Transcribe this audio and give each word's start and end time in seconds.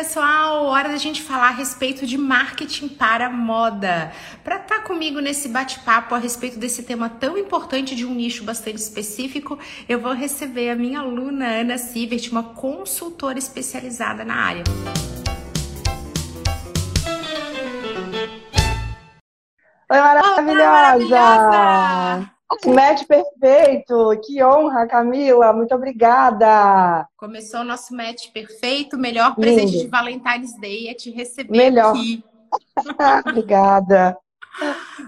pessoal! 0.00 0.64
Hora 0.64 0.88
da 0.88 0.96
gente 0.96 1.22
falar 1.22 1.48
a 1.48 1.50
respeito 1.50 2.06
de 2.06 2.16
marketing 2.16 2.88
para 2.88 3.28
moda. 3.28 4.10
Para 4.42 4.56
estar 4.56 4.76
tá 4.76 4.82
comigo 4.82 5.20
nesse 5.20 5.46
bate-papo 5.46 6.14
a 6.14 6.18
respeito 6.18 6.58
desse 6.58 6.84
tema 6.84 7.10
tão 7.10 7.36
importante 7.36 7.94
de 7.94 8.06
um 8.06 8.14
nicho 8.14 8.42
bastante 8.42 8.78
específico, 8.78 9.58
eu 9.86 10.00
vou 10.00 10.14
receber 10.14 10.70
a 10.70 10.74
minha 10.74 11.00
aluna 11.00 11.44
Ana 11.48 11.76
Sivert, 11.76 12.30
uma 12.32 12.42
consultora 12.42 13.38
especializada 13.38 14.24
na 14.24 14.36
área. 14.36 14.64
Oi, 19.90 19.98
maravilhosa! 19.98 20.50
Oi, 20.50 20.66
maravilhosa! 20.66 22.39
Match 22.66 23.04
perfeito! 23.06 24.20
Que 24.24 24.42
honra, 24.42 24.86
Camila! 24.86 25.52
Muito 25.52 25.74
obrigada! 25.74 27.06
Começou 27.16 27.60
o 27.60 27.64
nosso 27.64 27.94
match 27.94 28.30
perfeito. 28.32 28.98
Melhor 28.98 29.36
presente 29.36 29.72
Lindo. 29.72 29.84
de 29.84 29.88
Valentine's 29.88 30.58
Day 30.58 30.88
é 30.88 30.94
te 30.94 31.10
receber 31.10 31.56
Melhor. 31.56 31.94
aqui. 31.94 32.24
obrigada! 33.26 34.16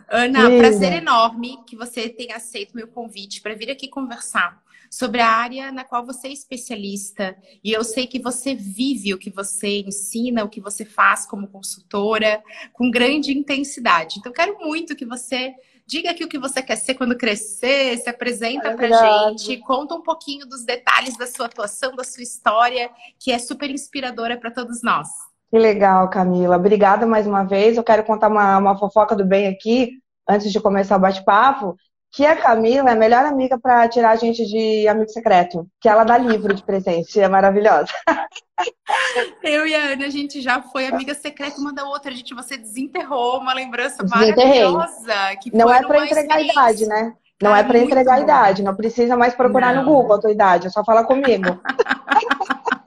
Ana, 0.08 0.48
Linda. 0.48 0.58
prazer 0.58 0.92
enorme 0.94 1.58
que 1.66 1.76
você 1.76 2.08
tenha 2.08 2.36
aceito 2.36 2.76
meu 2.76 2.86
convite 2.86 3.40
para 3.40 3.54
vir 3.54 3.70
aqui 3.70 3.88
conversar 3.88 4.62
sobre 4.88 5.20
a 5.20 5.28
área 5.28 5.72
na 5.72 5.84
qual 5.84 6.04
você 6.04 6.28
é 6.28 6.32
especialista. 6.32 7.36
E 7.64 7.72
eu 7.72 7.82
sei 7.82 8.06
que 8.06 8.20
você 8.20 8.54
vive 8.54 9.14
o 9.14 9.18
que 9.18 9.30
você 9.30 9.80
ensina, 9.80 10.44
o 10.44 10.48
que 10.48 10.60
você 10.60 10.84
faz 10.84 11.26
como 11.26 11.48
consultora, 11.48 12.42
com 12.72 12.90
grande 12.90 13.32
intensidade. 13.32 14.18
Então, 14.18 14.30
quero 14.30 14.58
muito 14.58 14.94
que 14.94 15.06
você 15.06 15.54
Diga 15.86 16.10
aqui 16.10 16.24
o 16.24 16.28
que 16.28 16.38
você 16.38 16.62
quer 16.62 16.76
ser 16.76 16.94
quando 16.94 17.16
crescer, 17.16 17.98
se 17.98 18.08
apresenta 18.08 18.68
é 18.68 18.76
pra 18.76 19.30
gente, 19.30 19.58
conta 19.58 19.94
um 19.94 20.02
pouquinho 20.02 20.46
dos 20.46 20.64
detalhes 20.64 21.16
da 21.16 21.26
sua 21.26 21.46
atuação, 21.46 21.94
da 21.94 22.04
sua 22.04 22.22
história, 22.22 22.90
que 23.18 23.32
é 23.32 23.38
super 23.38 23.70
inspiradora 23.70 24.38
para 24.38 24.50
todos 24.50 24.82
nós. 24.82 25.08
Que 25.50 25.58
legal, 25.58 26.08
Camila. 26.08 26.56
Obrigada 26.56 27.06
mais 27.06 27.26
uma 27.26 27.44
vez. 27.44 27.76
Eu 27.76 27.84
quero 27.84 28.04
contar 28.04 28.28
uma, 28.28 28.56
uma 28.58 28.78
fofoca 28.78 29.14
do 29.14 29.24
bem 29.24 29.48
aqui, 29.48 30.00
antes 30.28 30.50
de 30.50 30.60
começar 30.60 30.96
o 30.96 31.00
bate-papo 31.00 31.76
que 32.12 32.26
a 32.26 32.36
Camila 32.36 32.90
é 32.90 32.92
a 32.92 32.96
melhor 32.96 33.24
amiga 33.24 33.58
para 33.58 33.88
tirar 33.88 34.10
a 34.10 34.16
gente 34.16 34.44
de 34.44 34.86
amigo 34.86 35.10
secreto, 35.10 35.66
que 35.80 35.88
ela 35.88 36.04
dá 36.04 36.18
livro 36.18 36.52
de 36.52 36.62
presente, 36.62 37.18
é 37.18 37.26
maravilhosa. 37.26 37.90
Eu 39.42 39.66
e 39.66 39.74
a 39.74 39.92
Ana, 39.92 40.06
a 40.06 40.10
gente 40.10 40.42
já 40.42 40.60
foi 40.60 40.86
amiga 40.86 41.14
secreta 41.14 41.58
uma 41.58 41.72
da 41.72 41.84
outra. 41.84 42.12
A 42.12 42.14
gente, 42.14 42.34
você 42.34 42.56
desenterrou 42.56 43.38
uma 43.38 43.54
lembrança 43.54 44.04
maravilhosa. 44.04 45.36
Que 45.42 45.56
não 45.56 45.72
é 45.72 45.82
para 45.82 46.04
entregar 46.04 46.36
a 46.36 46.42
idade, 46.42 46.86
né? 46.86 47.14
Não 47.42 47.56
é 47.56 47.64
para 47.64 47.78
entregar 47.78 48.14
a 48.14 48.20
idade, 48.20 48.62
não 48.62 48.76
precisa 48.76 49.16
mais 49.16 49.34
procurar 49.34 49.74
não. 49.74 49.82
no 49.82 49.90
Google 49.90 50.16
a 50.16 50.20
tua 50.20 50.30
idade, 50.30 50.68
é 50.68 50.70
só 50.70 50.84
falar 50.84 51.04
comigo. 51.04 51.60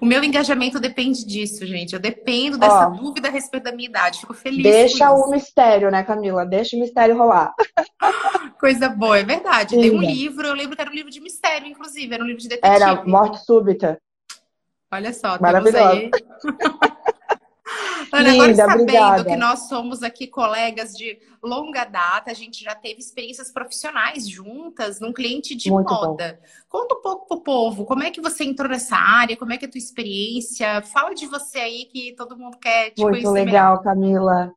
O 0.00 0.06
meu 0.06 0.22
engajamento 0.24 0.80
depende 0.80 1.24
disso, 1.24 1.64
gente. 1.66 1.94
Eu 1.94 2.00
dependo 2.00 2.58
dessa 2.58 2.88
Ó, 2.88 2.90
dúvida 2.90 3.28
a 3.28 3.30
respeito 3.30 3.64
da 3.64 3.72
minha 3.72 3.88
idade. 3.88 4.20
Fico 4.20 4.34
feliz. 4.34 4.62
Deixa 4.62 5.10
o 5.12 5.30
mistério, 5.30 5.90
né, 5.90 6.02
Camila? 6.02 6.44
Deixa 6.44 6.76
o 6.76 6.80
mistério 6.80 7.16
rolar. 7.16 7.54
Coisa 8.58 8.88
boa, 8.88 9.18
é 9.18 9.24
verdade. 9.24 9.76
Tem 9.76 9.90
um 9.90 10.02
livro, 10.02 10.46
eu 10.46 10.54
lembro 10.54 10.74
que 10.76 10.82
era 10.82 10.90
um 10.90 10.94
livro 10.94 11.10
de 11.10 11.20
mistério, 11.20 11.66
inclusive, 11.66 12.12
era 12.12 12.22
um 12.22 12.26
livro 12.26 12.42
de 12.42 12.48
detetive. 12.48 12.74
Era 12.74 13.04
Morte 13.04 13.44
Súbita. 13.44 14.00
Olha 14.92 15.12
só, 15.12 15.38
Maravilhoso. 15.40 15.78
aí. 15.78 16.10
Ana, 18.12 18.30
Linda, 18.30 18.42
agora 18.42 18.54
sabendo 18.54 18.82
obrigada. 18.82 19.24
que 19.24 19.36
nós 19.36 19.68
somos 19.68 20.02
aqui 20.02 20.26
colegas 20.26 20.96
de 20.96 21.18
longa 21.42 21.84
data, 21.84 22.30
a 22.30 22.34
gente 22.34 22.62
já 22.62 22.74
teve 22.74 23.00
experiências 23.00 23.50
profissionais 23.50 24.28
juntas 24.28 25.00
num 25.00 25.12
cliente 25.12 25.54
de 25.54 25.70
Muito 25.70 25.92
moda. 25.92 26.38
Bom. 26.40 26.48
Conta 26.68 26.94
um 26.94 27.02
pouco 27.02 27.26
pro 27.26 27.40
povo, 27.40 27.84
como 27.84 28.02
é 28.02 28.10
que 28.10 28.20
você 28.20 28.44
entrou 28.44 28.68
nessa 28.68 28.96
área, 28.96 29.36
como 29.36 29.52
é 29.52 29.56
que 29.56 29.64
é 29.64 29.68
a 29.68 29.70
tua 29.70 29.78
experiência? 29.78 30.82
Fala 30.82 31.14
de 31.14 31.26
você 31.26 31.58
aí 31.58 31.84
que 31.86 32.14
todo 32.16 32.36
mundo 32.36 32.58
quer 32.58 32.90
te 32.90 33.02
Muito 33.02 33.30
legal, 33.30 33.72
melhor. 33.72 33.82
Camila. 33.82 34.52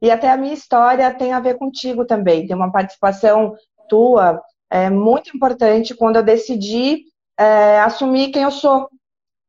E 0.00 0.10
até 0.10 0.30
a 0.30 0.36
minha 0.36 0.54
história 0.54 1.12
tem 1.12 1.32
a 1.32 1.40
ver 1.40 1.58
contigo 1.58 2.04
também. 2.04 2.46
Tem 2.46 2.56
uma 2.56 2.72
participação 2.72 3.54
tua 3.88 4.40
é, 4.70 4.88
muito 4.90 5.34
importante 5.34 5.94
quando 5.94 6.16
eu 6.16 6.22
decidi 6.22 7.04
é, 7.38 7.80
assumir 7.80 8.30
quem 8.30 8.42
eu 8.42 8.50
sou. 8.50 8.88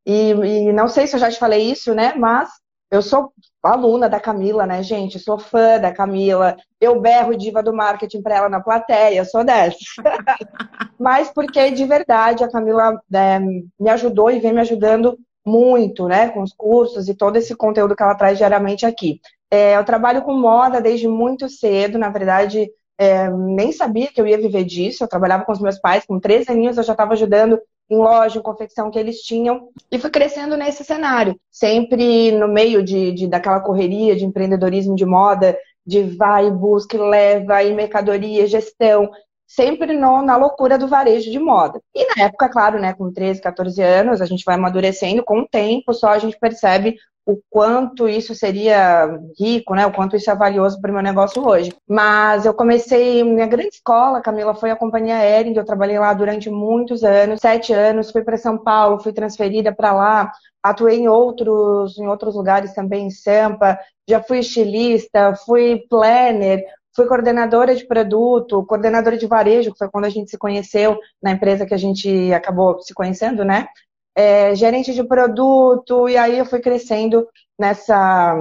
E, 0.05 0.31
e, 0.31 0.73
não 0.73 0.87
sei 0.87 1.07
se 1.07 1.15
eu 1.15 1.19
já 1.19 1.31
te 1.31 1.39
falei 1.39 1.71
isso, 1.71 1.93
né? 1.95 2.13
Mas 2.15 2.49
eu 2.91 3.01
sou 3.01 3.31
aluna 3.63 4.07
da 4.07 4.19
Camila, 4.19 4.65
né, 4.65 4.83
gente? 4.83 5.19
Sou 5.19 5.37
fã 5.39 5.79
da 5.79 5.91
Camila. 5.91 6.55
Eu 6.79 6.99
berro 7.01 7.35
diva 7.35 7.63
do 7.63 7.73
marketing 7.73 8.21
para 8.21 8.35
ela 8.35 8.49
na 8.49 8.61
plateia, 8.61 9.25
sou 9.25 9.43
dessa. 9.43 9.77
Mas 10.99 11.29
porque 11.29 11.71
de 11.71 11.85
verdade 11.85 12.43
a 12.43 12.49
Camila 12.51 13.01
é, 13.13 13.39
me 13.39 13.89
ajudou 13.89 14.29
e 14.31 14.39
vem 14.39 14.53
me 14.53 14.61
ajudando 14.61 15.17
muito, 15.45 16.07
né, 16.07 16.29
com 16.29 16.41
os 16.41 16.53
cursos 16.53 17.07
e 17.07 17.13
todo 17.13 17.35
esse 17.35 17.55
conteúdo 17.55 17.95
que 17.95 18.01
ela 18.01 18.15
traz 18.15 18.37
diariamente 18.37 18.85
aqui. 18.85 19.19
É, 19.51 19.77
eu 19.77 19.85
trabalho 19.85 20.23
com 20.23 20.33
moda 20.33 20.81
desde 20.81 21.07
muito 21.07 21.47
cedo, 21.47 21.99
na 21.99 22.09
verdade, 22.09 22.67
é, 22.97 23.29
nem 23.29 23.71
sabia 23.71 24.07
que 24.07 24.19
eu 24.19 24.25
ia 24.25 24.37
viver 24.37 24.63
disso. 24.63 25.03
Eu 25.03 25.07
trabalhava 25.07 25.45
com 25.45 25.51
os 25.51 25.61
meus 25.61 25.77
pais, 25.79 26.05
com 26.05 26.19
13 26.19 26.51
aninhos 26.51 26.77
eu 26.77 26.83
já 26.83 26.93
estava 26.93 27.13
ajudando 27.13 27.59
em 27.89 27.97
loja, 27.97 28.39
em 28.39 28.41
confecção 28.41 28.89
que 28.89 28.97
eles 28.97 29.21
tinham, 29.21 29.69
e 29.91 29.99
fui 29.99 30.09
crescendo 30.09 30.57
nesse 30.57 30.83
cenário, 30.83 31.39
sempre 31.51 32.31
no 32.31 32.47
meio 32.47 32.83
de, 32.83 33.11
de 33.11 33.27
daquela 33.27 33.59
correria 33.59 34.15
de 34.15 34.25
empreendedorismo 34.25 34.95
de 34.95 35.05
moda, 35.05 35.57
de 35.85 36.01
vai, 36.01 36.49
busca, 36.49 36.97
leva, 36.97 37.63
e 37.63 37.73
mercadoria, 37.73 38.47
gestão, 38.47 39.09
sempre 39.47 39.93
no, 39.93 40.21
na 40.21 40.35
loucura 40.35 40.77
do 40.77 40.87
varejo 40.87 41.29
de 41.29 41.37
moda. 41.39 41.79
E 41.93 42.07
na 42.15 42.25
época, 42.25 42.49
claro, 42.49 42.79
né, 42.79 42.93
com 42.93 43.13
13, 43.13 43.41
14 43.41 43.81
anos, 43.81 44.21
a 44.21 44.25
gente 44.25 44.43
vai 44.43 44.55
amadurecendo, 44.55 45.23
com 45.23 45.41
o 45.41 45.47
tempo 45.47 45.93
só 45.93 46.09
a 46.09 46.17
gente 46.17 46.37
percebe 46.39 46.97
o 47.25 47.39
quanto 47.49 48.07
isso 48.07 48.35
seria 48.35 49.19
rico, 49.39 49.73
né? 49.73 49.85
O 49.87 49.91
quanto 49.91 50.15
isso 50.15 50.29
é 50.29 50.35
valioso 50.35 50.79
para 50.79 50.91
o 50.91 50.93
meu 50.93 51.01
negócio 51.01 51.45
hoje. 51.45 51.75
Mas 51.87 52.45
eu 52.45 52.53
comecei 52.53 53.23
minha 53.23 53.47
grande 53.47 53.69
escola, 53.75 54.21
Camila, 54.21 54.53
foi 54.53 54.69
a 54.69 54.75
companhia 54.75 55.25
Ering. 55.25 55.55
Eu 55.55 55.65
trabalhei 55.65 55.97
lá 55.97 56.13
durante 56.13 56.49
muitos 56.51 57.03
anos, 57.03 57.41
sete 57.41 57.73
anos. 57.73 58.11
Fui 58.11 58.23
para 58.23 58.37
São 58.37 58.57
Paulo, 58.57 58.99
fui 58.99 59.11
transferida 59.11 59.73
para 59.73 59.91
lá. 59.91 60.31
Atuei 60.61 60.99
em 60.99 61.07
outros, 61.07 61.97
em 61.97 62.07
outros 62.07 62.35
lugares 62.35 62.73
também, 62.73 63.07
em 63.07 63.11
Sampa. 63.11 63.79
Já 64.07 64.21
fui 64.21 64.39
estilista, 64.39 65.35
fui 65.35 65.83
planner, 65.89 66.63
fui 66.95 67.07
coordenadora 67.07 67.75
de 67.75 67.87
produto, 67.87 68.63
coordenadora 68.67 69.17
de 69.17 69.25
varejo, 69.25 69.71
que 69.71 69.79
foi 69.79 69.89
quando 69.89 70.05
a 70.05 70.09
gente 70.09 70.29
se 70.29 70.37
conheceu 70.37 70.97
na 71.21 71.31
empresa 71.31 71.65
que 71.65 71.73
a 71.73 71.77
gente 71.77 72.31
acabou 72.33 72.79
se 72.81 72.93
conhecendo, 72.93 73.43
né? 73.43 73.67
É, 74.15 74.55
gerente 74.55 74.93
de 74.93 75.03
produto, 75.03 76.07
e 76.07 76.17
aí 76.17 76.37
eu 76.37 76.45
fui 76.45 76.59
crescendo 76.59 77.27
nessa, 77.59 78.35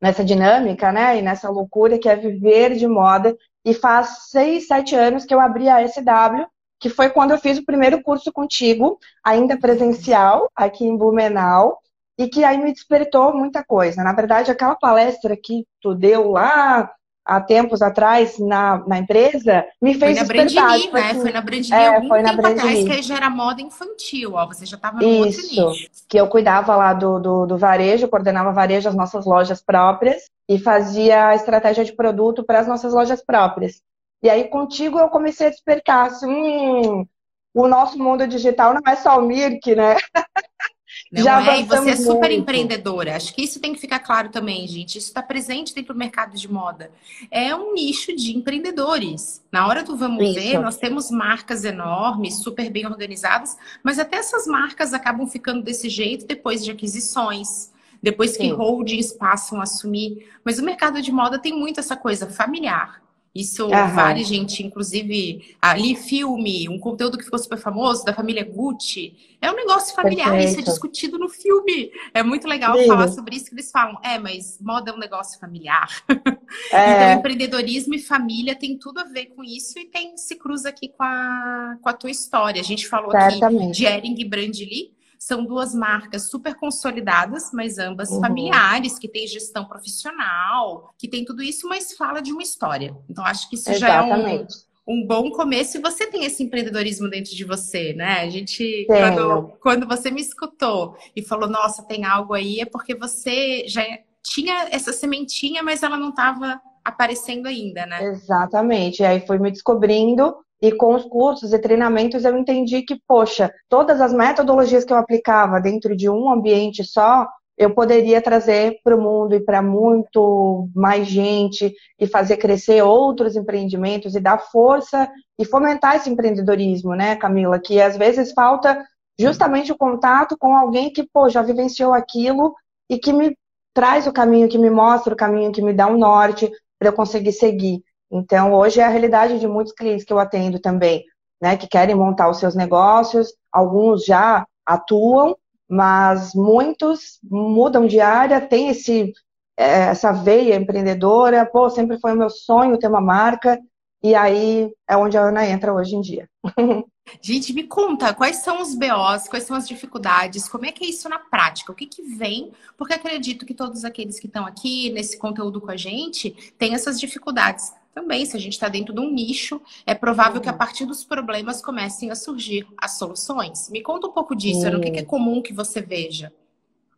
nessa 0.00 0.24
dinâmica, 0.24 0.92
né? 0.92 1.18
E 1.18 1.22
nessa 1.22 1.48
loucura 1.48 1.98
que 1.98 2.08
é 2.08 2.16
viver 2.16 2.76
de 2.76 2.86
moda. 2.86 3.36
E 3.64 3.74
faz 3.74 4.28
seis, 4.30 4.66
sete 4.66 4.94
anos 4.94 5.24
que 5.24 5.34
eu 5.34 5.40
abri 5.40 5.68
a 5.68 5.86
SW, 5.86 6.46
que 6.78 6.88
foi 6.88 7.10
quando 7.10 7.32
eu 7.32 7.38
fiz 7.38 7.58
o 7.58 7.64
primeiro 7.64 8.02
curso 8.02 8.32
contigo, 8.32 8.98
ainda 9.24 9.58
presencial, 9.58 10.50
aqui 10.54 10.84
em 10.84 10.96
Blumenau, 10.96 11.78
e 12.18 12.28
que 12.28 12.44
aí 12.44 12.58
me 12.58 12.72
despertou 12.72 13.34
muita 13.34 13.64
coisa. 13.64 14.02
Na 14.02 14.12
verdade, 14.12 14.50
aquela 14.50 14.74
palestra 14.74 15.36
que 15.36 15.66
tu 15.80 15.94
deu 15.94 16.30
lá 16.32 16.90
há 17.30 17.40
tempos 17.40 17.80
atrás 17.80 18.38
na, 18.38 18.84
na 18.86 18.98
empresa, 18.98 19.64
me 19.80 19.94
fez 19.94 20.18
foi 20.18 20.26
na 20.26 20.34
despertar. 20.34 20.68
Brandly, 20.68 20.92
né? 20.92 21.10
Assim, 21.10 21.20
foi 21.20 21.32
na 21.32 21.40
Brandly 21.40 21.72
é, 21.72 21.86
algum 21.86 22.08
foi 22.08 22.22
na 22.22 22.30
tempo 22.30 22.42
Brandly. 22.42 22.60
atrás, 22.60 22.84
que 22.88 23.02
já 23.02 23.16
era 23.16 23.30
moda 23.30 23.62
infantil, 23.62 24.34
ó. 24.34 24.46
Você 24.46 24.66
já 24.66 24.76
estava 24.76 24.98
no 24.98 25.06
Isso, 25.06 25.40
outro 25.56 25.70
nicho. 25.72 25.90
que 26.08 26.20
eu 26.20 26.26
cuidava 26.26 26.74
lá 26.74 26.92
do, 26.92 27.20
do, 27.20 27.46
do 27.46 27.56
varejo, 27.56 28.08
coordenava 28.08 28.52
varejo, 28.52 28.88
as 28.88 28.94
nossas 28.96 29.24
lojas 29.24 29.62
próprias, 29.62 30.24
e 30.48 30.58
fazia 30.58 31.28
a 31.28 31.34
estratégia 31.36 31.84
de 31.84 31.92
produto 31.92 32.42
para 32.42 32.58
as 32.58 32.66
nossas 32.66 32.92
lojas 32.92 33.22
próprias. 33.22 33.80
E 34.22 34.28
aí, 34.28 34.48
contigo, 34.48 34.98
eu 34.98 35.08
comecei 35.08 35.46
a 35.46 35.50
despertar, 35.50 36.06
assim, 36.08 36.28
hum, 36.28 37.06
o 37.54 37.68
nosso 37.68 37.96
mundo 37.96 38.26
digital 38.26 38.74
não 38.74 38.82
é 38.92 38.96
só 38.96 39.18
o 39.18 39.22
Mirk, 39.22 39.74
né? 39.74 39.96
Não 41.10 41.24
Já 41.24 41.54
é? 41.54 41.60
E 41.60 41.64
você 41.64 41.90
é 41.90 41.96
super 41.96 42.28
muito. 42.28 42.32
empreendedora. 42.34 43.16
Acho 43.16 43.34
que 43.34 43.42
isso 43.42 43.58
tem 43.58 43.74
que 43.74 43.80
ficar 43.80 43.98
claro 43.98 44.28
também, 44.28 44.66
gente. 44.68 44.96
Isso 44.96 45.08
está 45.08 45.20
presente 45.20 45.74
dentro 45.74 45.92
do 45.92 45.98
mercado 45.98 46.36
de 46.36 46.50
moda. 46.50 46.92
É 47.32 47.52
um 47.54 47.74
nicho 47.74 48.14
de 48.14 48.36
empreendedores. 48.36 49.42
Na 49.50 49.66
hora 49.66 49.82
do 49.82 49.96
vamos 49.96 50.22
isso. 50.22 50.34
ver, 50.34 50.60
nós 50.60 50.76
temos 50.76 51.10
marcas 51.10 51.64
enormes, 51.64 52.36
super 52.36 52.70
bem 52.70 52.86
organizadas, 52.86 53.56
mas 53.82 53.98
até 53.98 54.18
essas 54.18 54.46
marcas 54.46 54.94
acabam 54.94 55.26
ficando 55.26 55.62
desse 55.62 55.88
jeito 55.88 56.26
depois 56.26 56.64
de 56.64 56.70
aquisições. 56.70 57.72
Depois 58.00 58.36
que 58.36 58.44
Sim. 58.44 58.52
holdings 58.52 59.12
passam 59.12 59.58
a 59.58 59.64
assumir. 59.64 60.28
Mas 60.44 60.60
o 60.60 60.64
mercado 60.64 61.02
de 61.02 61.10
moda 61.10 61.40
tem 61.40 61.52
muito 61.52 61.80
essa 61.80 61.96
coisa 61.96 62.28
familiar. 62.30 63.02
Isso 63.32 63.72
Aham. 63.72 63.94
vale, 63.94 64.24
gente, 64.24 64.60
inclusive, 64.66 65.54
ali 65.62 65.94
filme, 65.94 66.68
um 66.68 66.80
conteúdo 66.80 67.16
que 67.16 67.22
ficou 67.22 67.38
super 67.38 67.58
famoso, 67.58 68.04
da 68.04 68.12
família 68.12 68.44
Gucci. 68.44 69.16
É 69.40 69.48
um 69.50 69.54
negócio 69.54 69.94
familiar, 69.94 70.30
Perfeito. 70.30 70.50
isso 70.50 70.60
é 70.60 70.62
discutido 70.64 71.16
no 71.16 71.28
filme. 71.28 71.92
É 72.12 72.24
muito 72.24 72.48
legal 72.48 72.74
Lindo. 72.76 72.88
falar 72.88 73.06
sobre 73.08 73.36
isso, 73.36 73.46
que 73.46 73.54
eles 73.54 73.70
falam, 73.70 74.00
é, 74.02 74.18
mas 74.18 74.58
moda 74.60 74.90
é 74.90 74.94
um 74.94 74.98
negócio 74.98 75.38
familiar. 75.38 75.88
É. 76.72 76.94
então, 76.94 77.12
empreendedorismo 77.20 77.94
e 77.94 78.00
família 78.00 78.56
tem 78.56 78.76
tudo 78.76 78.98
a 78.98 79.04
ver 79.04 79.26
com 79.26 79.44
isso 79.44 79.78
e 79.78 79.84
tem 79.84 80.16
se 80.16 80.34
cruza 80.34 80.68
aqui 80.68 80.88
com 80.88 81.02
a, 81.02 81.76
com 81.80 81.88
a 81.88 81.92
tua 81.92 82.10
história. 82.10 82.60
A 82.60 82.64
gente 82.64 82.88
falou 82.88 83.12
Certamente. 83.12 83.86
aqui 83.86 83.98
de 84.00 84.08
Ering 84.08 84.28
Brandly, 84.28 84.92
são 85.20 85.44
duas 85.44 85.74
marcas 85.74 86.30
super 86.30 86.54
consolidadas, 86.54 87.50
mas 87.52 87.78
ambas 87.78 88.08
uhum. 88.08 88.20
familiares, 88.20 88.98
que 88.98 89.06
têm 89.06 89.26
gestão 89.26 89.66
profissional, 89.66 90.94
que 90.98 91.06
tem 91.06 91.26
tudo 91.26 91.42
isso, 91.42 91.68
mas 91.68 91.92
fala 91.92 92.22
de 92.22 92.32
uma 92.32 92.42
história. 92.42 92.96
Então, 93.08 93.22
acho 93.26 93.48
que 93.50 93.54
isso 93.54 93.70
Exatamente. 93.70 94.24
já 94.24 94.30
é 94.32 94.42
um 94.42 94.70
um 94.88 95.06
bom 95.06 95.30
começo 95.30 95.76
e 95.76 95.80
você 95.80 96.06
tem 96.06 96.24
esse 96.24 96.42
empreendedorismo 96.42 97.08
dentro 97.08 97.36
de 97.36 97.44
você, 97.44 97.92
né? 97.92 98.22
A 98.22 98.28
gente, 98.28 98.86
quando, 98.88 99.52
quando 99.60 99.86
você 99.86 100.10
me 100.10 100.20
escutou 100.20 100.96
e 101.14 101.22
falou, 101.22 101.48
nossa, 101.48 101.84
tem 101.84 102.04
algo 102.04 102.34
aí, 102.34 102.58
é 102.58 102.64
porque 102.64 102.92
você 102.92 103.68
já 103.68 103.84
tinha 104.20 104.68
essa 104.72 104.92
sementinha, 104.92 105.62
mas 105.62 105.84
ela 105.84 105.96
não 105.96 106.08
estava 106.08 106.60
aparecendo 106.84 107.46
ainda, 107.46 107.86
né? 107.86 108.02
Exatamente. 108.02 109.02
E 109.02 109.06
aí 109.06 109.24
foi 109.24 109.38
me 109.38 109.52
descobrindo 109.52 110.34
e 110.60 110.72
com 110.72 110.94
os 110.94 111.04
cursos 111.04 111.52
e 111.52 111.58
treinamentos 111.58 112.24
eu 112.24 112.36
entendi 112.36 112.82
que, 112.82 113.00
poxa, 113.06 113.52
todas 113.68 114.00
as 114.00 114.12
metodologias 114.12 114.84
que 114.84 114.92
eu 114.92 114.96
aplicava 114.96 115.60
dentro 115.60 115.96
de 115.96 116.08
um 116.08 116.30
ambiente 116.30 116.84
só, 116.84 117.26
eu 117.56 117.74
poderia 117.74 118.22
trazer 118.22 118.78
para 118.82 118.96
o 118.96 119.00
mundo 119.00 119.34
e 119.34 119.40
para 119.40 119.60
muito 119.60 120.68
mais 120.74 121.06
gente 121.06 121.74
e 121.98 122.06
fazer 122.06 122.38
crescer 122.38 122.82
outros 122.82 123.36
empreendimentos 123.36 124.14
e 124.14 124.20
dar 124.20 124.38
força 124.38 125.10
e 125.38 125.44
fomentar 125.44 125.96
esse 125.96 126.08
empreendedorismo, 126.08 126.94
né, 126.94 127.16
Camila? 127.16 127.58
Que 127.58 127.80
às 127.80 127.96
vezes 127.98 128.32
falta 128.32 128.82
justamente 129.18 129.70
o 129.72 129.76
contato 129.76 130.38
com 130.38 130.56
alguém 130.56 130.90
que, 130.90 131.06
pô, 131.12 131.28
já 131.28 131.42
vivenciou 131.42 131.92
aquilo 131.92 132.54
e 132.88 132.98
que 132.98 133.12
me 133.12 133.36
traz 133.74 134.06
o 134.06 134.12
caminho, 134.12 134.48
que 134.48 134.58
me 134.58 134.70
mostra 134.70 135.12
o 135.12 135.16
caminho, 135.16 135.52
que 135.52 135.62
me 135.62 135.74
dá 135.74 135.86
um 135.86 135.98
norte 135.98 136.50
para 136.78 136.88
eu 136.88 136.92
conseguir 136.94 137.32
seguir. 137.32 137.82
Então, 138.10 138.52
hoje 138.52 138.80
é 138.80 138.84
a 138.84 138.88
realidade 138.88 139.38
de 139.38 139.46
muitos 139.46 139.72
clientes 139.72 140.04
que 140.04 140.12
eu 140.12 140.18
atendo 140.18 140.58
também, 140.58 141.04
né, 141.40 141.56
que 141.56 141.68
querem 141.68 141.94
montar 141.94 142.28
os 142.28 142.38
seus 142.38 142.54
negócios, 142.54 143.32
alguns 143.52 144.04
já 144.04 144.44
atuam, 144.66 145.36
mas 145.68 146.34
muitos 146.34 147.20
mudam 147.22 147.86
de 147.86 148.00
área, 148.00 148.40
tem 148.40 148.68
esse, 148.68 149.12
é, 149.56 149.84
essa 149.84 150.12
veia 150.12 150.56
empreendedora, 150.56 151.46
pô, 151.46 151.70
sempre 151.70 151.98
foi 152.00 152.12
o 152.12 152.16
meu 152.16 152.28
sonho 152.28 152.78
ter 152.78 152.88
uma 152.88 153.00
marca, 153.00 153.58
e 154.02 154.14
aí 154.14 154.70
é 154.88 154.96
onde 154.96 155.16
a 155.16 155.22
Ana 155.22 155.46
entra 155.46 155.72
hoje 155.72 155.94
em 155.94 156.00
dia. 156.00 156.28
Gente, 157.22 157.52
me 157.52 157.64
conta, 157.64 158.14
quais 158.14 158.36
são 158.36 158.62
os 158.62 158.74
BOs, 158.74 159.28
quais 159.28 159.44
são 159.44 159.56
as 159.56 159.66
dificuldades, 159.66 160.48
como 160.48 160.64
é 160.64 160.72
que 160.72 160.84
é 160.84 160.88
isso 160.88 161.08
na 161.08 161.18
prática? 161.18 161.72
O 161.72 161.74
que, 161.74 161.86
que 161.86 162.02
vem? 162.02 162.52
Porque 162.76 162.94
acredito 162.94 163.44
que 163.44 163.54
todos 163.54 163.84
aqueles 163.84 164.18
que 164.20 164.26
estão 164.26 164.46
aqui 164.46 164.90
nesse 164.90 165.18
conteúdo 165.18 165.60
com 165.60 165.70
a 165.70 165.76
gente 165.76 166.30
têm 166.56 166.74
essas 166.74 167.00
dificuldades 167.00 167.72
também. 167.94 168.24
Se 168.24 168.36
a 168.36 168.40
gente 168.40 168.52
está 168.52 168.68
dentro 168.68 168.94
de 168.94 169.00
um 169.00 169.10
nicho, 169.10 169.60
é 169.86 169.94
provável 169.94 170.36
uhum. 170.36 170.40
que 170.42 170.48
a 170.48 170.52
partir 170.52 170.86
dos 170.86 171.04
problemas 171.04 171.62
comecem 171.62 172.10
a 172.10 172.14
surgir 172.14 172.66
as 172.78 172.92
soluções. 172.92 173.68
Me 173.70 173.82
conta 173.82 174.06
um 174.06 174.12
pouco 174.12 174.34
disso, 174.34 174.66
uhum. 174.68 174.78
o 174.78 174.80
que, 174.80 174.90
que 174.90 174.98
é 175.00 175.04
comum 175.04 175.42
que 175.42 175.52
você 175.52 175.80
veja? 175.80 176.32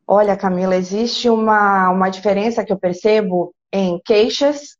Olha, 0.06 0.36
Camila, 0.36 0.76
existe 0.76 1.28
uma, 1.28 1.90
uma 1.90 2.08
diferença 2.08 2.64
que 2.64 2.72
eu 2.72 2.78
percebo 2.78 3.54
em 3.72 4.00
queixas 4.04 4.76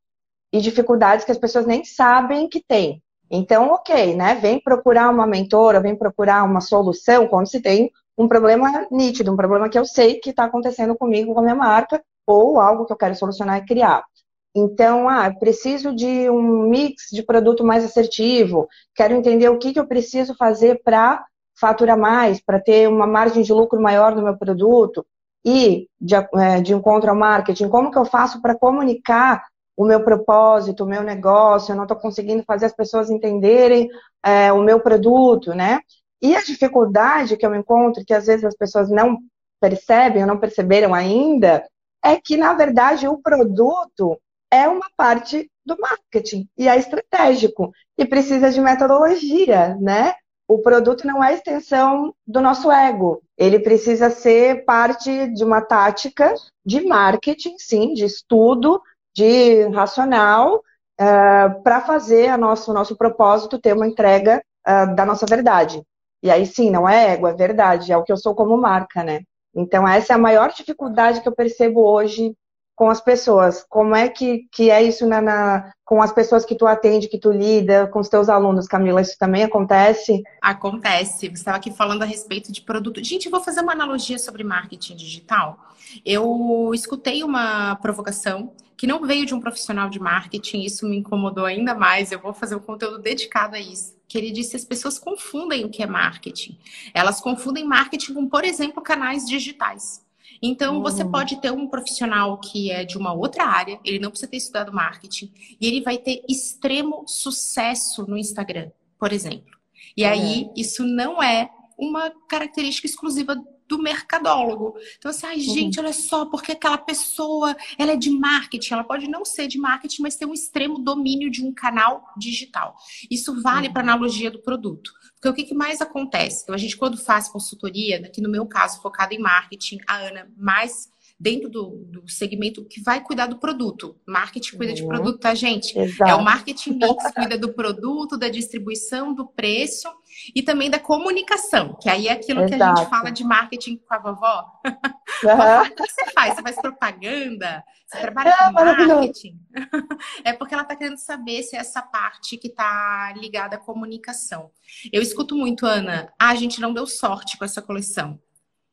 e 0.53 0.61
dificuldades 0.61 1.25
que 1.25 1.33
as 1.33 1.39
pessoas 1.39 1.67
nem 1.67 1.85
sabem 1.85 2.49
que 2.49 2.63
têm. 2.63 3.03
Então, 3.31 3.71
ok, 3.71 4.15
né? 4.15 4.35
Vem 4.35 4.61
procurar 4.61 5.09
uma 5.09 5.27
mentora, 5.27 5.81
vem 5.81 5.97
procurar 5.97 6.45
uma 6.45 6.61
solução 6.61 7.27
quando 7.27 7.47
se 7.47 7.61
tem 7.61 7.91
um 8.19 8.29
problema 8.29 8.87
nítido, 8.91 9.33
um 9.33 9.37
problema 9.37 9.71
que 9.71 9.79
eu 9.79 9.87
sei 9.87 10.21
que 10.21 10.31
está 10.31 10.45
acontecendo 10.45 10.95
comigo, 10.95 11.33
com 11.33 11.41
a 11.41 11.43
minha 11.43 11.55
marca, 11.55 12.03
ou 12.27 12.61
algo 12.61 12.85
que 12.85 12.93
eu 12.93 12.97
quero 12.97 13.15
solucionar 13.15 13.59
e 13.59 13.67
criar. 13.67 14.05
Então, 14.55 15.09
ah, 15.09 15.33
preciso 15.33 15.95
de 15.95 16.29
um 16.29 16.69
mix 16.69 17.09
de 17.11 17.23
produto 17.23 17.65
mais 17.65 17.85
assertivo, 17.85 18.69
quero 18.95 19.15
entender 19.15 19.49
o 19.49 19.59
que, 19.59 19.73
que 19.73 19.81
eu 19.81 19.87
preciso 19.87 20.35
fazer 20.35 20.83
para 20.85 21.25
faturar 21.59 21.97
mais, 21.97 22.41
para 22.41 22.61
ter 22.61 22.89
uma 22.89 23.07
margem 23.07 23.43
de 23.43 23.53
lucro 23.53 23.81
maior 23.81 24.15
no 24.15 24.23
meu 24.23 24.37
produto, 24.37 25.07
e 25.45 25.89
de, 26.01 26.15
é, 26.15 26.61
de 26.61 26.73
encontro 26.73 27.11
ao 27.11 27.17
marketing, 27.17 27.69
como 27.69 27.91
que 27.91 27.99
eu 27.99 28.05
faço 28.05 28.41
para 28.41 28.55
comunicar 28.55 29.45
o 29.77 29.85
meu 29.85 30.05
propósito, 30.05 30.85
o 30.85 30.87
meu 30.87 31.03
negócio, 31.03 31.73
eu 31.73 31.77
não 31.77 31.85
estou 31.85 31.97
conseguindo 31.97 32.45
fazer 32.45 32.67
as 32.67 32.75
pessoas 32.75 33.11
entenderem 33.11 33.89
é, 34.23 34.53
o 34.53 34.63
meu 34.63 34.81
produto, 34.81 35.55
né? 35.55 35.81
E 36.21 36.37
a 36.37 36.43
dificuldade 36.43 37.37
que 37.37 37.45
eu 37.45 37.55
encontro, 37.55 38.05
que 38.05 38.15
às 38.15 38.27
vezes 38.27 38.45
as 38.45 38.55
pessoas 38.55 38.91
não 38.91 39.19
percebem 39.61 40.23
ou 40.23 40.29
não 40.29 40.39
perceberam 40.39 40.95
ainda, 40.95 41.65
é 42.05 42.21
que, 42.21 42.37
na 42.37 42.53
verdade, 42.53 43.09
o 43.09 43.19
produto 43.19 44.19
é 44.53 44.69
uma 44.69 44.87
parte 44.97 45.51
do 45.65 45.77
marketing 45.81 46.47
e 46.59 46.69
é 46.69 46.77
estratégico 46.77 47.73
e 47.97 48.05
precisa 48.05 48.51
de 48.51 48.61
metodologia, 48.61 49.77
né? 49.81 50.15
O 50.47 50.59
produto 50.59 51.07
não 51.07 51.25
é 51.25 51.33
extensão 51.33 52.15
do 52.27 52.41
nosso 52.41 52.71
ego, 52.71 53.23
ele 53.39 53.59
precisa 53.59 54.11
ser 54.11 54.65
parte 54.67 55.29
de 55.29 55.43
uma 55.43 55.63
tática 55.63 56.35
de 56.65 56.85
marketing, 56.85 57.55
sim, 57.57 57.95
de 57.95 58.05
estudo, 58.05 58.81
de 59.15 59.63
racional 59.69 60.57
uh, 60.57 60.61
eh, 60.99 61.49
para 61.63 61.81
fazer 61.81 62.37
nosso, 62.37 62.71
o 62.71 62.75
nosso 62.75 62.97
propósito 62.97 63.59
ter 63.59 63.75
uma 63.75 63.87
entrega 63.87 64.43
uh, 64.67 64.95
da 64.95 65.07
nossa 65.07 65.25
verdade. 65.27 65.83
E 66.23 66.31
aí 66.31 66.45
sim, 66.45 66.71
não 66.71 66.89
é 66.89 67.13
ego, 67.13 67.27
é 67.27 67.35
verdade, 67.35 67.93
é 67.93 67.97
o 67.97 68.03
que 68.03 68.13
eu 68.13 68.17
sou 68.17 68.35
como 68.35 68.57
marca, 68.57 69.03
né? 69.03 69.23
Então 69.55 69.89
essa 69.89 70.13
é 70.13 70.17
a 70.17 70.19
maior 70.19 70.53
dificuldade 70.53 71.21
que 71.21 71.29
eu 71.29 71.35
percebo 71.35 71.83
hoje 71.83 72.35
com 72.75 72.91
as 72.91 73.01
pessoas. 73.01 73.65
Como 73.69 73.95
é 73.95 74.09
que, 74.09 74.49
que 74.51 74.71
é 74.71 74.83
isso 74.83 75.07
na, 75.07 75.21
na, 75.21 75.73
com 75.85 76.03
as 76.03 76.13
pessoas 76.13 76.45
que 76.45 76.55
tu 76.55 76.67
atende, 76.67 77.09
que 77.09 77.19
tu 77.19 77.31
lida, 77.31 77.87
com 77.87 78.01
os 78.01 78.09
teus 78.09 78.29
alunos, 78.29 78.67
Camila? 78.67 79.01
Isso 79.01 79.19
também 79.19 79.45
acontece? 79.45 80.23
Acontece. 80.41 81.29
Você 81.29 81.33
estava 81.33 81.57
aqui 81.57 81.71
falando 81.71 82.03
a 82.03 82.07
respeito 82.07 82.51
de 82.51 82.63
produto. 82.63 83.03
Gente, 83.03 83.27
eu 83.27 83.31
vou 83.31 83.43
fazer 83.43 83.61
uma 83.61 83.73
analogia 83.73 84.19
sobre 84.19 84.43
marketing 84.43 84.97
digital. 84.97 85.59
Eu 86.05 86.71
escutei 86.75 87.23
uma 87.23 87.77
provocação 87.77 88.53
que 88.83 88.87
não 88.87 89.07
veio 89.07 89.25
de 89.25 89.33
um 89.33 89.39
profissional 89.39 89.89
de 89.89 90.01
marketing, 90.01 90.63
isso 90.63 90.89
me 90.89 90.97
incomodou 90.97 91.45
ainda 91.45 91.73
mais. 91.73 92.11
Eu 92.11 92.19
vou 92.19 92.35
fazer 92.35 92.57
um 92.57 92.59
conteúdo 92.59 92.99
dedicado 92.99 93.55
a 93.55 93.61
isso. 93.61 93.97
Que 94.09 94.19
ele 94.19 94.33
disse: 94.33 94.57
as 94.57 94.65
pessoas 94.65 94.99
confundem 94.99 95.65
o 95.65 95.71
que 95.71 95.85
é 95.85 95.87
marketing. 95.87 96.59
Elas 96.93 97.21
confundem 97.21 97.65
marketing 97.65 98.15
com, 98.15 98.29
por 98.29 98.45
exemplo, 98.45 98.83
canais 98.83 99.25
digitais. 99.25 100.05
Então, 100.43 100.77
uhum. 100.77 100.83
você 100.83 101.05
pode 101.05 101.41
ter 101.41 101.53
um 101.53 101.69
profissional 101.69 102.39
que 102.39 102.71
é 102.71 102.85
de 102.85 102.99
uma 102.99 103.13
outra 103.13 103.45
área, 103.45 103.79
ele 103.85 104.01
não 104.01 104.11
precisa 104.11 104.31
ter 104.31 104.39
estudado 104.39 104.73
marketing, 104.73 105.33
e 105.61 105.67
ele 105.67 105.81
vai 105.81 105.99
ter 105.99 106.25
extremo 106.29 107.05
sucesso 107.07 108.05
no 108.09 108.17
Instagram, 108.17 108.71
por 108.99 109.13
exemplo. 109.13 109.57
E 109.97 110.05
aí, 110.05 110.51
isso 110.57 110.85
não 110.85 111.23
é 111.23 111.51
uma 111.79 112.11
característica 112.29 112.87
exclusiva 112.87 113.37
do 113.69 113.79
mercadólogo. 113.79 114.75
Então, 114.99 115.11
assim, 115.11 115.27
ai, 115.27 115.37
uhum. 115.37 115.55
gente, 115.55 115.81
olha 115.81 115.93
só, 115.93 116.27
porque 116.27 116.53
aquela 116.53 116.77
pessoa, 116.77 117.57
ela 117.79 117.93
é 117.93 117.97
de 117.97 118.11
marketing, 118.11 118.75
ela 118.75 118.85
pode 118.85 119.09
não 119.09 119.25
ser 119.25 119.49
de 119.49 119.59
marketing, 119.59 120.03
mas 120.03 120.17
ter 120.17 120.27
um 120.27 120.35
extremo 120.35 120.79
domínio 120.79 121.31
de 121.31 121.43
um 121.45 121.55
canal 121.55 122.05
digital. 122.17 122.77
Isso 123.11 123.41
vale 123.41 123.69
uhum. 123.69 123.73
para 123.73 123.83
analogia 123.83 124.31
do 124.31 124.43
produto. 124.43 124.93
Porque 125.23 125.29
o 125.29 125.35
que, 125.35 125.45
que 125.45 125.55
mais 125.55 125.81
acontece? 125.81 126.51
A 126.51 126.57
gente, 126.57 126.77
quando 126.77 126.99
faz 126.99 127.29
consultoria, 127.29 127.99
aqui 128.05 128.21
no 128.21 128.29
meu 128.29 128.45
caso, 128.45 128.83
focado 128.83 129.15
em 129.15 129.21
marketing, 129.21 129.79
a 129.87 129.99
Ana 129.99 130.29
mais 130.37 130.91
dentro 131.23 131.49
do, 131.49 131.85
do, 131.87 132.11
segmento 132.11 132.65
que 132.65 132.83
vai 132.83 133.01
cuidar 133.01 133.29
do 133.29 133.39
produto. 133.39 133.97
Marketing 134.05 134.57
cuida 134.57 134.73
uhum. 134.73 134.77
de 134.77 134.87
produto, 134.87 135.21
tá, 135.21 135.33
gente? 135.37 135.79
Exato. 135.79 136.11
É 136.11 136.15
o 136.17 136.25
marketing 136.25 136.73
mix, 136.73 136.97
cuida 137.15 137.39
do 137.39 137.53
produto, 137.53 138.19
da 138.19 138.29
distribuição, 138.29 139.15
do 139.15 139.25
preço 139.25 139.89
e 140.35 140.43
também 140.43 140.69
da 140.69 140.81
comunicação, 140.81 141.79
que 141.81 141.89
aí 141.89 142.09
é 142.09 142.13
aquilo 142.13 142.41
Exato. 142.41 142.57
que 142.57 142.63
a 142.63 142.75
gente 142.75 142.91
fala 142.91 143.11
de 143.11 143.23
marketing 143.23 143.77
com 143.77 143.95
a 143.95 143.99
vovó. 143.99 144.47
Uhum. 145.23 145.63
o 145.63 145.75
que 145.77 145.87
você 145.87 146.11
faz? 146.11 146.35
Você 146.35 146.43
faz 146.43 146.57
propaganda? 146.57 147.63
Você 147.87 147.99
trabalha 148.01 148.31
é, 148.31 148.37
com 148.45 148.53
marketing? 148.53 149.39
é 150.25 150.33
porque 150.33 150.53
ela 150.53 150.65
está 150.65 150.75
querendo 150.75 150.97
saber 150.97 151.45
se 151.45 151.55
é 151.55 151.61
essa 151.61 151.81
parte 151.81 152.37
que 152.37 152.49
está 152.49 153.13
ligada 153.17 153.55
à 153.55 153.59
comunicação. 153.59 154.51
Eu 154.93 155.01
escuto 155.01 155.37
muito, 155.37 155.65
Ana, 155.65 156.13
ah, 156.19 156.31
a 156.31 156.35
gente 156.35 156.61
não 156.61 156.75
deu 156.75 156.89
sorte 156.89 157.39
com 157.39 157.45
essa 157.45 157.63
coleção. 157.63 158.19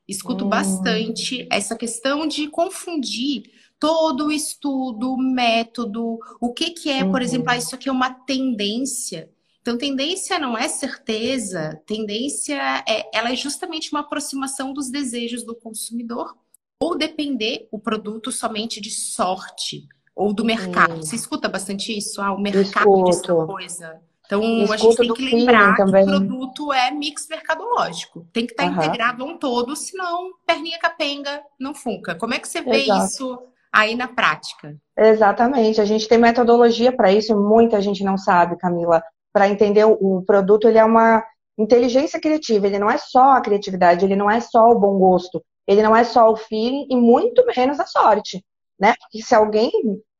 Escuto 0.09 0.45
hum. 0.45 0.49
bastante 0.49 1.47
essa 1.51 1.75
questão 1.75 2.27
de 2.27 2.47
confundir 2.47 3.43
todo 3.79 4.25
o 4.25 4.31
estudo, 4.31 5.15
método, 5.15 6.19
o 6.41 6.51
que, 6.51 6.71
que 6.71 6.89
é, 6.89 7.03
uhum. 7.03 7.11
por 7.11 7.21
exemplo, 7.21 7.51
ah, 7.51 7.57
isso 7.57 7.75
aqui 7.75 7.87
é 7.87 7.91
uma 7.91 8.09
tendência. 8.09 9.29
Então, 9.61 9.77
tendência 9.77 10.39
não 10.39 10.57
é 10.57 10.67
certeza, 10.67 11.79
tendência 11.85 12.59
é, 12.87 13.09
ela 13.13 13.31
é 13.31 13.35
justamente 13.35 13.91
uma 13.91 14.01
aproximação 14.01 14.73
dos 14.73 14.89
desejos 14.89 15.43
do 15.43 15.55
consumidor 15.55 16.35
ou 16.81 16.97
depender 16.97 17.67
o 17.71 17.77
produto 17.77 18.31
somente 18.31 18.81
de 18.81 18.89
sorte 18.89 19.87
ou 20.15 20.33
do 20.33 20.43
mercado. 20.43 20.95
Hum. 20.95 21.01
Você 21.01 21.15
escuta 21.15 21.47
bastante 21.47 21.95
isso? 21.95 22.21
Ah, 22.21 22.33
o 22.33 22.41
mercado 22.41 23.03
diz 23.05 23.21
tal 23.21 23.45
coisa. 23.45 24.01
Então, 24.29 24.43
Escuto 24.43 24.73
a 24.73 24.77
gente 24.77 24.95
tem 24.95 25.13
que 25.15 25.35
lembrar 25.35 25.75
que 25.75 25.81
o 25.81 25.91
produto 25.91 26.71
é 26.71 26.91
mix 26.91 27.27
mercadológico. 27.27 28.27
Tem 28.31 28.45
que 28.45 28.53
estar 28.53 28.65
tá 28.65 28.69
uhum. 28.69 28.77
integrado 28.77 29.23
a 29.23 29.25
um 29.25 29.35
todo, 29.39 29.75
senão 29.75 30.29
perninha 30.45 30.77
capenga 30.77 31.41
não 31.59 31.73
funca. 31.73 32.13
Como 32.13 32.35
é 32.35 32.39
que 32.39 32.47
você 32.47 32.61
vê 32.61 32.83
Exato. 32.83 33.05
isso 33.05 33.39
aí 33.73 33.95
na 33.95 34.07
prática? 34.07 34.77
Exatamente. 34.95 35.81
A 35.81 35.85
gente 35.85 36.07
tem 36.07 36.19
metodologia 36.19 36.95
para 36.95 37.11
isso, 37.11 37.35
muita 37.35 37.81
gente 37.81 38.03
não 38.03 38.19
sabe, 38.19 38.55
Camila. 38.55 39.01
Para 39.33 39.49
entender 39.49 39.85
o 39.85 40.21
produto, 40.21 40.67
ele 40.67 40.77
é 40.77 40.85
uma 40.85 41.25
inteligência 41.57 42.21
criativa, 42.21 42.67
ele 42.67 42.77
não 42.77 42.89
é 42.89 42.99
só 42.99 43.31
a 43.31 43.41
criatividade, 43.41 44.05
ele 44.05 44.15
não 44.15 44.29
é 44.29 44.39
só 44.39 44.69
o 44.69 44.79
bom 44.79 44.99
gosto, 44.99 45.43
ele 45.67 45.81
não 45.81 45.95
é 45.95 46.03
só 46.03 46.29
o 46.31 46.35
feeling 46.35 46.85
e 46.87 46.95
muito 46.95 47.43
menos 47.47 47.79
a 47.79 47.87
sorte, 47.87 48.45
né? 48.79 48.93
Porque 48.99 49.23
se 49.23 49.33
alguém 49.33 49.71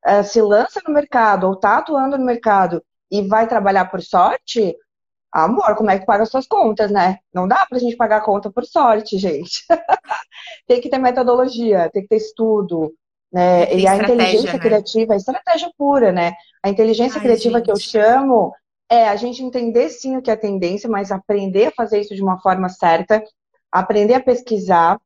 uh, 0.07 0.23
se 0.23 0.41
lança 0.41 0.81
no 0.85 0.91
mercado 0.91 1.45
ou 1.45 1.53
está 1.53 1.77
atuando 1.77 2.17
no 2.17 2.25
mercado 2.25 2.81
e 3.11 3.21
vai 3.27 3.47
trabalhar 3.47 3.85
por 3.85 4.01
sorte, 4.01 4.75
amor, 5.31 5.75
como 5.75 5.89
é 5.89 5.99
que 5.99 6.05
paga 6.05 6.23
as 6.23 6.29
suas 6.29 6.47
contas, 6.47 6.91
né? 6.91 7.17
Não 7.33 7.47
dá 7.47 7.65
pra 7.65 7.79
gente 7.79 7.95
pagar 7.95 8.17
a 8.17 8.21
conta 8.21 8.51
por 8.51 8.65
sorte, 8.65 9.17
gente. 9.17 9.63
tem 10.67 10.81
que 10.81 10.89
ter 10.89 10.97
metodologia, 10.97 11.89
tem 11.91 12.03
que 12.03 12.09
ter 12.09 12.17
estudo, 12.17 12.93
né? 13.31 13.73
E 13.73 13.87
a 13.87 13.95
inteligência 13.95 14.53
né? 14.53 14.59
criativa, 14.59 15.13
a 15.13 15.17
estratégia 15.17 15.71
pura, 15.77 16.11
né? 16.11 16.33
A 16.63 16.69
inteligência 16.69 17.17
Ai, 17.17 17.23
criativa 17.23 17.57
gente. 17.57 17.65
que 17.65 17.71
eu 17.71 17.79
chamo 17.79 18.53
é 18.89 19.07
a 19.07 19.15
gente 19.15 19.43
entender 19.43 19.89
sim 19.89 20.17
o 20.17 20.21
que 20.21 20.31
é 20.31 20.35
tendência, 20.35 20.89
mas 20.89 21.11
aprender 21.11 21.67
a 21.67 21.71
fazer 21.71 21.99
isso 21.99 22.15
de 22.15 22.23
uma 22.23 22.39
forma 22.39 22.69
certa, 22.69 23.23
aprender 23.71 24.15
a 24.15 24.19
pesquisar. 24.19 24.99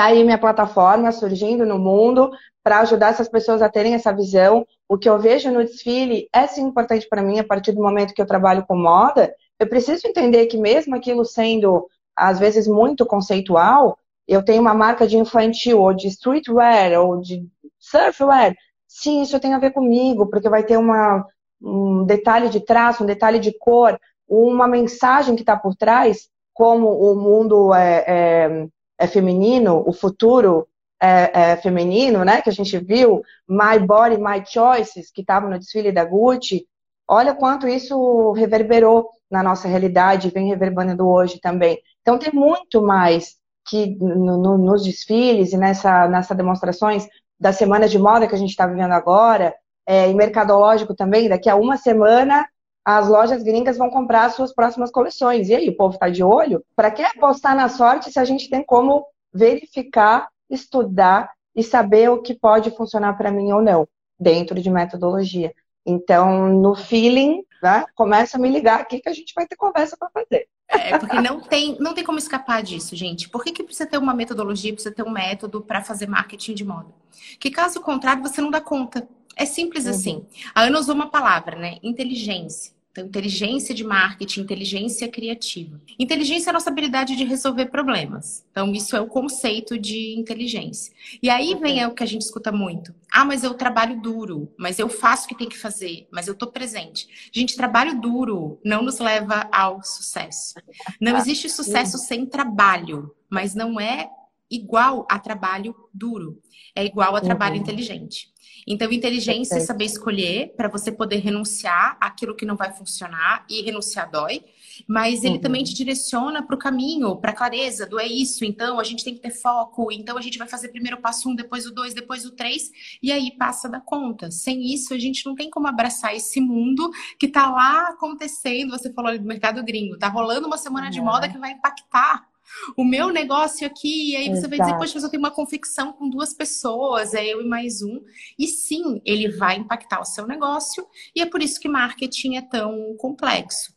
Tá 0.00 0.06
aí 0.06 0.24
minha 0.24 0.38
plataforma 0.38 1.12
surgindo 1.12 1.66
no 1.66 1.78
mundo 1.78 2.30
para 2.64 2.80
ajudar 2.80 3.10
essas 3.10 3.28
pessoas 3.28 3.60
a 3.60 3.68
terem 3.68 3.92
essa 3.92 4.10
visão. 4.10 4.66
O 4.88 4.96
que 4.96 5.06
eu 5.06 5.18
vejo 5.18 5.50
no 5.50 5.62
desfile 5.62 6.26
é 6.32 6.46
sim 6.46 6.62
importante 6.62 7.06
para 7.06 7.22
mim 7.22 7.38
a 7.38 7.44
partir 7.44 7.72
do 7.72 7.82
momento 7.82 8.14
que 8.14 8.22
eu 8.22 8.26
trabalho 8.26 8.64
com 8.66 8.74
moda. 8.74 9.30
Eu 9.58 9.68
preciso 9.68 10.06
entender 10.06 10.46
que 10.46 10.56
mesmo 10.56 10.96
aquilo 10.96 11.22
sendo 11.22 11.86
às 12.16 12.38
vezes 12.38 12.66
muito 12.66 13.04
conceitual, 13.04 13.98
eu 14.26 14.42
tenho 14.42 14.62
uma 14.62 14.72
marca 14.72 15.06
de 15.06 15.18
infantil 15.18 15.82
ou 15.82 15.92
de 15.92 16.08
streetwear 16.08 16.98
ou 16.98 17.20
de 17.20 17.46
surfwear. 17.78 18.54
Sim, 18.88 19.20
isso 19.20 19.38
tem 19.38 19.52
a 19.52 19.58
ver 19.58 19.72
comigo, 19.72 20.30
porque 20.30 20.48
vai 20.48 20.64
ter 20.64 20.78
uma 20.78 21.26
um 21.60 22.06
detalhe 22.06 22.48
de 22.48 22.60
traço, 22.60 23.02
um 23.02 23.06
detalhe 23.06 23.38
de 23.38 23.52
cor, 23.58 24.00
uma 24.26 24.66
mensagem 24.66 25.36
que 25.36 25.42
está 25.42 25.58
por 25.58 25.74
trás, 25.74 26.30
como 26.54 26.88
o 26.88 27.14
mundo 27.14 27.74
é, 27.74 28.04
é, 28.06 28.66
é 29.00 29.06
feminino, 29.06 29.82
o 29.86 29.92
futuro 29.92 30.68
é, 31.02 31.30
é, 31.52 31.56
feminino, 31.56 32.22
né? 32.22 32.42
Que 32.42 32.50
a 32.50 32.52
gente 32.52 32.78
viu, 32.78 33.22
My 33.48 33.78
Body, 33.78 34.18
My 34.18 34.44
Choices, 34.46 35.10
que 35.10 35.22
estava 35.22 35.48
no 35.48 35.58
desfile 35.58 35.90
da 35.90 36.04
Gucci. 36.04 36.66
Olha 37.08 37.34
quanto 37.34 37.66
isso 37.66 38.32
reverberou 38.32 39.08
na 39.30 39.42
nossa 39.42 39.66
realidade, 39.66 40.30
vem 40.30 40.48
reverberando 40.48 41.08
hoje 41.08 41.40
também. 41.40 41.78
Então 42.02 42.18
tem 42.18 42.30
muito 42.32 42.82
mais 42.82 43.36
que 43.66 43.96
no, 43.98 44.36
no, 44.36 44.58
nos 44.58 44.84
desfiles 44.84 45.52
e 45.52 45.56
nessa, 45.56 46.06
nessas 46.06 46.36
demonstrações 46.36 47.08
das 47.38 47.56
semanas 47.56 47.90
de 47.90 47.98
moda 47.98 48.26
que 48.26 48.34
a 48.34 48.38
gente 48.38 48.50
está 48.50 48.66
vivendo 48.66 48.92
agora, 48.92 49.54
é, 49.86 50.10
e 50.10 50.14
mercadológico 50.14 50.94
também, 50.94 51.28
daqui 51.28 51.48
a 51.48 51.56
uma 51.56 51.78
semana 51.78 52.46
as 52.84 53.08
lojas 53.08 53.42
gringas 53.42 53.76
vão 53.76 53.90
comprar 53.90 54.24
as 54.24 54.34
suas 54.34 54.54
próximas 54.54 54.90
coleções. 54.90 55.48
E 55.48 55.54
aí, 55.54 55.68
o 55.68 55.76
povo 55.76 55.94
está 55.94 56.08
de 56.08 56.22
olho? 56.22 56.64
Para 56.74 56.90
que 56.90 57.02
apostar 57.02 57.54
na 57.54 57.68
sorte 57.68 58.10
se 58.10 58.18
a 58.18 58.24
gente 58.24 58.48
tem 58.48 58.64
como 58.64 59.06
verificar, 59.32 60.28
estudar 60.48 61.30
e 61.54 61.62
saber 61.62 62.10
o 62.10 62.22
que 62.22 62.34
pode 62.34 62.70
funcionar 62.70 63.14
para 63.14 63.30
mim 63.30 63.52
ou 63.52 63.62
não, 63.62 63.86
dentro 64.18 64.60
de 64.60 64.70
metodologia? 64.70 65.52
Então, 65.84 66.48
no 66.48 66.74
feeling, 66.74 67.42
né, 67.62 67.84
começa 67.94 68.36
a 68.36 68.40
me 68.40 68.48
ligar 68.48 68.80
aqui 68.80 69.00
que 69.00 69.08
a 69.08 69.12
gente 69.12 69.32
vai 69.34 69.46
ter 69.46 69.56
conversa 69.56 69.96
para 69.96 70.10
fazer. 70.10 70.48
É, 70.68 70.96
porque 70.96 71.20
não 71.20 71.40
tem, 71.40 71.76
não 71.80 71.92
tem 71.92 72.04
como 72.04 72.18
escapar 72.18 72.62
disso, 72.62 72.94
gente. 72.94 73.28
Por 73.28 73.42
que, 73.42 73.50
que 73.50 73.64
precisa 73.64 73.88
ter 73.88 73.98
uma 73.98 74.14
metodologia, 74.14 74.72
precisa 74.72 74.94
ter 74.94 75.02
um 75.02 75.10
método 75.10 75.60
para 75.60 75.82
fazer 75.82 76.08
marketing 76.08 76.54
de 76.54 76.64
moda? 76.64 76.94
Que 77.40 77.50
caso 77.50 77.80
contrário, 77.80 78.22
você 78.22 78.40
não 78.40 78.50
dá 78.50 78.60
conta. 78.60 79.06
É 79.36 79.44
simples 79.44 79.84
uhum. 79.84 79.90
assim. 79.90 80.26
A 80.54 80.62
Ana 80.62 80.78
usou 80.78 80.94
uma 80.94 81.10
palavra, 81.10 81.56
né? 81.56 81.78
Inteligência. 81.82 82.72
Então, 82.92 83.04
inteligência 83.04 83.72
de 83.72 83.84
marketing, 83.84 84.40
inteligência 84.40 85.08
criativa. 85.08 85.80
Inteligência 85.96 86.48
é 86.48 86.50
a 86.50 86.52
nossa 86.52 86.70
habilidade 86.70 87.14
de 87.14 87.22
resolver 87.22 87.66
problemas. 87.66 88.44
Então, 88.50 88.72
isso 88.72 88.96
é 88.96 89.00
o 89.00 89.06
conceito 89.06 89.78
de 89.78 90.18
inteligência. 90.18 90.92
E 91.22 91.30
aí 91.30 91.54
vem 91.54 91.80
é 91.80 91.86
o 91.86 91.94
que 91.94 92.02
a 92.02 92.06
gente 92.06 92.22
escuta 92.22 92.50
muito. 92.50 92.92
Ah, 93.12 93.24
mas 93.24 93.44
eu 93.44 93.54
trabalho 93.54 94.00
duro, 94.00 94.52
mas 94.58 94.80
eu 94.80 94.88
faço 94.88 95.26
o 95.26 95.28
que 95.28 95.36
tem 95.36 95.48
que 95.48 95.56
fazer, 95.56 96.08
mas 96.10 96.26
eu 96.26 96.34
tô 96.34 96.48
presente. 96.48 97.30
Gente, 97.32 97.56
trabalho 97.56 98.00
duro 98.00 98.58
não 98.64 98.82
nos 98.82 98.98
leva 98.98 99.48
ao 99.52 99.84
sucesso. 99.84 100.54
Não 101.00 101.16
existe 101.16 101.48
sucesso 101.48 101.96
sem 101.96 102.26
trabalho, 102.26 103.14
mas 103.30 103.54
não 103.54 103.78
é 103.78 104.10
igual 104.50 105.06
a 105.08 105.16
trabalho 105.20 105.76
duro. 105.94 106.42
É 106.74 106.84
igual 106.84 107.14
a 107.14 107.20
trabalho 107.20 107.54
uhum. 107.54 107.62
inteligente. 107.62 108.30
Então, 108.70 108.92
inteligência 108.92 109.56
é 109.56 109.60
saber 109.60 109.86
escolher 109.86 110.54
para 110.56 110.68
você 110.68 110.92
poder 110.92 111.16
renunciar 111.16 111.96
àquilo 112.00 112.36
que 112.36 112.46
não 112.46 112.54
vai 112.54 112.72
funcionar 112.72 113.44
e 113.50 113.60
renunciar 113.62 114.08
dói. 114.08 114.44
Mas 114.86 115.24
ele 115.24 115.34
uhum. 115.34 115.40
também 115.40 115.64
te 115.64 115.74
direciona 115.74 116.40
para 116.40 116.54
o 116.54 116.58
caminho, 116.58 117.16
para 117.16 117.32
a 117.32 117.34
clareza 117.34 117.84
do 117.84 117.98
é 117.98 118.06
isso. 118.06 118.44
Então, 118.44 118.78
a 118.78 118.84
gente 118.84 119.02
tem 119.02 119.12
que 119.12 119.20
ter 119.20 119.32
foco. 119.32 119.90
Então, 119.90 120.16
a 120.16 120.22
gente 120.22 120.38
vai 120.38 120.46
fazer 120.46 120.68
primeiro 120.68 120.98
o 120.98 121.00
passo 121.00 121.28
um, 121.28 121.34
depois 121.34 121.66
o 121.66 121.72
dois, 121.72 121.92
depois 121.94 122.24
o 122.24 122.30
três. 122.30 122.70
E 123.02 123.10
aí 123.10 123.32
passa 123.32 123.68
da 123.68 123.80
conta. 123.80 124.30
Sem 124.30 124.72
isso, 124.72 124.94
a 124.94 124.98
gente 124.98 125.26
não 125.26 125.34
tem 125.34 125.50
como 125.50 125.66
abraçar 125.66 126.14
esse 126.14 126.40
mundo 126.40 126.92
que 127.18 127.26
está 127.26 127.50
lá 127.50 127.88
acontecendo. 127.88 128.70
Você 128.70 128.92
falou 128.92 129.18
do 129.18 129.24
mercado 129.24 129.64
gringo. 129.64 129.98
Tá 129.98 130.06
rolando 130.06 130.46
uma 130.46 130.56
semana 130.56 130.90
de 130.90 131.00
moda 131.00 131.28
que 131.28 131.38
vai 131.38 131.50
impactar 131.50 132.29
o 132.76 132.84
meu 132.84 133.10
negócio 133.10 133.66
aqui, 133.66 134.12
e 134.12 134.16
aí 134.16 134.28
você 134.28 134.38
Exato. 134.38 134.48
vai 134.48 134.58
dizer, 134.58 134.78
poxa, 134.78 134.92
mas 134.94 135.04
eu 135.04 135.10
tenho 135.10 135.22
uma 135.22 135.30
confecção 135.30 135.92
com 135.92 136.08
duas 136.08 136.32
pessoas, 136.32 137.14
é 137.14 137.26
eu 137.26 137.40
e 137.42 137.48
mais 137.48 137.82
um. 137.82 138.00
E 138.38 138.46
sim, 138.46 139.00
ele 139.04 139.30
vai 139.30 139.56
impactar 139.56 140.00
o 140.00 140.04
seu 140.04 140.26
negócio, 140.26 140.86
e 141.14 141.20
é 141.20 141.26
por 141.26 141.42
isso 141.42 141.60
que 141.60 141.68
marketing 141.68 142.36
é 142.36 142.42
tão 142.42 142.94
complexo. 142.96 143.74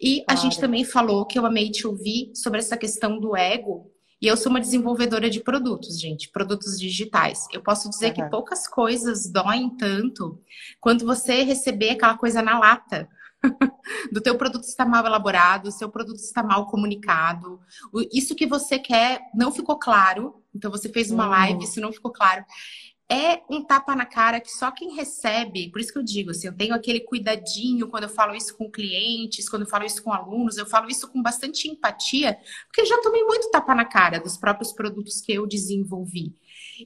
E 0.00 0.22
claro. 0.24 0.26
a 0.28 0.34
gente 0.42 0.60
também 0.60 0.84
falou 0.84 1.24
que 1.24 1.38
eu 1.38 1.46
amei 1.46 1.70
te 1.70 1.86
ouvir 1.86 2.30
sobre 2.34 2.58
essa 2.58 2.76
questão 2.76 3.18
do 3.18 3.36
ego. 3.36 3.90
E 4.20 4.26
eu 4.26 4.36
sou 4.36 4.48
uma 4.48 4.60
desenvolvedora 4.60 5.28
de 5.28 5.40
produtos, 5.40 6.00
gente, 6.00 6.30
produtos 6.30 6.80
digitais. 6.80 7.46
Eu 7.52 7.62
posso 7.62 7.90
dizer 7.90 8.08
uhum. 8.08 8.14
que 8.14 8.30
poucas 8.30 8.66
coisas 8.66 9.30
doem 9.30 9.68
tanto 9.76 10.40
quanto 10.80 11.04
você 11.04 11.42
receber 11.42 11.90
aquela 11.90 12.16
coisa 12.16 12.40
na 12.40 12.58
lata. 12.58 13.08
do 14.12 14.20
teu 14.20 14.36
produto 14.36 14.64
está 14.64 14.84
mal 14.84 15.04
elaborado, 15.04 15.68
o 15.68 15.72
seu 15.72 15.88
produto 15.88 16.18
está 16.18 16.42
mal 16.42 16.66
comunicado, 16.66 17.60
isso 18.12 18.34
que 18.34 18.46
você 18.46 18.78
quer 18.78 19.20
não 19.34 19.52
ficou 19.52 19.78
claro, 19.78 20.42
então 20.54 20.70
você 20.70 20.88
fez 20.88 21.10
uma 21.10 21.26
live, 21.26 21.64
isso 21.64 21.80
não 21.80 21.92
ficou 21.92 22.12
claro. 22.12 22.44
É 23.08 23.40
um 23.48 23.62
tapa 23.62 23.94
na 23.94 24.04
cara 24.04 24.40
que 24.40 24.50
só 24.50 24.72
quem 24.72 24.96
recebe, 24.96 25.70
por 25.70 25.80
isso 25.80 25.92
que 25.92 25.98
eu 25.98 26.02
digo 26.02 26.32
assim, 26.32 26.48
eu 26.48 26.56
tenho 26.56 26.74
aquele 26.74 26.98
cuidadinho 26.98 27.86
quando 27.86 28.02
eu 28.02 28.08
falo 28.08 28.34
isso 28.34 28.56
com 28.56 28.68
clientes, 28.68 29.48
quando 29.48 29.62
eu 29.62 29.68
falo 29.68 29.84
isso 29.84 30.02
com 30.02 30.12
alunos, 30.12 30.56
eu 30.56 30.66
falo 30.66 30.88
isso 30.88 31.06
com 31.12 31.22
bastante 31.22 31.68
empatia, 31.68 32.36
porque 32.66 32.80
eu 32.80 32.86
já 32.86 33.00
tomei 33.00 33.22
muito 33.22 33.48
tapa 33.50 33.76
na 33.76 33.84
cara 33.84 34.18
dos 34.18 34.36
próprios 34.36 34.72
produtos 34.72 35.20
que 35.20 35.32
eu 35.32 35.46
desenvolvi. 35.46 36.34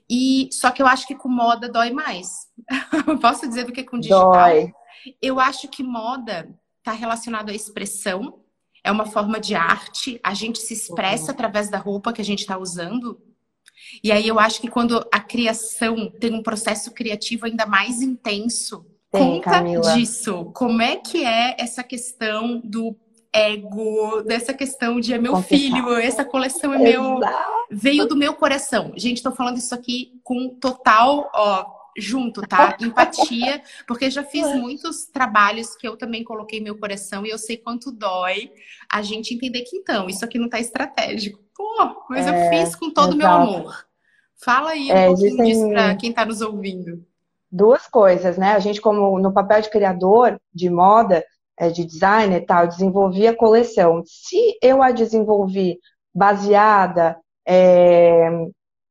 E 0.09 0.49
só 0.53 0.71
que 0.71 0.83
eu 0.83 0.87
acho 0.87 1.07
que 1.07 1.15
com 1.15 1.29
moda 1.29 1.69
dói 1.71 1.91
mais. 1.91 2.49
Posso 3.21 3.49
dizer 3.49 3.65
do 3.65 3.73
que 3.73 3.83
com 3.83 3.99
digital. 3.99 4.33
Dói. 4.33 4.73
Eu 5.21 5.41
acho 5.41 5.69
que 5.69 5.83
moda 5.83 6.49
está 6.79 6.93
relacionado 6.93 7.51
à 7.51 7.55
expressão, 7.55 8.41
é 8.83 8.91
uma 8.91 9.07
forma 9.07 9.39
de 9.39 9.55
arte, 9.55 10.19
a 10.23 10.33
gente 10.35 10.59
se 10.59 10.73
expressa 10.73 11.27
uhum. 11.27 11.31
através 11.31 11.69
da 11.69 11.79
roupa 11.79 12.13
que 12.13 12.21
a 12.21 12.25
gente 12.25 12.41
está 12.41 12.59
usando. 12.59 13.21
E 14.03 14.11
aí 14.11 14.27
eu 14.27 14.39
acho 14.39 14.61
que 14.61 14.69
quando 14.69 15.07
a 15.13 15.21
criação 15.21 16.11
tem 16.11 16.33
um 16.35 16.43
processo 16.43 16.93
criativo 16.93 17.47
ainda 17.47 17.67
mais 17.67 18.01
intenso, 18.01 18.87
conta 19.11 19.51
Camila. 19.51 19.95
disso. 19.95 20.51
Como 20.55 20.81
é 20.81 20.97
que 20.97 21.25
é 21.25 21.57
essa 21.59 21.83
questão 21.83 22.61
do 22.65 22.97
ego, 23.33 24.23
dessa 24.23 24.53
questão 24.53 24.99
de 24.99 25.13
é 25.13 25.19
meu 25.19 25.41
filho, 25.43 25.97
essa 25.97 26.25
coleção 26.25 26.75
é 26.75 26.79
meu, 26.79 27.21
veio 27.71 28.07
do 28.07 28.17
meu 28.17 28.35
coração. 28.35 28.93
Gente, 28.97 29.19
estou 29.19 29.33
falando 29.33 29.57
isso 29.57 29.75
aqui 29.75 30.21
com 30.25 30.49
total, 30.49 31.31
ó, 31.35 31.80
junto, 31.97 32.43
tá? 32.43 32.77
Empatia, 32.81 33.63
porque 33.87 34.11
já 34.11 34.23
fiz 34.23 34.47
muitos 34.55 35.07
trabalhos 35.07 35.77
que 35.77 35.87
eu 35.87 35.97
também 35.97 36.25
coloquei 36.25 36.61
meu 36.61 36.79
coração 36.79 37.25
e 37.25 37.31
eu 37.31 37.39
sei 37.39 37.57
quanto 37.57 37.91
dói 37.93 38.51
a 38.91 39.03
gente 39.03 39.35
entender 39.35 39.63
que 39.63 39.77
então, 39.77 40.09
isso 40.09 40.25
aqui 40.25 40.39
não 40.39 40.49
tá 40.49 40.59
estratégico. 40.59 41.41
Pô, 41.55 42.07
mas 42.09 42.27
é, 42.27 42.31
eu 42.31 42.51
fiz 42.51 42.75
com 42.75 42.91
todo 42.91 43.13
o 43.13 43.17
meu 43.17 43.29
amor. 43.29 43.87
Fala 44.43 44.71
aí 44.71 44.91
um 44.91 44.97
é, 44.97 45.07
pouquinho 45.07 45.45
disso 45.45 45.69
para 45.69 45.95
quem 45.97 46.13
tá 46.13 46.25
nos 46.25 46.41
ouvindo. 46.41 47.05
Duas 47.53 47.87
coisas, 47.87 48.39
né? 48.39 48.53
A 48.53 48.59
gente, 48.59 48.81
como 48.81 49.19
no 49.19 49.33
papel 49.33 49.61
de 49.61 49.71
criador 49.71 50.41
de 50.55 50.71
moda, 50.71 51.25
é, 51.59 51.69
de 51.69 51.85
designer 51.85 52.41
e 52.41 52.47
tal, 52.47 52.67
desenvolvi 52.67 53.27
a 53.27 53.37
coleção. 53.37 54.03
Se 54.07 54.57
eu 54.63 54.83
a 54.83 54.93
desenvolvi 54.93 55.79
baseada 56.15 57.19
é, 57.47 58.31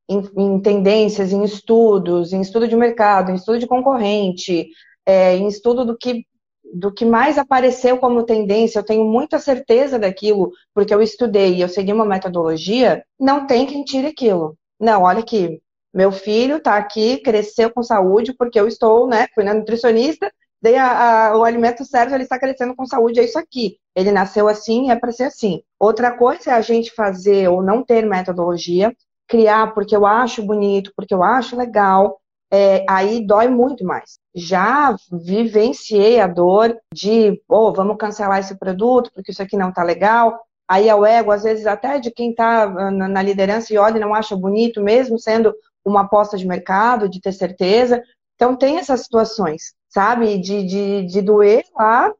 em, 0.09 0.23
em, 0.37 0.59
tendências, 0.59 1.31
em 1.31 1.43
estudos, 1.43 2.33
em 2.33 2.41
estudo 2.41 2.67
de 2.67 2.75
mercado, 2.75 3.31
em 3.31 3.35
estudo 3.35 3.59
de 3.59 3.67
concorrente, 3.67 4.69
é, 5.05 5.35
em 5.37 5.47
estudo 5.47 5.85
do 5.85 5.97
que, 5.97 6.25
do 6.73 6.91
que 6.93 7.05
mais 7.05 7.37
apareceu 7.37 7.97
como 7.97 8.23
tendência, 8.23 8.79
eu 8.79 8.83
tenho 8.83 9.05
muita 9.05 9.39
certeza 9.39 9.99
daquilo, 9.99 10.51
porque 10.73 10.93
eu 10.93 11.01
estudei 11.01 11.55
e 11.55 11.61
eu 11.61 11.69
segui 11.69 11.93
uma 11.93 12.05
metodologia, 12.05 13.03
não 13.19 13.45
tem 13.45 13.65
quem 13.65 13.83
tire 13.83 14.07
aquilo. 14.07 14.57
Não, 14.79 15.03
olha 15.03 15.19
aqui, 15.19 15.61
meu 15.93 16.11
filho 16.11 16.57
está 16.57 16.77
aqui, 16.77 17.17
cresceu 17.17 17.71
com 17.71 17.83
saúde, 17.83 18.33
porque 18.33 18.59
eu 18.59 18.67
estou, 18.67 19.07
né, 19.07 19.27
fui 19.35 19.43
na 19.43 19.53
nutricionista 19.53 20.31
Daí 20.61 20.75
a, 20.75 21.29
a, 21.29 21.37
o 21.37 21.43
alimento 21.43 21.85
certo, 21.85 22.13
ele 22.13 22.23
está 22.23 22.37
crescendo 22.37 22.75
com 22.75 22.85
saúde, 22.85 23.19
é 23.19 23.23
isso 23.23 23.39
aqui. 23.39 23.77
Ele 23.95 24.11
nasceu 24.11 24.47
assim, 24.47 24.91
é 24.91 24.95
para 24.95 25.11
ser 25.11 25.23
assim. 25.23 25.61
Outra 25.79 26.11
coisa 26.11 26.51
é 26.51 26.53
a 26.53 26.61
gente 26.61 26.91
fazer 26.91 27.47
ou 27.49 27.63
não 27.63 27.83
ter 27.83 28.05
metodologia, 28.05 28.93
criar 29.29 29.73
porque 29.73 29.95
eu 29.95 30.05
acho 30.05 30.43
bonito, 30.43 30.91
porque 30.95 31.13
eu 31.13 31.23
acho 31.23 31.55
legal, 31.55 32.19
é, 32.51 32.83
aí 32.89 33.25
dói 33.25 33.47
muito 33.47 33.85
mais. 33.85 34.17
Já 34.35 34.95
vivenciei 35.11 36.19
a 36.19 36.25
dor 36.27 36.75
de, 36.91 37.39
oh, 37.47 37.71
vamos 37.71 37.97
cancelar 37.97 38.39
esse 38.39 38.57
produto 38.57 39.11
porque 39.13 39.31
isso 39.31 39.41
aqui 39.41 39.55
não 39.55 39.71
tá 39.71 39.83
legal. 39.83 40.39
Aí 40.67 40.89
é 40.89 40.95
o 40.95 41.05
ego, 41.05 41.31
às 41.31 41.43
vezes 41.43 41.65
até 41.65 41.99
de 41.99 42.11
quem 42.11 42.31
está 42.31 42.67
na 42.91 43.21
liderança 43.21 43.73
e 43.73 43.77
olha 43.77 43.97
e 43.97 44.01
não 44.01 44.13
acha 44.13 44.35
bonito, 44.35 44.81
mesmo 44.81 45.17
sendo 45.17 45.53
uma 45.85 46.01
aposta 46.01 46.37
de 46.37 46.47
mercado, 46.47 47.07
de 47.07 47.21
ter 47.21 47.31
certeza. 47.31 48.01
Então 48.35 48.55
tem 48.55 48.77
essas 48.77 49.01
situações, 49.01 49.73
sabe? 49.87 50.37
De, 50.37 50.63
de, 50.63 51.05
de 51.05 51.21
doer 51.21 51.63
lá, 51.75 52.11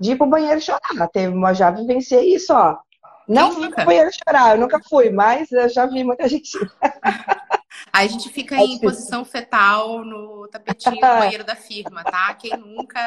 de 0.00 0.12
ir 0.12 0.16
pro 0.16 0.26
banheiro 0.26 0.60
chorar. 0.60 1.08
Teve, 1.12 1.34
já 1.54 1.70
vivenciei 1.70 2.34
isso, 2.34 2.52
ó. 2.52 2.76
Não 3.28 3.52
fui 3.52 3.68
pro 3.70 3.84
banheiro 3.84 4.10
chorar, 4.12 4.56
eu 4.56 4.60
nunca 4.60 4.80
fui, 4.80 5.10
mas 5.10 5.52
eu 5.52 5.68
já 5.68 5.84
vi 5.84 6.02
muita 6.02 6.26
gente. 6.28 6.58
Aí 7.92 8.06
a 8.06 8.10
gente 8.10 8.28
fica 8.30 8.56
em 8.56 8.78
posição 8.80 9.24
fetal 9.24 10.04
no 10.04 10.48
tapetinho 10.48 10.94
do 10.94 11.00
banheiro 11.20 11.44
da 11.44 11.54
firma, 11.54 12.02
tá? 12.02 12.34
Quem 12.34 12.56
nunca, 12.56 12.98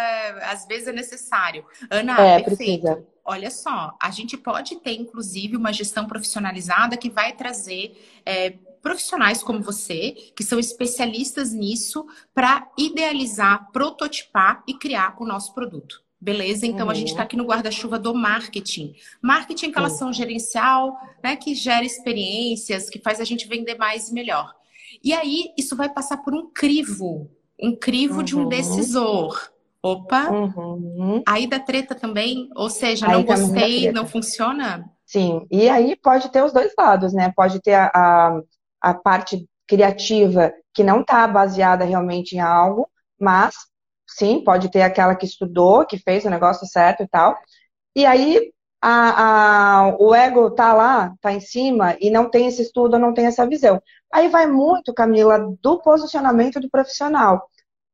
às 0.44 0.66
vezes 0.66 0.88
é 0.88 0.92
necessário. 0.92 1.66
Ana, 1.90 2.13
é, 2.22 2.40
perfeito. 2.42 2.82
Precisa. 2.84 3.08
Olha 3.24 3.51
só, 3.51 3.96
a 4.01 4.12
gente 4.12 4.38
pode 4.38 4.75
ter, 4.78 4.94
inclusive, 4.94 5.56
uma 5.56 5.72
gestão 5.72 6.06
profissionalizada 6.08 6.98
que 6.98 7.10
vai 7.10 7.34
trazer 7.34 8.22
é, 8.25 8.51
profissionais 8.82 9.44
como 9.44 9.62
você, 9.62 10.12
que 10.36 10.44
são 10.44 10.60
especialistas 10.60 11.54
nisso, 11.54 12.06
para 12.34 12.68
idealizar, 12.78 13.72
prototipar 13.72 14.63
e 14.68 14.74
criar 14.74 15.16
o 15.20 15.25
nosso 15.25 15.54
produto. 15.54 16.01
Beleza? 16.22 16.68
Então 16.68 16.86
uhum. 16.86 16.92
a 16.92 16.94
gente 16.94 17.08
está 17.08 17.22
uhum. 17.22 17.25
aqui 17.25 17.36
no 17.36 17.46
guarda-chuva 17.46 17.98
do 17.98 18.13
marketing. 18.13 18.94
Marketing 19.22 19.68
em 19.68 19.72
relação 19.72 20.13
gerencial, 20.13 20.96
né? 21.24 21.36
Que 21.36 21.56
gera 21.56 21.84
experiências, 21.84 22.90
que 22.90 23.00
faz 23.00 23.20
a 23.20 23.24
gente 23.24 23.48
vender 23.48 23.75
mais 23.75 24.10
e 24.10 24.13
melhor. 24.13 24.54
E 25.04 25.13
aí, 25.13 25.51
isso 25.58 25.75
vai 25.75 25.90
passar 25.90 26.18
por 26.18 26.36
um 26.36 26.51
crivo, 26.54 27.32
um 27.60 27.75
crivo 27.75 28.18
uhum. 28.18 28.24
de 28.24 28.36
um 28.36 28.44
uhum. 28.44 28.50
decisor. 28.50 29.51
Opa! 29.82 30.30
Uhum. 30.30 31.24
Aí 31.28 31.48
da 31.48 31.60
treta 31.60 31.96
também, 31.96 32.50
ou 32.56 32.70
seja, 32.70 33.08
aí 33.08 33.13
não 33.13 33.24
gostei, 33.24 33.92
não 33.92 34.06
funciona? 34.06 34.86
Sim, 35.06 35.46
e 35.50 35.68
aí 35.68 35.96
pode 35.96 36.30
ter 36.32 36.44
os 36.44 36.54
dois 36.54 36.72
lados, 36.78 37.13
né? 37.13 37.34
Pode 37.36 37.60
ter 37.62 37.74
a, 37.74 37.92
a, 37.94 38.42
a 38.80 38.94
parte 38.94 39.46
criativa 39.68 40.54
que 40.74 40.84
não 40.84 41.01
está 41.01 41.28
baseada 41.28 41.84
realmente 41.84 42.36
em 42.36 42.40
algo, 42.40 42.88
mas 43.20 43.56
sim, 44.18 44.44
pode 44.44 44.70
ter 44.72 44.82
aquela 44.82 45.15
que 45.15 45.25
estudou, 45.25 45.86
que 45.86 45.98
fez 45.98 46.25
o 46.25 46.30
negócio 46.30 46.68
certo 46.68 47.03
e 47.03 47.08
tal. 47.08 47.38
E 47.96 48.06
aí 48.06 48.51
a, 48.82 49.88
a, 49.88 49.98
o 50.00 50.13
ego 50.15 50.51
tá 50.51 50.74
lá, 50.74 51.13
tá 51.22 51.32
em 51.34 51.39
cima 51.39 51.96
e 52.00 52.10
não 52.10 52.30
tem 52.30 52.48
esse 52.48 52.62
estudo, 52.63 52.98
não 53.00 53.13
tem 53.13 53.25
essa 53.27 53.48
visão. 53.48 53.82
Aí 54.12 54.27
vai 54.30 54.48
muito, 54.48 54.94
Camila, 54.94 55.39
do 55.62 55.80
posicionamento 55.82 56.60
do 56.60 56.70
profissional, 56.70 57.48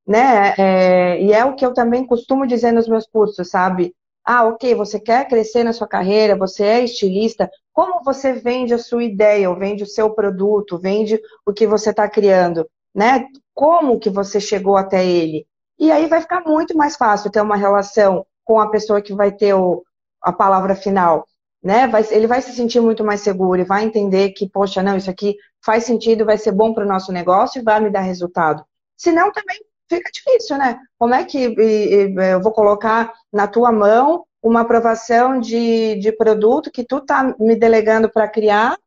né? 0.08 0.54
É, 0.58 1.22
e 1.22 1.34
é 1.34 1.46
o 1.46 1.56
que 1.56 1.66
eu 1.66 1.74
também 1.74 2.06
costumo 2.06 2.48
dizer 2.48 2.72
nos 2.72 2.88
meus 2.88 3.06
cursos, 3.08 3.50
sabe? 3.50 3.94
Ah, 4.26 4.46
ok, 4.46 4.76
você 4.76 5.00
quer 5.00 5.28
crescer 5.28 5.64
na 5.64 5.74
sua 5.74 5.88
carreira, 5.88 6.36
você 6.38 6.64
é 6.64 6.84
estilista, 6.84 7.50
como 7.74 8.04
você 8.04 8.34
vende 8.34 8.74
a 8.74 8.78
sua 8.78 9.04
ideia, 9.04 9.50
ou 9.50 9.56
vende 9.58 9.84
o 9.84 9.88
seu 9.88 10.10
produto, 10.14 10.78
vende 10.78 11.20
o 11.46 11.54
que 11.54 11.66
você 11.68 11.92
está 11.92 12.10
criando, 12.10 12.68
né? 12.94 13.26
Como 13.54 14.00
que 14.00 14.10
você 14.10 14.40
chegou 14.40 14.76
até 14.78 15.06
ele? 15.06 15.46
E 15.80 15.92
aí 15.92 16.08
vai 16.08 16.22
ficar 16.22 16.42
muito 16.42 16.76
mais 16.76 16.96
fácil 16.96 17.32
ter 17.32 17.42
uma 17.42 17.56
relação 17.56 18.26
com 18.44 18.60
a 18.60 18.70
pessoa 18.70 19.02
que 19.02 19.14
vai 19.14 19.32
ter 19.32 19.54
o, 19.54 19.84
a 20.22 20.32
palavra 20.32 20.76
final, 20.76 21.26
né? 21.64 21.88
Vai, 21.88 22.06
ele 22.12 22.28
vai 22.28 22.42
se 22.42 22.54
sentir 22.54 22.80
muito 22.80 23.04
mais 23.04 23.22
seguro 23.22 23.62
e 23.62 23.66
vai 23.66 23.84
entender 23.84 24.32
que, 24.32 24.50
poxa, 24.50 24.82
não, 24.82 24.98
isso 24.98 25.10
aqui 25.10 25.36
faz 25.64 25.84
sentido, 25.84 26.26
vai 26.26 26.38
ser 26.38 26.52
bom 26.52 26.74
para 26.74 26.86
o 26.86 26.88
nosso 26.88 27.12
negócio 27.12 27.60
e 27.60 27.64
vai 27.64 27.80
me 27.80 27.90
dar 27.90 28.02
resultado. 28.02 28.64
Senão 28.96 29.32
também 29.32 29.60
fica 29.90 30.10
difícil, 30.12 30.58
né? 30.58 30.80
Como 30.98 31.14
é 31.14 31.24
que 31.24 31.48
e, 31.48 32.08
e, 32.10 32.34
eu 32.34 32.42
vou 32.42 32.52
colocar 32.52 33.14
na 33.32 33.48
tua 33.48 33.72
mão 33.72 34.26
uma 34.42 34.62
aprovação 34.62 35.40
de, 35.40 35.96
de 35.96 36.12
produto 36.12 36.72
que 36.72 36.84
tu 36.84 37.02
tá 37.02 37.36
me 37.40 37.56
delegando 37.56 38.10
para 38.10 38.28
criar 38.28 38.78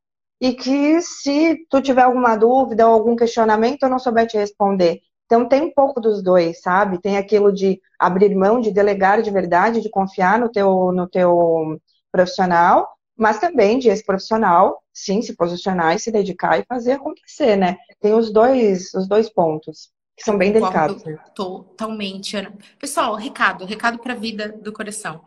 e 0.41 0.55
que 0.55 1.01
se 1.03 1.67
tu 1.69 1.83
tiver 1.83 2.03
alguma 2.03 2.37
dúvida 2.37 2.89
ou 2.89 2.95
algum 2.95 3.15
questionamento 3.15 3.83
eu 3.83 3.91
não 3.91 3.99
souber 3.99 4.27
te 4.27 4.39
responder. 4.39 5.01
Então 5.31 5.47
tem 5.47 5.63
um 5.63 5.73
pouco 5.73 6.01
dos 6.01 6.21
dois, 6.21 6.61
sabe? 6.61 7.01
Tem 7.01 7.17
aquilo 7.17 7.53
de 7.53 7.81
abrir 7.97 8.35
mão, 8.35 8.61
de 8.61 8.73
delegar 8.73 9.23
de 9.23 9.31
verdade, 9.31 9.81
de 9.81 9.89
confiar 9.89 10.41
no 10.41 10.49
teu, 10.49 10.91
no 10.91 11.09
teu 11.09 11.81
profissional, 12.11 12.89
mas 13.17 13.39
também 13.39 13.79
de 13.79 13.89
esse 13.89 14.05
profissional, 14.05 14.83
sim, 14.93 15.23
se 15.23 15.37
posicionar 15.37 15.95
e 15.95 16.01
se 16.01 16.11
dedicar 16.11 16.59
e 16.59 16.65
fazer 16.69 16.95
acontecer, 16.95 17.55
né? 17.55 17.77
Tem 18.01 18.13
os 18.13 18.33
dois, 18.33 18.93
os 18.93 19.07
dois 19.07 19.31
pontos 19.31 19.93
que 20.17 20.25
são 20.25 20.37
bem 20.37 20.51
delicados. 20.51 21.01
Totalmente, 21.33 22.37
Ana. 22.37 22.53
Pessoal, 22.77 23.15
recado, 23.15 23.65
recado 23.65 24.01
para 24.01 24.15
a 24.15 24.17
vida 24.17 24.49
do 24.61 24.73
coração. 24.73 25.21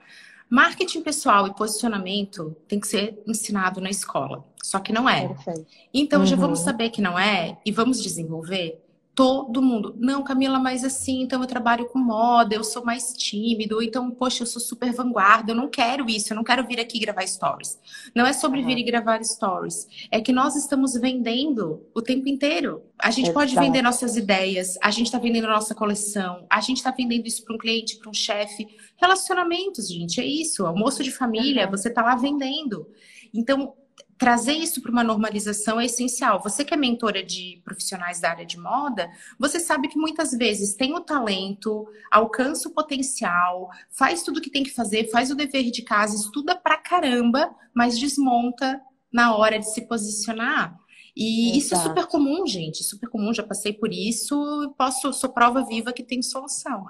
Marketing 0.49 1.01
pessoal 1.01 1.47
e 1.47 1.55
posicionamento 1.55 2.57
tem 2.67 2.77
que 2.77 2.87
ser 2.87 3.23
ensinado 3.25 3.79
na 3.79 3.89
escola, 3.89 4.43
só 4.61 4.79
que 4.79 4.91
não 4.91 5.07
é. 5.07 5.29
Perfeito. 5.29 5.65
Então 5.93 6.19
uhum. 6.19 6.25
já 6.25 6.35
vamos 6.35 6.59
uhum. 6.59 6.65
saber 6.65 6.89
que 6.89 7.01
não 7.01 7.17
é 7.17 7.57
e 7.65 7.71
vamos 7.71 8.03
desenvolver 8.03 8.83
todo 9.15 9.61
mundo. 9.61 9.95
Não, 9.99 10.23
Camila, 10.23 10.57
mas 10.57 10.83
assim, 10.83 11.21
então 11.21 11.41
eu 11.41 11.47
trabalho 11.47 11.85
com 11.85 11.99
moda, 11.99 12.55
eu 12.55 12.63
sou 12.63 12.83
mais 12.83 13.13
tímido, 13.13 13.81
então, 13.81 14.09
poxa, 14.09 14.43
eu 14.43 14.47
sou 14.47 14.61
super 14.61 14.91
vanguarda, 14.91 15.51
eu 15.51 15.55
não 15.55 15.69
quero 15.69 16.09
isso, 16.09 16.33
eu 16.33 16.35
não 16.35 16.43
quero 16.43 16.65
vir 16.65 16.79
aqui 16.79 16.99
gravar 16.99 17.25
stories. 17.27 17.79
Não 18.15 18.25
é 18.25 18.33
sobre 18.33 18.61
uhum. 18.61 18.65
vir 18.65 18.77
e 18.79 18.83
gravar 18.83 19.23
stories, 19.23 19.87
é 20.09 20.19
que 20.19 20.33
nós 20.33 20.55
estamos 20.55 20.93
vendendo 20.93 21.85
o 21.93 22.01
tempo 22.01 22.27
inteiro. 22.27 22.83
A 22.97 23.11
gente 23.11 23.25
Exato. 23.25 23.39
pode 23.39 23.55
vender 23.55 23.81
nossas 23.83 24.17
ideias, 24.17 24.77
a 24.81 24.89
gente 24.89 25.07
está 25.07 25.19
vendendo 25.19 25.47
nossa 25.47 25.75
coleção, 25.75 26.45
a 26.49 26.59
gente 26.59 26.77
está 26.77 26.89
vendendo 26.89 27.27
isso 27.27 27.45
para 27.45 27.55
um 27.55 27.59
cliente, 27.59 27.97
para 27.97 28.09
um 28.09 28.13
chefe. 28.13 28.67
Relacionamentos, 28.97 29.89
gente, 29.89 30.19
é 30.19 30.25
isso. 30.25 30.65
Almoço 30.65 31.03
de 31.03 31.11
família, 31.11 31.65
uhum. 31.65 31.71
você 31.71 31.89
está 31.89 32.01
lá 32.01 32.15
vendendo. 32.15 32.87
Então, 33.31 33.73
trazer 34.17 34.53
isso 34.53 34.81
para 34.81 34.91
uma 34.91 35.03
normalização 35.03 35.79
é 35.79 35.85
essencial. 35.85 36.41
Você 36.41 36.63
que 36.63 36.73
é 36.73 36.77
mentora 36.77 37.23
de 37.23 37.61
profissionais 37.63 38.19
da 38.19 38.29
área 38.29 38.45
de 38.45 38.59
moda, 38.59 39.09
você 39.39 39.59
sabe 39.59 39.87
que 39.87 39.97
muitas 39.97 40.31
vezes 40.31 40.73
tem 40.73 40.93
o 40.93 41.01
talento, 41.01 41.87
alcança 42.11 42.69
o 42.69 42.73
potencial, 42.73 43.69
faz 43.89 44.23
tudo 44.23 44.37
o 44.37 44.41
que 44.41 44.49
tem 44.49 44.63
que 44.63 44.73
fazer, 44.73 45.09
faz 45.11 45.31
o 45.31 45.35
dever 45.35 45.71
de 45.71 45.81
casa, 45.81 46.15
estuda 46.15 46.55
pra 46.55 46.77
caramba, 46.77 47.53
mas 47.73 47.99
desmonta 47.99 48.81
na 49.11 49.35
hora 49.35 49.59
de 49.59 49.71
se 49.71 49.81
posicionar. 49.81 50.77
E 51.15 51.49
Exato. 51.49 51.57
isso 51.57 51.75
é 51.75 51.77
super 51.77 52.07
comum, 52.07 52.47
gente, 52.47 52.83
super 52.83 53.07
comum, 53.07 53.31
já 53.33 53.43
passei 53.43 53.71
por 53.71 53.93
isso, 53.93 54.73
posso, 54.75 55.13
sou 55.13 55.29
prova 55.29 55.63
viva 55.63 55.93
que 55.93 56.03
tem 56.03 56.21
solução. 56.21 56.87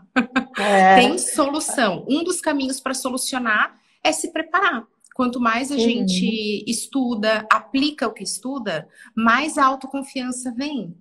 É. 0.58 0.96
tem 0.96 1.18
solução. 1.18 2.06
Um 2.08 2.24
dos 2.24 2.40
caminhos 2.40 2.80
para 2.80 2.94
solucionar 2.94 3.76
é 4.04 4.12
se 4.12 4.32
preparar. 4.32 4.86
Quanto 5.14 5.40
mais 5.40 5.72
a 5.72 5.76
uhum. 5.76 5.80
gente 5.80 6.64
estuda, 6.68 7.46
aplica 7.52 8.08
o 8.08 8.14
que 8.14 8.24
estuda, 8.24 8.88
mais 9.16 9.58
a 9.58 9.66
autoconfiança 9.66 10.52
vem. 10.52 10.96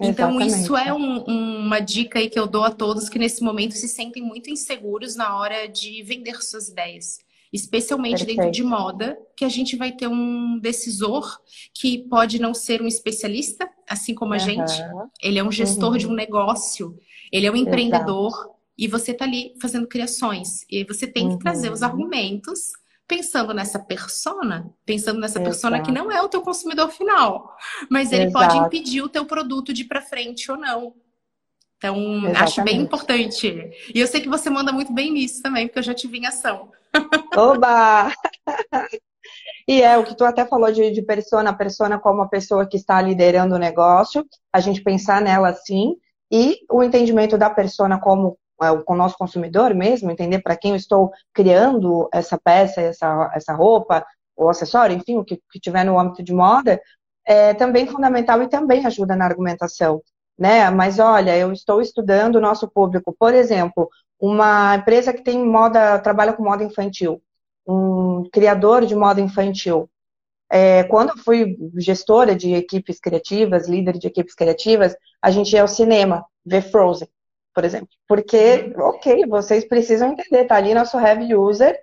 Então, 0.00 0.40
Exatamente. 0.40 0.62
isso 0.62 0.76
é 0.76 0.92
um, 0.92 1.22
uma 1.24 1.78
dica 1.78 2.18
aí 2.18 2.28
que 2.28 2.38
eu 2.38 2.46
dou 2.46 2.64
a 2.64 2.70
todos 2.70 3.08
que 3.08 3.18
nesse 3.18 3.44
momento 3.44 3.74
se 3.74 3.86
sentem 3.86 4.22
muito 4.22 4.50
inseguros 4.50 5.14
na 5.14 5.38
hora 5.38 5.68
de 5.68 6.02
vender 6.02 6.42
suas 6.42 6.68
ideias. 6.68 7.18
Especialmente 7.52 8.18
Perfeito. 8.18 8.38
dentro 8.38 8.50
de 8.50 8.64
moda, 8.64 9.16
que 9.36 9.44
a 9.44 9.48
gente 9.48 9.76
vai 9.76 9.92
ter 9.92 10.08
um 10.08 10.58
decisor 10.58 11.40
que 11.72 11.98
pode 12.08 12.40
não 12.40 12.52
ser 12.52 12.82
um 12.82 12.88
especialista, 12.88 13.70
assim 13.88 14.12
como 14.12 14.32
a 14.34 14.36
uhum. 14.36 14.42
gente. 14.42 14.72
Ele 15.22 15.38
é 15.38 15.44
um 15.44 15.52
gestor 15.52 15.92
uhum. 15.92 15.98
de 15.98 16.06
um 16.08 16.12
negócio, 16.12 16.98
ele 17.30 17.46
é 17.46 17.52
um 17.52 17.56
empreendedor, 17.56 18.32
Exato. 18.32 18.54
e 18.76 18.88
você 18.88 19.12
está 19.12 19.24
ali 19.24 19.54
fazendo 19.62 19.86
criações. 19.86 20.66
E 20.68 20.82
você 20.82 21.06
tem 21.06 21.28
que 21.28 21.38
trazer 21.38 21.70
os 21.70 21.82
uhum. 21.82 21.86
argumentos 21.86 22.72
pensando 23.06 23.52
nessa 23.52 23.78
persona, 23.78 24.70
pensando 24.84 25.20
nessa 25.20 25.38
Exato. 25.38 25.44
persona 25.44 25.82
que 25.82 25.92
não 25.92 26.10
é 26.10 26.22
o 26.22 26.28
teu 26.28 26.42
consumidor 26.42 26.90
final, 26.90 27.54
mas 27.90 28.12
ele 28.12 28.24
Exato. 28.24 28.46
pode 28.46 28.58
impedir 28.58 29.02
o 29.02 29.08
teu 29.08 29.26
produto 29.26 29.72
de 29.72 29.82
ir 29.82 29.86
para 29.86 30.02
frente 30.02 30.50
ou 30.50 30.56
não. 30.56 30.94
Então, 31.76 31.96
Exatamente. 31.98 32.42
acho 32.42 32.62
bem 32.62 32.80
importante. 32.80 33.70
E 33.94 34.00
eu 34.00 34.06
sei 34.06 34.20
que 34.20 34.28
você 34.28 34.48
manda 34.48 34.72
muito 34.72 34.92
bem 34.92 35.12
nisso 35.12 35.42
também, 35.42 35.66
porque 35.66 35.78
eu 35.80 35.82
já 35.82 35.94
te 35.94 36.08
vi 36.08 36.18
em 36.18 36.26
ação. 36.26 36.70
Oba! 37.36 38.12
E 39.66 39.82
é 39.82 39.96
o 39.96 40.04
que 40.04 40.14
tu 40.14 40.24
até 40.24 40.46
falou 40.46 40.70
de, 40.70 40.90
de 40.90 41.02
persona, 41.02 41.52
persona 41.52 41.98
como 41.98 42.22
a 42.22 42.28
pessoa 42.28 42.66
que 42.66 42.76
está 42.76 43.00
liderando 43.00 43.54
o 43.54 43.58
negócio, 43.58 44.24
a 44.52 44.60
gente 44.60 44.82
pensar 44.82 45.20
nela 45.22 45.48
assim, 45.48 45.96
e 46.30 46.58
o 46.70 46.82
entendimento 46.82 47.38
da 47.38 47.48
persona 47.48 47.98
como 47.98 48.38
com 48.86 48.94
o 48.94 48.96
nosso 48.96 49.16
consumidor 49.18 49.74
mesmo, 49.74 50.10
entender 50.10 50.40
para 50.40 50.56
quem 50.56 50.72
eu 50.72 50.76
estou 50.76 51.10
criando 51.32 52.08
essa 52.12 52.38
peça, 52.38 52.80
essa, 52.80 53.32
essa 53.34 53.52
roupa, 53.52 54.04
ou 54.36 54.48
acessório, 54.48 54.96
enfim, 54.96 55.16
o 55.16 55.24
que, 55.24 55.40
que 55.50 55.60
tiver 55.60 55.84
no 55.84 55.98
âmbito 55.98 56.22
de 56.22 56.32
moda, 56.32 56.80
é 57.26 57.54
também 57.54 57.86
fundamental 57.86 58.42
e 58.42 58.48
também 58.48 58.84
ajuda 58.84 59.16
na 59.16 59.24
argumentação, 59.24 60.02
né? 60.38 60.68
Mas 60.70 60.98
olha, 60.98 61.36
eu 61.36 61.52
estou 61.52 61.80
estudando 61.80 62.36
o 62.36 62.40
nosso 62.40 62.68
público, 62.68 63.14
por 63.18 63.34
exemplo, 63.34 63.88
uma 64.20 64.76
empresa 64.76 65.12
que 65.12 65.22
tem 65.22 65.44
moda, 65.44 65.98
trabalha 65.98 66.32
com 66.32 66.42
moda 66.42 66.64
infantil, 66.64 67.22
um 67.66 68.24
criador 68.32 68.84
de 68.84 68.94
moda 68.94 69.20
infantil. 69.20 69.88
É, 70.50 70.84
quando 70.84 71.10
eu 71.10 71.18
fui 71.18 71.56
gestora 71.78 72.34
de 72.34 72.54
equipes 72.54 73.00
criativas, 73.00 73.68
líder 73.68 73.98
de 73.98 74.06
equipes 74.06 74.34
criativas, 74.34 74.94
a 75.20 75.30
gente 75.30 75.52
ia 75.52 75.62
ao 75.62 75.68
cinema 75.68 76.24
ver 76.44 76.62
Frozen, 76.62 77.08
por 77.54 77.64
exemplo. 77.64 77.88
Porque, 78.08 78.72
ok, 78.76 79.26
vocês 79.26 79.66
precisam 79.66 80.12
entender, 80.12 80.44
tá 80.46 80.56
ali 80.56 80.74
nosso 80.74 80.98
heavy 80.98 81.34
user, 81.34 81.78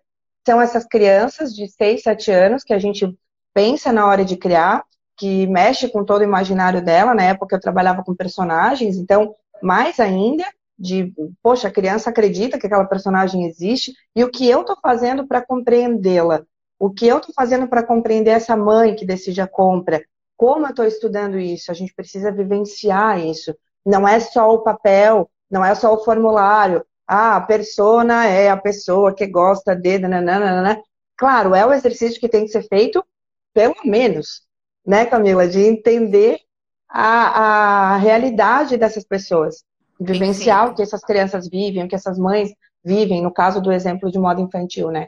são 0.45 0.59
essas 0.61 0.85
crianças 0.85 1.53
de 1.53 1.67
6, 1.67 2.01
7 2.03 2.31
anos 2.31 2.63
que 2.63 2.73
a 2.73 2.79
gente 2.79 3.07
pensa 3.53 3.91
na 3.91 4.07
hora 4.07 4.25
de 4.25 4.37
criar, 4.37 4.83
que 5.17 5.45
mexe 5.47 5.87
com 5.89 6.03
todo 6.03 6.21
o 6.21 6.25
imaginário 6.25 6.83
dela. 6.83 7.13
Na 7.13 7.23
época 7.23 7.55
eu 7.55 7.59
trabalhava 7.59 8.03
com 8.03 8.15
personagens, 8.15 8.97
então, 8.97 9.35
mais 9.61 9.99
ainda, 9.99 10.43
de, 10.77 11.13
poxa, 11.43 11.67
a 11.67 11.71
criança 11.71 12.09
acredita 12.09 12.57
que 12.57 12.65
aquela 12.65 12.85
personagem 12.85 13.45
existe, 13.45 13.93
e 14.15 14.23
o 14.23 14.31
que 14.31 14.49
eu 14.49 14.61
estou 14.61 14.75
fazendo 14.81 15.27
para 15.27 15.45
compreendê-la? 15.45 16.43
O 16.79 16.89
que 16.89 17.07
eu 17.07 17.19
estou 17.19 17.33
fazendo 17.35 17.67
para 17.67 17.83
compreender 17.83 18.31
essa 18.31 18.57
mãe 18.57 18.95
que 18.95 19.05
decide 19.05 19.39
a 19.39 19.47
compra? 19.47 20.03
Como 20.35 20.65
eu 20.65 20.71
estou 20.71 20.85
estudando 20.85 21.37
isso? 21.37 21.69
A 21.69 21.75
gente 21.75 21.93
precisa 21.93 22.31
vivenciar 22.31 23.19
isso. 23.19 23.55
Não 23.85 24.07
é 24.07 24.19
só 24.19 24.51
o 24.51 24.63
papel, 24.63 25.29
não 25.51 25.63
é 25.63 25.75
só 25.75 25.93
o 25.93 26.03
formulário. 26.03 26.83
Ah, 27.07 27.35
a 27.35 27.41
persona 27.41 28.25
é 28.25 28.49
a 28.49 28.57
pessoa 28.57 29.13
que 29.13 29.27
gosta 29.27 29.75
de. 29.75 29.99
Nananana. 29.99 30.81
Claro, 31.17 31.53
é 31.53 31.65
o 31.65 31.73
exercício 31.73 32.19
que 32.19 32.29
tem 32.29 32.45
que 32.45 32.51
ser 32.51 32.63
feito, 32.67 33.03
pelo 33.53 33.75
menos, 33.83 34.43
né, 34.85 35.05
Camila? 35.05 35.47
De 35.47 35.59
entender 35.59 36.39
a, 36.89 37.93
a 37.93 37.97
realidade 37.97 38.77
dessas 38.77 39.03
pessoas 39.03 39.63
vivenciar 39.99 40.69
o 40.69 40.75
que 40.75 40.81
essas 40.81 41.01
crianças 41.01 41.47
vivem, 41.47 41.83
o 41.83 41.87
que 41.87 41.95
essas 41.95 42.17
mães 42.17 42.51
vivem, 42.83 43.21
no 43.21 43.31
caso 43.31 43.61
do 43.61 43.71
exemplo 43.71 44.11
de 44.11 44.17
moda 44.17 44.41
infantil, 44.41 44.89
né? 44.89 45.07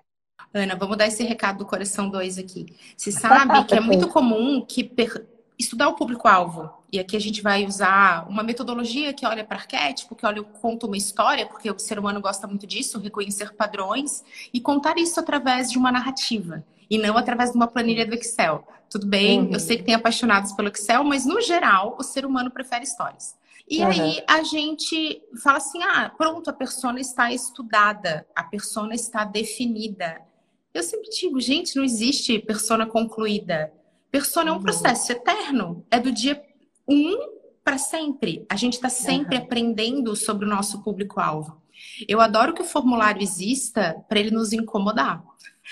Ana, 0.53 0.75
vamos 0.75 0.97
dar 0.97 1.07
esse 1.07 1.23
recado 1.23 1.59
do 1.59 1.65
coração 1.65 2.09
2 2.09 2.37
aqui. 2.37 2.77
Você 2.95 3.09
sabe 3.11 3.65
que 3.65 3.73
é 3.73 3.79
muito 3.79 4.07
comum 4.07 4.63
que 4.63 4.83
per... 4.83 5.25
estudar 5.57 5.87
o 5.87 5.95
público-alvo, 5.95 6.71
e 6.91 6.99
aqui 6.99 7.15
a 7.15 7.19
gente 7.19 7.41
vai 7.41 7.65
usar 7.65 8.27
uma 8.29 8.43
metodologia 8.43 9.13
que 9.13 9.25
olha 9.25 9.43
para 9.43 9.57
arquétipo, 9.57 10.15
que 10.15 10.25
olha, 10.25 10.43
conta 10.43 10.85
uma 10.85 10.97
história, 10.97 11.45
porque 11.45 11.69
o 11.69 11.79
ser 11.79 11.97
humano 11.97 12.21
gosta 12.21 12.47
muito 12.47 12.67
disso, 12.67 12.99
reconhecer 12.99 13.53
padrões, 13.53 14.23
e 14.53 14.59
contar 14.59 14.97
isso 14.97 15.19
através 15.19 15.71
de 15.71 15.77
uma 15.77 15.91
narrativa, 15.91 16.63
e 16.89 16.97
não 16.97 17.17
através 17.17 17.51
de 17.51 17.55
uma 17.55 17.67
planilha 17.67 18.05
do 18.05 18.13
Excel. 18.13 18.67
Tudo 18.89 19.07
bem, 19.07 19.41
uhum. 19.41 19.53
eu 19.53 19.59
sei 19.59 19.77
que 19.77 19.83
tem 19.83 19.95
apaixonados 19.95 20.51
pelo 20.51 20.69
Excel, 20.69 21.03
mas 21.03 21.25
no 21.25 21.41
geral, 21.41 21.95
o 21.99 22.03
ser 22.03 22.25
humano 22.25 22.51
prefere 22.51 22.83
histórias. 22.83 23.35
E 23.67 23.79
uhum. 23.79 23.87
aí 23.87 24.23
a 24.27 24.43
gente 24.43 25.21
fala 25.41 25.57
assim: 25.57 25.81
ah, 25.83 26.11
pronto, 26.15 26.49
a 26.49 26.53
persona 26.53 26.99
está 26.99 27.31
estudada, 27.31 28.27
a 28.35 28.43
persona 28.43 28.93
está 28.93 29.23
definida. 29.23 30.21
Eu 30.73 30.83
sempre 30.83 31.09
digo, 31.09 31.39
gente, 31.39 31.75
não 31.75 31.83
existe 31.83 32.39
persona 32.39 32.85
concluída. 32.85 33.71
Persona 34.13 34.43
uhum. 34.43 34.49
é 34.49 34.51
um 34.51 34.55
uhum. 34.57 34.63
processo 34.63 35.11
eterno, 35.11 35.83
é 35.89 35.99
do 35.99 36.11
dia 36.11 36.39
um 36.87 37.17
para 37.63 37.79
sempre. 37.79 38.45
A 38.47 38.55
gente 38.55 38.73
está 38.73 38.87
sempre 38.87 39.35
uhum. 39.35 39.43
aprendendo 39.43 40.15
sobre 40.15 40.45
o 40.45 40.47
nosso 40.47 40.83
público-alvo. 40.83 41.59
Eu 42.07 42.21
adoro 42.21 42.53
que 42.53 42.61
o 42.61 42.65
formulário 42.65 43.23
exista 43.23 43.95
para 44.07 44.19
ele 44.19 44.29
nos 44.29 44.53
incomodar. 44.53 45.23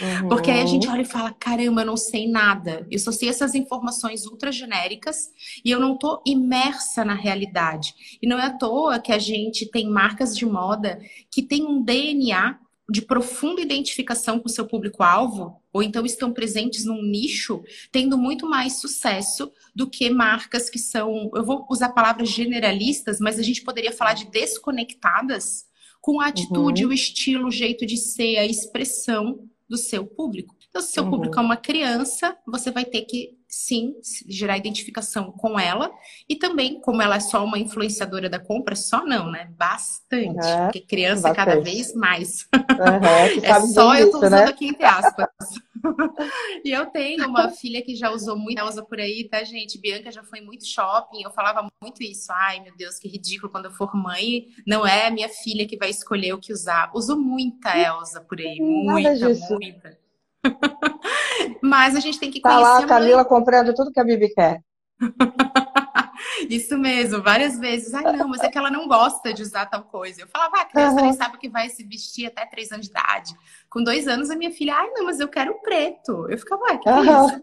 Uhum. 0.01 0.27
Porque 0.27 0.49
aí 0.49 0.59
a 0.59 0.65
gente 0.65 0.87
olha 0.87 1.03
e 1.03 1.05
fala: 1.05 1.31
caramba, 1.33 1.81
eu 1.81 1.85
não 1.85 1.97
sei 1.97 2.27
nada. 2.27 2.87
Eu 2.89 2.97
só 2.97 3.11
sei 3.11 3.29
essas 3.29 3.53
informações 3.53 4.25
ultra 4.25 4.51
genéricas 4.51 5.29
e 5.63 5.69
eu 5.69 5.79
não 5.79 5.95
tô 5.95 6.19
imersa 6.25 7.05
na 7.05 7.13
realidade. 7.13 7.93
E 8.19 8.27
não 8.27 8.39
é 8.39 8.47
à 8.47 8.57
toa 8.57 8.99
que 8.99 9.11
a 9.11 9.19
gente 9.19 9.69
tem 9.69 9.87
marcas 9.87 10.35
de 10.35 10.47
moda 10.47 10.99
que 11.29 11.43
tem 11.43 11.63
um 11.63 11.83
DNA 11.83 12.57
de 12.91 13.01
profunda 13.01 13.61
identificação 13.61 14.37
com 14.37 14.47
o 14.47 14.51
seu 14.51 14.67
público-alvo, 14.67 15.55
ou 15.71 15.81
então 15.81 16.05
estão 16.05 16.33
presentes 16.33 16.83
num 16.83 17.01
nicho, 17.01 17.63
tendo 17.89 18.17
muito 18.17 18.49
mais 18.49 18.81
sucesso 18.81 19.49
do 19.73 19.89
que 19.89 20.09
marcas 20.09 20.69
que 20.69 20.77
são, 20.77 21.31
eu 21.33 21.43
vou 21.45 21.65
usar 21.69 21.89
palavras 21.89 22.29
generalistas, 22.29 23.19
mas 23.21 23.39
a 23.39 23.43
gente 23.43 23.61
poderia 23.61 23.93
falar 23.93 24.13
de 24.13 24.29
desconectadas 24.29 25.65
com 26.01 26.19
a 26.19 26.27
atitude, 26.27 26.83
uhum. 26.83 26.89
o 26.89 26.93
estilo, 26.93 27.47
o 27.47 27.51
jeito 27.51 27.85
de 27.85 27.95
ser, 27.95 28.37
a 28.37 28.45
expressão 28.45 29.47
do 29.71 29.77
seu 29.77 30.05
público. 30.05 30.53
Então, 30.69 30.81
se 30.81 30.91
seu 30.91 31.03
uhum. 31.05 31.11
público 31.11 31.39
é 31.39 31.41
uma 31.41 31.55
criança, 31.55 32.35
você 32.45 32.69
vai 32.69 32.83
ter 32.83 33.03
que 33.03 33.37
sim 33.47 33.95
gerar 34.27 34.57
identificação 34.57 35.31
com 35.31 35.57
ela 35.57 35.89
e 36.27 36.35
também, 36.35 36.79
como 36.81 37.01
ela 37.01 37.15
é 37.15 37.19
só 37.21 37.43
uma 37.43 37.57
influenciadora 37.57 38.29
da 38.29 38.37
compra, 38.37 38.75
só 38.75 39.05
não, 39.05 39.31
né? 39.31 39.49
Bastante, 39.57 40.45
uhum. 40.45 40.63
porque 40.65 40.81
criança 40.81 41.29
Bastante. 41.29 41.35
cada 41.35 41.61
vez 41.61 41.93
mais. 41.93 42.47
Uhum, 42.53 43.39
é 43.43 43.61
só 43.67 43.95
eu 43.95 44.11
tô 44.11 44.17
usando 44.17 44.31
né? 44.31 44.43
aqui 44.43 44.67
entre 44.67 44.83
aspas. 44.83 45.27
e 46.63 46.71
eu 46.71 46.85
tenho 46.87 47.27
uma 47.27 47.49
filha 47.49 47.81
que 47.81 47.95
já 47.95 48.11
usou 48.11 48.37
muito, 48.37 48.63
usa 48.63 48.83
por 48.83 48.99
aí, 48.99 49.27
tá, 49.27 49.43
gente? 49.43 49.79
Bianca 49.79 50.11
já 50.11 50.23
foi 50.23 50.41
muito 50.41 50.65
shopping, 50.65 51.21
eu 51.23 51.31
falava 51.31 51.67
muito 51.81 52.03
isso. 52.03 52.31
Ai, 52.31 52.59
meu 52.59 52.75
Deus, 52.75 52.97
que 52.97 53.07
ridículo 53.07 53.51
quando 53.51 53.65
eu 53.65 53.71
for 53.71 53.95
mãe, 53.95 54.47
não 54.65 54.85
é 54.85 55.09
minha 55.09 55.29
filha 55.29 55.67
que 55.67 55.77
vai 55.77 55.89
escolher 55.89 56.33
o 56.33 56.39
que 56.39 56.53
usar. 56.53 56.91
Uso 56.93 57.17
muita 57.17 57.77
Elsa 57.77 58.21
por 58.21 58.39
aí, 58.39 58.57
muita, 58.59 59.29
muita. 59.49 59.99
Mas 61.61 61.95
a 61.95 61.99
gente 61.99 62.19
tem 62.19 62.31
que 62.31 62.41
tá 62.41 62.49
conhecer. 62.49 62.65
Tá 62.65 62.79
lá 62.79 62.83
a 62.83 62.87
Camila 62.87 63.25
comprando 63.25 63.73
tudo 63.73 63.91
que 63.91 63.99
a 63.99 64.03
Bibi 64.03 64.33
quer. 64.33 64.61
Isso 66.49 66.77
mesmo, 66.77 67.21
várias 67.21 67.57
vezes. 67.59 67.93
Ai, 67.93 68.03
não, 68.15 68.27
mas 68.27 68.41
é 68.41 68.49
que 68.49 68.57
ela 68.57 68.71
não 68.71 68.87
gosta 68.87 69.33
de 69.33 69.41
usar 69.41 69.65
tal 69.65 69.83
coisa. 69.83 70.21
Eu 70.21 70.27
falava, 70.27 70.57
ah, 70.57 70.61
a 70.61 70.65
criança 70.65 70.95
uhum. 70.95 71.03
nem 71.03 71.13
sabe 71.13 71.37
que 71.37 71.49
vai 71.49 71.69
se 71.69 71.83
vestir 71.83 72.27
até 72.27 72.45
três 72.45 72.71
anos 72.71 72.85
de 72.85 72.91
idade. 72.91 73.33
Com 73.69 73.83
dois 73.83 74.07
anos, 74.07 74.29
a 74.29 74.35
minha 74.35 74.51
filha, 74.51 74.75
ai, 74.75 74.89
não, 74.91 75.05
mas 75.05 75.19
eu 75.19 75.27
quero 75.27 75.59
preto. 75.61 76.29
Eu 76.29 76.37
ficava, 76.37 76.63
ué, 76.63 76.77
que 76.77 76.89
uhum. 76.89 76.97
é 76.97 77.25
isso? 77.25 77.41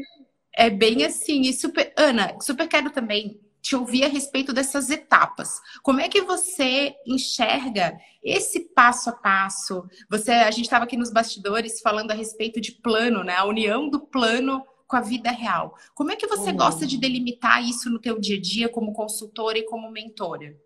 é 0.54 0.70
bem 0.70 1.04
assim. 1.04 1.42
E 1.42 1.52
super... 1.52 1.92
Ana, 1.96 2.36
super 2.40 2.66
quero 2.68 2.90
também 2.90 3.40
te 3.62 3.76
ouvir 3.76 4.04
a 4.04 4.08
respeito 4.08 4.52
dessas 4.52 4.90
etapas. 4.90 5.60
Como 5.82 6.00
é 6.00 6.08
que 6.08 6.22
você 6.22 6.94
enxerga 7.06 7.98
esse 8.22 8.60
passo 8.74 9.10
a 9.10 9.12
passo? 9.12 9.84
Você, 10.08 10.32
a 10.32 10.50
gente 10.50 10.64
estava 10.64 10.84
aqui 10.84 10.96
nos 10.96 11.12
bastidores 11.12 11.80
falando 11.80 12.10
a 12.10 12.14
respeito 12.14 12.60
de 12.60 12.72
plano, 12.72 13.22
né? 13.22 13.36
A 13.36 13.44
união 13.44 13.88
do 13.88 14.00
plano 14.00 14.64
com 14.90 14.96
a 14.96 15.00
vida 15.00 15.30
real. 15.30 15.74
Como 15.94 16.10
é 16.10 16.16
que 16.16 16.26
você 16.26 16.50
uhum. 16.50 16.56
gosta 16.56 16.84
de 16.84 16.98
delimitar 16.98 17.62
isso 17.62 17.88
no 17.88 18.00
teu 18.00 18.18
dia 18.18 18.36
a 18.36 18.40
dia 18.40 18.68
como 18.68 18.92
consultora 18.92 19.56
e 19.56 19.62
como 19.62 19.88
mentora? 19.88 20.56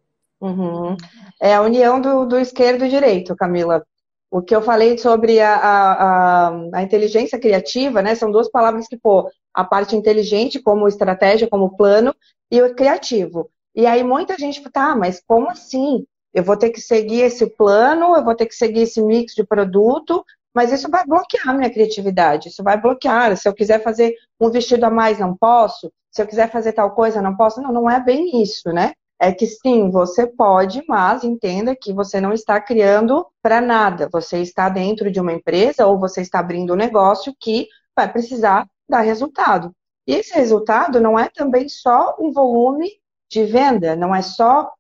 Uhum. 0.41 0.97
É 1.41 1.55
a 1.55 1.61
união 1.61 2.01
do, 2.01 2.25
do 2.25 2.39
esquerdo 2.39 2.87
e 2.87 2.89
direito, 2.89 3.37
Camila. 3.37 3.85
O 4.31 4.41
que 4.41 4.57
eu 4.57 4.63
falei 4.63 4.97
sobre 4.97 5.41
a, 5.41 5.55
a, 5.55 6.49
a, 6.73 6.83
inteligência 6.83 7.39
criativa, 7.39 8.01
né? 8.01 8.15
São 8.15 8.33
duas 8.33 8.51
palavras 8.51 8.89
que, 8.89 8.97
pô, 8.97 9.31
a 9.53 9.63
parte 9.63 9.95
inteligente 9.95 10.59
como 10.59 10.89
estratégia, 10.89 11.47
como 11.47 11.77
plano, 11.77 12.15
e 12.51 12.61
o 12.63 12.75
criativo. 12.75 13.51
E 13.75 13.87
aí 13.87 14.03
muita 14.03 14.39
gente 14.39 14.61
fala, 14.61 14.73
tá, 14.73 14.97
mas 14.97 15.23
como 15.25 15.51
assim? 15.51 16.07
Eu 16.33 16.43
vou 16.43 16.57
ter 16.57 16.71
que 16.71 16.81
seguir 16.81 17.21
esse 17.21 17.47
plano, 17.47 18.17
eu 18.17 18.25
vou 18.25 18.35
ter 18.35 18.47
que 18.47 18.55
seguir 18.55 18.81
esse 18.81 19.01
mix 19.03 19.35
de 19.35 19.45
produto, 19.45 20.25
mas 20.55 20.73
isso 20.73 20.89
vai 20.89 21.05
bloquear 21.05 21.57
minha 21.57 21.71
criatividade, 21.71 22.49
isso 22.49 22.63
vai 22.63 22.81
bloquear. 22.81 23.37
Se 23.37 23.49
eu 23.49 23.55
quiser 23.55 23.83
fazer 23.83 24.15
um 24.41 24.51
vestido 24.51 24.85
a 24.85 24.91
mais, 24.91 25.19
não 25.19 25.37
posso. 25.37 25.93
Se 26.11 26.23
eu 26.23 26.27
quiser 26.27 26.51
fazer 26.51 26.73
tal 26.73 26.93
coisa, 26.93 27.21
não 27.21 27.37
posso. 27.37 27.61
Não, 27.61 27.73
não 27.73 27.91
é 27.91 28.01
bem 28.01 28.41
isso, 28.41 28.71
né? 28.73 28.93
É 29.19 29.33
que 29.33 29.47
sim, 29.47 29.91
você 29.91 30.27
pode, 30.27 30.83
mas 30.89 31.25
entenda 31.25 31.75
que 31.75 31.93
você 31.93 32.21
não 32.21 32.33
está 32.33 32.61
criando 32.61 33.27
para 33.43 33.61
nada. 33.61 34.09
Você 34.13 34.39
está 34.39 34.69
dentro 34.69 35.11
de 35.11 35.21
uma 35.21 35.33
empresa 35.33 35.87
ou 35.87 35.99
você 35.99 36.21
está 36.21 36.39
abrindo 36.39 36.73
um 36.73 36.77
negócio 36.77 37.35
que 37.41 37.69
vai 37.97 38.11
precisar 38.11 38.69
dar 38.89 39.01
resultado. 39.01 39.73
E 40.07 40.15
esse 40.15 40.35
resultado 40.35 41.01
não 41.01 41.19
é 41.19 41.29
também 41.29 41.69
só 41.69 42.15
um 42.21 42.33
volume 42.33 42.91
de 43.31 43.45
venda, 43.45 43.97
não 43.97 44.15
é 44.15 44.23
só 44.23 44.71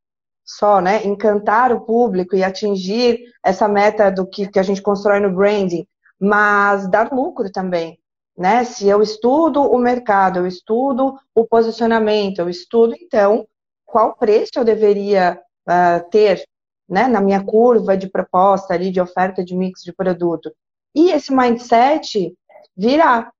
só, 0.44 0.80
né, 0.80 1.04
encantar 1.04 1.72
o 1.72 1.80
público 1.80 2.36
e 2.36 2.44
atingir 2.44 3.20
essa 3.42 3.66
meta 3.66 4.10
do 4.10 4.26
que, 4.26 4.46
que 4.46 4.58
a 4.58 4.62
gente 4.62 4.82
constrói 4.82 5.20
no 5.20 5.34
branding, 5.34 5.86
mas 6.20 6.88
dar 6.88 7.12
lucro 7.12 7.50
também, 7.50 7.98
né? 8.36 8.64
Se 8.64 8.86
eu 8.86 9.02
estudo 9.02 9.62
o 9.62 9.78
mercado, 9.78 10.40
eu 10.40 10.46
estudo 10.46 11.18
o 11.34 11.46
posicionamento, 11.46 12.38
eu 12.38 12.48
estudo 12.48 12.94
então 13.00 13.46
qual 13.84 14.16
preço 14.16 14.52
eu 14.56 14.64
deveria 14.64 15.40
uh, 15.68 16.10
ter, 16.10 16.44
né, 16.88 17.06
na 17.08 17.20
minha 17.20 17.42
curva 17.42 17.96
de 17.96 18.08
proposta 18.08 18.74
ali 18.74 18.90
de 18.90 19.00
oferta 19.00 19.44
de 19.44 19.56
mix 19.56 19.82
de 19.82 19.92
produto. 19.92 20.52
E 20.94 21.10
esse 21.10 21.34
mindset 21.34 22.34
virá, 22.76 23.32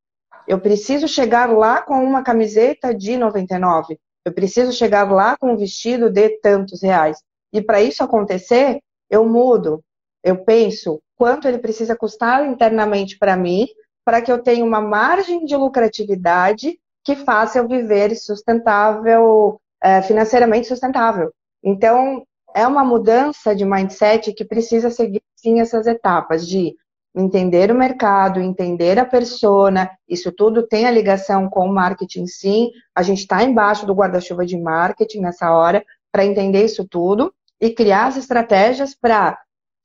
eu 0.46 0.60
preciso 0.60 1.08
chegar 1.08 1.50
lá 1.50 1.82
com 1.82 1.94
uma 2.02 2.22
camiseta 2.22 2.94
de 2.94 3.16
99. 3.16 3.98
Eu 4.24 4.32
preciso 4.32 4.72
chegar 4.72 5.10
lá 5.10 5.36
com 5.36 5.52
um 5.52 5.56
vestido 5.56 6.10
de 6.10 6.28
tantos 6.40 6.82
reais. 6.82 7.18
E 7.52 7.62
para 7.62 7.82
isso 7.82 8.02
acontecer, 8.02 8.80
eu 9.10 9.28
mudo. 9.28 9.82
Eu 10.22 10.44
penso 10.44 11.00
quanto 11.16 11.46
ele 11.46 11.58
precisa 11.58 11.94
custar 11.94 12.46
internamente 12.46 13.18
para 13.18 13.36
mim, 13.36 13.68
para 14.04 14.20
que 14.20 14.32
eu 14.32 14.42
tenha 14.42 14.64
uma 14.64 14.80
margem 14.80 15.44
de 15.44 15.56
lucratividade 15.56 16.78
que 17.04 17.14
faça 17.14 17.58
eu 17.58 17.68
viver 17.68 18.16
sustentável, 18.16 19.60
é, 19.82 20.00
financeiramente 20.02 20.66
sustentável. 20.66 21.30
Então, 21.62 22.24
é 22.54 22.66
uma 22.66 22.84
mudança 22.84 23.54
de 23.54 23.64
mindset 23.64 24.32
que 24.32 24.44
precisa 24.44 24.90
seguir 24.90 25.22
sim 25.36 25.60
essas 25.60 25.86
etapas 25.86 26.46
de 26.46 26.74
entender 27.14 27.70
o 27.70 27.74
mercado, 27.74 28.40
entender 28.40 28.98
a 28.98 29.04
persona, 29.04 29.90
isso 30.08 30.32
tudo 30.32 30.66
tem 30.66 30.86
a 30.86 30.90
ligação 30.90 31.48
com 31.48 31.66
o 31.66 31.72
marketing 31.72 32.26
sim. 32.26 32.70
A 32.94 33.02
gente 33.02 33.20
está 33.20 33.42
embaixo 33.44 33.86
do 33.86 33.94
guarda-chuva 33.94 34.44
de 34.44 34.58
marketing 34.58 35.20
nessa 35.20 35.52
hora 35.52 35.84
para 36.10 36.24
entender 36.24 36.64
isso 36.64 36.86
tudo 36.86 37.32
e 37.60 37.70
criar 37.70 38.06
as 38.06 38.16
estratégias 38.16 38.94
para 38.94 39.38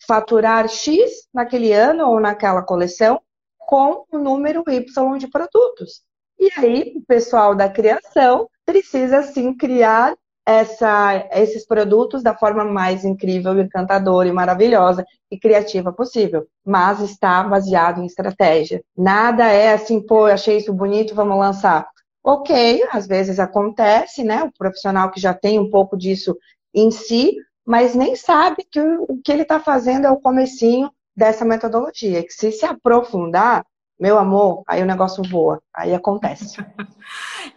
faturar 0.07 0.67
X 0.67 1.27
naquele 1.33 1.71
ano 1.71 2.07
ou 2.07 2.19
naquela 2.19 2.61
coleção 2.61 3.21
com 3.57 4.05
o 4.11 4.17
número 4.17 4.63
Y 4.67 5.17
de 5.17 5.27
produtos. 5.27 6.01
E 6.39 6.49
aí, 6.57 6.93
o 6.95 7.05
pessoal 7.05 7.53
da 7.53 7.69
criação 7.69 8.49
precisa 8.65 9.21
sim 9.23 9.53
criar 9.55 10.15
essa, 10.49 11.27
esses 11.31 11.63
produtos 11.63 12.23
da 12.23 12.35
forma 12.35 12.65
mais 12.65 13.05
incrível, 13.05 13.61
encantadora 13.61 14.27
e 14.27 14.31
maravilhosa 14.31 15.05
e 15.29 15.37
criativa 15.37 15.93
possível. 15.93 16.47
Mas 16.65 16.99
está 17.01 17.43
baseado 17.43 18.01
em 18.01 18.07
estratégia. 18.07 18.83
Nada 18.97 19.45
é 19.45 19.73
assim, 19.73 20.01
pô, 20.01 20.25
achei 20.25 20.57
isso 20.57 20.73
bonito, 20.73 21.13
vamos 21.13 21.37
lançar. 21.37 21.87
Ok, 22.23 22.83
às 22.91 23.05
vezes 23.05 23.39
acontece, 23.39 24.23
né? 24.23 24.43
O 24.43 24.51
profissional 24.57 25.11
que 25.11 25.21
já 25.21 25.35
tem 25.35 25.59
um 25.59 25.69
pouco 25.69 25.95
disso 25.95 26.35
em 26.73 26.89
si, 26.89 27.35
mas 27.63 27.93
nem 27.93 28.15
sabe 28.15 28.65
que 28.71 28.81
o 28.81 29.21
que 29.23 29.31
ele 29.31 29.43
está 29.43 29.59
fazendo 29.59 30.07
é 30.07 30.11
o 30.11 30.19
comecinho 30.19 30.89
dessa 31.15 31.45
metodologia. 31.45 32.23
Que 32.23 32.33
se 32.33 32.51
se 32.51 32.65
aprofundar, 32.65 33.63
meu 33.99 34.17
amor, 34.17 34.63
aí 34.65 34.81
o 34.81 34.85
negócio 34.85 35.23
voa, 35.23 35.61
aí 35.73 35.93
acontece. 35.93 36.57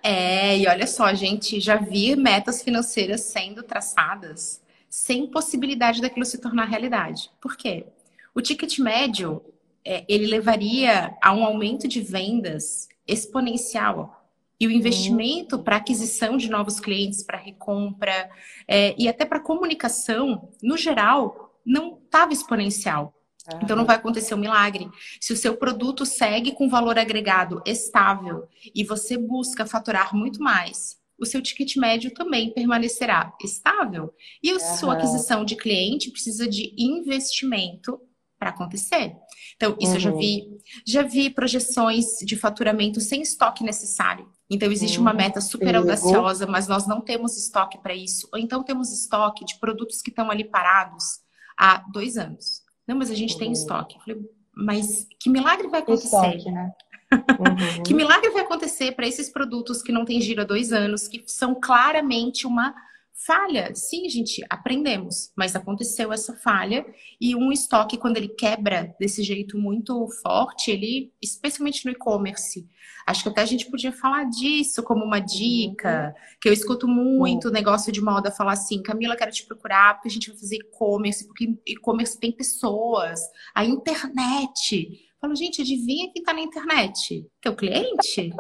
É, 0.05 0.59
e 0.59 0.67
olha 0.67 0.87
só, 0.87 1.15
gente, 1.15 1.61
já 1.61 1.77
vi 1.77 2.17
metas 2.17 2.61
financeiras 2.61 3.21
sendo 3.21 3.63
traçadas 3.63 4.61
sem 4.89 5.29
possibilidade 5.29 6.03
daquilo 6.03 6.27
se 6.27 6.39
tornar 6.39 6.65
realidade. 6.65 7.31
Por 7.41 7.57
quê? 7.57 7.87
O 8.35 8.41
ticket 8.41 8.79
médio, 8.81 9.41
é, 9.85 10.05
ele 10.09 10.27
levaria 10.27 11.17
a 11.23 11.33
um 11.33 11.45
aumento 11.45 11.87
de 11.87 12.01
vendas 12.01 12.89
exponencial. 13.07 14.27
E 14.59 14.67
o 14.67 14.71
investimento 14.71 15.59
para 15.59 15.77
aquisição 15.77 16.37
de 16.37 16.51
novos 16.51 16.81
clientes, 16.81 17.23
para 17.23 17.39
recompra 17.39 18.31
é, 18.67 18.95
e 18.99 19.09
até 19.09 19.25
para 19.25 19.41
comunicação, 19.41 20.49
no 20.63 20.77
geral, 20.77 21.55
não 21.65 21.99
estava 22.05 22.33
exponencial. 22.33 23.15
Então 23.63 23.77
não 23.77 23.85
vai 23.85 23.97
acontecer 23.97 24.35
um 24.35 24.39
milagre. 24.39 24.89
Se 25.21 25.33
o 25.33 25.37
seu 25.37 25.57
produto 25.57 26.07
segue 26.07 26.53
com 26.53 26.69
valor 26.69 26.99
agregado 26.99 27.63
estável 27.67 28.49
e 28.75 28.85
você 28.85 29.17
busca 29.17 29.67
faturar 29.67 30.15
muito 30.15 30.43
mais, 30.43 30.97
o 31.19 31.27
seu 31.27 31.41
ticket 31.41 31.77
médio 31.77 32.13
também 32.13 32.53
permanecerá 32.53 33.33
estável. 33.43 34.13
E 34.43 34.51
a 34.51 34.59
sua 34.59 34.95
aquisição 34.95 35.45
de 35.45 35.57
cliente 35.57 36.11
precisa 36.11 36.49
de 36.49 36.75
investimento 36.77 38.01
para 38.39 38.51
acontecer. 38.51 39.15
Então, 39.55 39.77
isso 39.81 39.91
uhum. 39.91 39.95
eu 39.95 40.01
já 40.01 40.11
uhum. 40.11 40.19
vi. 40.19 40.49
Já 40.85 41.03
vi 41.03 41.31
projeções 41.31 42.19
de 42.25 42.35
faturamento 42.35 43.01
sem 43.01 43.23
estoque 43.23 43.63
necessário. 43.63 44.29
Então, 44.51 44.71
existe 44.73 44.97
uhum. 44.97 45.03
uma 45.05 45.15
meta 45.15 45.41
super 45.41 45.77
audaciosa, 45.77 46.45
mas 46.45 46.67
nós 46.67 46.85
não 46.85 47.01
temos 47.01 47.37
estoque 47.37 47.79
para 47.79 47.95
isso. 47.95 48.29
Ou 48.33 48.39
então 48.41 48.65
temos 48.65 48.91
estoque 48.91 49.45
de 49.45 49.61
produtos 49.61 50.03
que 50.03 50.11
estão 50.11 50.29
ali 50.29 50.43
parados 50.43 51.21
há 51.57 51.85
dois 51.93 52.17
anos. 52.17 52.62
Não, 52.87 52.97
mas 52.97 53.11
a 53.11 53.15
gente 53.15 53.35
uhum. 53.35 53.39
tem 53.39 53.53
estoque. 53.53 53.97
Eu 53.97 54.01
falei, 54.01 54.31
mas 54.55 55.07
que 55.19 55.31
milagre 55.31 55.69
vai 55.69 55.81
acontecer? 55.81 56.17
Estoque, 56.17 56.51
né? 56.51 56.73
Uhum. 57.13 57.83
que 57.83 57.93
milagre 57.93 58.31
vai 58.31 58.43
acontecer 58.43 58.93
para 58.93 59.07
esses 59.07 59.29
produtos 59.29 59.83
que 59.83 59.93
não 59.93 60.05
têm 60.05 60.21
giro 60.21 60.41
há 60.41 60.45
dois 60.45 60.73
anos, 60.73 61.07
que 61.09 61.23
são 61.27 61.55
claramente 61.55 62.47
uma 62.47 62.75
falha? 63.15 63.75
Sim, 63.75 64.09
gente, 64.09 64.45
aprendemos, 64.51 65.33
mas 65.37 65.55
aconteceu 65.55 66.13
essa 66.13 66.35
falha 66.37 66.85
e 67.21 67.37
um 67.37 67.53
estoque, 67.53 67.97
quando 67.97 68.17
ele 68.17 68.29
quebra 68.29 68.95
desse 68.99 69.23
jeito 69.23 69.59
muito 69.59 70.09
forte, 70.23 70.71
ele, 70.71 71.13
especialmente 71.23 71.85
no 71.85 71.93
e-commerce, 71.93 72.67
acho 73.07 73.23
que 73.23 73.29
até 73.29 73.43
a 73.43 73.47
gente 73.47 73.71
podia 73.71 73.93
falar 73.93 74.25
disso 74.25 74.83
como 74.83 75.05
uma 75.05 75.21
dica, 75.21 76.15
que 76.41 76.49
eu 76.49 76.53
escuto 76.53 76.89
muito 76.89 77.49
o 77.49 77.53
negócio 77.53 77.93
de 77.93 78.01
moda 78.01 78.31
falar 78.31 78.53
assim, 78.53 78.83
Camila, 78.83 79.17
quero 79.17 79.31
te 79.31 79.47
procurar 79.47 79.95
porque 79.95 80.09
a 80.09 80.13
gente 80.13 80.31
vai 80.31 80.39
fazer 80.39 80.57
e-commerce, 80.57 81.27
porque 81.27 81.55
e-commerce 81.67 82.19
tem 82.19 82.33
pessoas, 82.33 83.21
a 83.55 83.65
internet. 83.65 84.89
Eu 84.89 85.19
falo, 85.21 85.37
gente, 85.37 85.63
adivinha 85.63 86.11
quem 86.13 86.23
tá 86.23 86.33
na 86.33 86.41
internet? 86.41 87.27
Teu 87.41 87.55
cliente? 87.55 88.31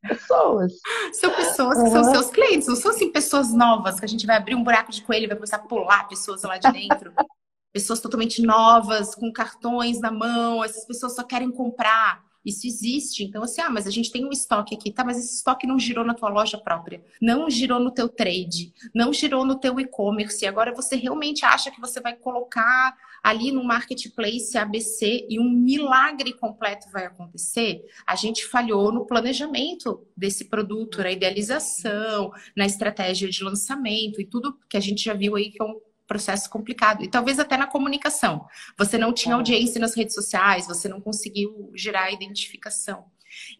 Pessoas. 0.00 0.72
São 1.12 1.30
pessoas 1.34 1.82
que 1.82 1.90
são 1.90 2.04
seus 2.04 2.30
clientes, 2.30 2.68
não 2.68 2.76
são 2.76 2.90
assim 2.90 3.10
pessoas 3.10 3.52
novas 3.52 3.98
que 3.98 4.04
a 4.04 4.08
gente 4.08 4.26
vai 4.26 4.36
abrir 4.36 4.54
um 4.54 4.64
buraco 4.64 4.92
de 4.92 5.02
coelho 5.02 5.24
e 5.24 5.28
vai 5.28 5.36
começar 5.36 5.56
a 5.56 5.60
pular 5.60 6.08
pessoas 6.08 6.42
lá 6.42 6.58
de 6.58 6.70
dentro. 6.72 7.12
pessoas 7.72 8.00
totalmente 8.00 8.42
novas, 8.42 9.14
com 9.14 9.32
cartões 9.32 10.00
na 10.00 10.10
mão, 10.10 10.64
essas 10.64 10.84
pessoas 10.84 11.14
só 11.14 11.22
querem 11.22 11.50
comprar. 11.50 12.27
Isso 12.48 12.66
existe. 12.66 13.24
Então, 13.24 13.42
assim, 13.42 13.60
ah, 13.60 13.68
mas 13.68 13.86
a 13.86 13.90
gente 13.90 14.10
tem 14.10 14.24
um 14.24 14.30
estoque 14.32 14.74
aqui, 14.74 14.90
tá? 14.90 15.04
Mas 15.04 15.18
esse 15.18 15.36
estoque 15.36 15.66
não 15.66 15.78
girou 15.78 16.04
na 16.04 16.14
tua 16.14 16.30
loja 16.30 16.56
própria, 16.56 17.02
não 17.20 17.50
girou 17.50 17.78
no 17.78 17.90
teu 17.90 18.08
trade, 18.08 18.72
não 18.94 19.12
girou 19.12 19.44
no 19.44 19.56
teu 19.56 19.78
e-commerce. 19.78 20.46
Agora 20.46 20.74
você 20.74 20.96
realmente 20.96 21.44
acha 21.44 21.70
que 21.70 21.80
você 21.80 22.00
vai 22.00 22.16
colocar 22.16 22.96
ali 23.22 23.50
no 23.50 23.62
marketplace 23.62 24.56
ABC 24.56 25.26
e 25.28 25.38
um 25.38 25.50
milagre 25.50 26.32
completo 26.32 26.90
vai 26.90 27.04
acontecer? 27.04 27.84
A 28.06 28.14
gente 28.14 28.46
falhou 28.46 28.90
no 28.90 29.04
planejamento 29.04 30.06
desse 30.16 30.46
produto, 30.46 31.02
na 31.02 31.12
idealização, 31.12 32.32
na 32.56 32.64
estratégia 32.64 33.28
de 33.28 33.44
lançamento 33.44 34.20
e 34.20 34.24
tudo 34.24 34.58
que 34.68 34.76
a 34.76 34.80
gente 34.80 35.04
já 35.04 35.14
viu 35.14 35.36
aí 35.36 35.50
que 35.50 35.60
é 35.60 35.64
um 35.64 35.78
processo 36.08 36.50
complicado. 36.50 37.04
E 37.04 37.08
talvez 37.08 37.38
até 37.38 37.56
na 37.56 37.66
comunicação. 37.66 38.46
Você 38.76 38.98
não 38.98 39.12
tinha 39.12 39.36
audiência 39.36 39.80
nas 39.80 39.94
redes 39.94 40.14
sociais, 40.14 40.66
você 40.66 40.88
não 40.88 41.00
conseguiu 41.00 41.70
gerar 41.74 42.10
identificação. 42.10 43.04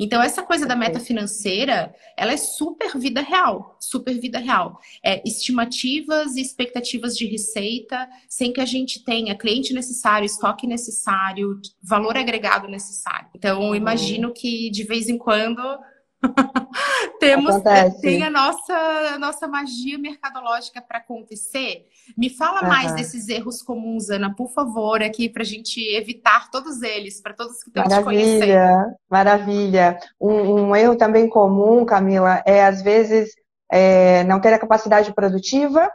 Então, 0.00 0.22
essa 0.22 0.42
coisa 0.42 0.66
da 0.66 0.74
meta 0.74 0.98
financeira, 0.98 1.94
ela 2.16 2.32
é 2.32 2.36
super 2.36 2.96
vida 2.98 3.20
real, 3.20 3.76
super 3.78 4.18
vida 4.18 4.38
real. 4.38 4.80
É 5.04 5.22
estimativas 5.28 6.36
e 6.36 6.40
expectativas 6.40 7.16
de 7.16 7.26
receita, 7.26 8.08
sem 8.28 8.50
que 8.52 8.62
a 8.62 8.66
gente 8.66 9.04
tenha 9.04 9.36
cliente 9.36 9.74
necessário, 9.74 10.24
estoque 10.24 10.66
necessário, 10.66 11.60
valor 11.82 12.16
agregado 12.16 12.66
necessário. 12.66 13.28
Então, 13.34 13.74
imagino 13.74 14.32
que 14.32 14.70
de 14.70 14.84
vez 14.84 15.08
em 15.08 15.18
quando 15.18 15.60
Temos 17.20 17.56
Acontece. 17.56 18.00
tem 18.00 18.22
a 18.22 18.30
nossa, 18.30 18.74
a 19.14 19.18
nossa 19.18 19.46
magia 19.46 19.98
mercadológica 19.98 20.80
para 20.80 20.98
acontecer. 20.98 21.86
Me 22.16 22.30
fala 22.30 22.62
uhum. 22.62 22.68
mais 22.68 22.94
desses 22.94 23.28
erros 23.28 23.62
comuns, 23.62 24.10
Ana, 24.10 24.34
por 24.34 24.50
favor, 24.50 25.02
aqui 25.02 25.28
para 25.28 25.42
a 25.42 25.46
gente 25.46 25.80
evitar 25.94 26.50
todos 26.50 26.82
eles, 26.82 27.20
para 27.20 27.34
todos 27.34 27.62
que 27.62 27.70
estão 27.70 27.84
te 27.84 28.04
conhecendo. 28.04 28.94
Maravilha. 29.10 29.98
Um, 30.20 30.68
um, 30.68 30.76
erro 30.76 30.96
também 30.96 31.28
comum, 31.28 31.84
Camila, 31.84 32.42
é 32.46 32.64
às 32.64 32.82
vezes 32.82 33.30
é, 33.70 34.24
não 34.24 34.40
ter 34.40 34.52
a 34.52 34.58
capacidade 34.58 35.12
produtiva 35.12 35.90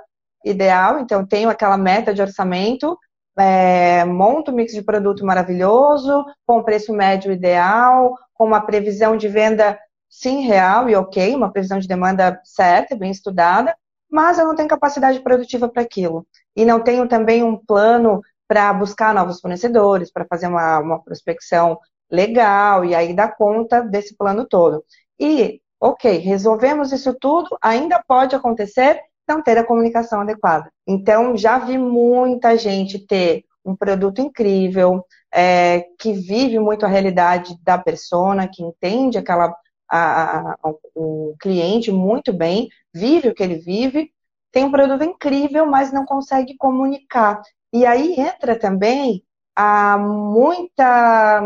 ideal. 0.46 1.00
Então, 1.00 1.26
tenho 1.26 1.50
aquela 1.50 1.78
meta 1.78 2.14
de 2.14 2.22
orçamento, 2.22 2.98
é, 3.38 4.06
monto 4.06 4.52
um 4.52 4.56
mix 4.56 4.74
de 4.74 4.82
produto 4.82 5.26
maravilhoso, 5.26 6.26
com 6.46 6.64
preço 6.64 6.94
médio 6.94 7.32
ideal, 7.32 8.14
com 8.34 8.46
uma 8.46 8.62
previsão 8.62 9.18
de 9.18 9.28
venda 9.28 9.80
sim 10.14 10.42
real 10.42 10.88
e 10.88 10.96
ok, 10.96 11.36
uma 11.36 11.52
previsão 11.52 11.80
de 11.80 11.88
demanda 11.88 12.40
certa, 12.44 12.96
bem 12.96 13.10
estudada, 13.10 13.76
mas 14.08 14.38
eu 14.38 14.46
não 14.46 14.56
tenho 14.56 14.70
capacidade 14.70 15.20
produtiva 15.22 15.68
para 15.68 15.82
aquilo. 15.82 16.28
E 16.56 16.64
não 16.64 16.80
tenho 16.80 17.08
também 17.08 17.42
um 17.42 17.58
plano 17.58 18.22
para 18.48 18.72
buscar 18.74 19.12
novos 19.12 19.40
fornecedores, 19.40 20.12
para 20.12 20.28
fazer 20.30 20.46
uma, 20.46 20.78
uma 20.78 21.04
prospecção 21.04 21.80
legal 22.12 22.86
e 22.86 22.94
aí 22.94 23.12
dar 23.12 23.36
conta 23.36 23.82
desse 23.82 24.16
plano 24.16 24.46
todo. 24.46 24.86
E, 25.20 25.60
ok, 25.82 26.20
resolvemos 26.20 26.92
isso 26.92 27.16
tudo, 27.20 27.58
ainda 27.60 28.00
pode 28.08 28.36
acontecer 28.36 29.02
não 29.28 29.42
ter 29.42 29.58
a 29.58 29.66
comunicação 29.66 30.22
adequada. 30.22 30.72
Então, 30.86 31.36
já 31.36 31.58
vi 31.58 31.76
muita 31.80 32.56
gente 32.56 33.00
ter 33.00 33.46
um 33.66 33.76
produto 33.76 34.22
incrível, 34.22 35.04
é, 35.34 35.88
que 35.98 36.14
vive 36.14 36.60
muito 36.60 36.86
a 36.86 36.90
realidade 36.90 37.58
da 37.64 37.80
persona, 37.80 38.48
que 38.48 38.62
entende 38.62 39.18
aquela 39.18 39.56
a, 39.90 40.52
a, 40.52 40.58
o 40.96 41.36
cliente 41.40 41.92
muito 41.92 42.34
bem, 42.34 42.70
vive 42.94 43.30
o 43.30 43.36
que 43.36 43.44
ele 43.44 43.56
vive, 43.56 44.12
tem 44.52 44.64
um 44.64 44.72
produto 44.72 45.04
incrível, 45.04 45.66
mas 45.66 45.92
não 45.92 46.06
consegue 46.06 46.56
comunicar. 46.58 47.42
E 47.74 47.86
aí 47.86 48.14
entra 48.20 48.58
também 48.58 49.24
a 49.56 49.98
muita, 49.98 51.42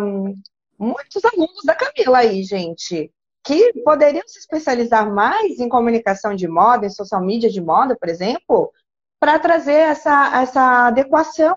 muitos 0.78 1.23
alunos 1.23 1.63
da 1.65 1.73
Camila 1.73 2.19
aí, 2.19 2.43
gente, 2.43 3.12
que 3.43 3.73
poderiam 3.84 4.28
se 4.28 4.39
especializar 4.39 5.10
mais 5.10 5.60
em 5.60 5.69
comunicação 5.69 6.36
de 6.36 6.47
moda, 6.47 6.86
em 6.86 6.89
social 6.89 7.21
media 7.23 7.50
de 7.50 7.62
moda, 7.62 7.95
por 7.95 8.10
exemplo, 8.10 8.71
para 9.19 9.39
trazer 9.39 9.71
essa, 9.71 10.41
essa 10.41 10.88
adequação. 10.88 11.56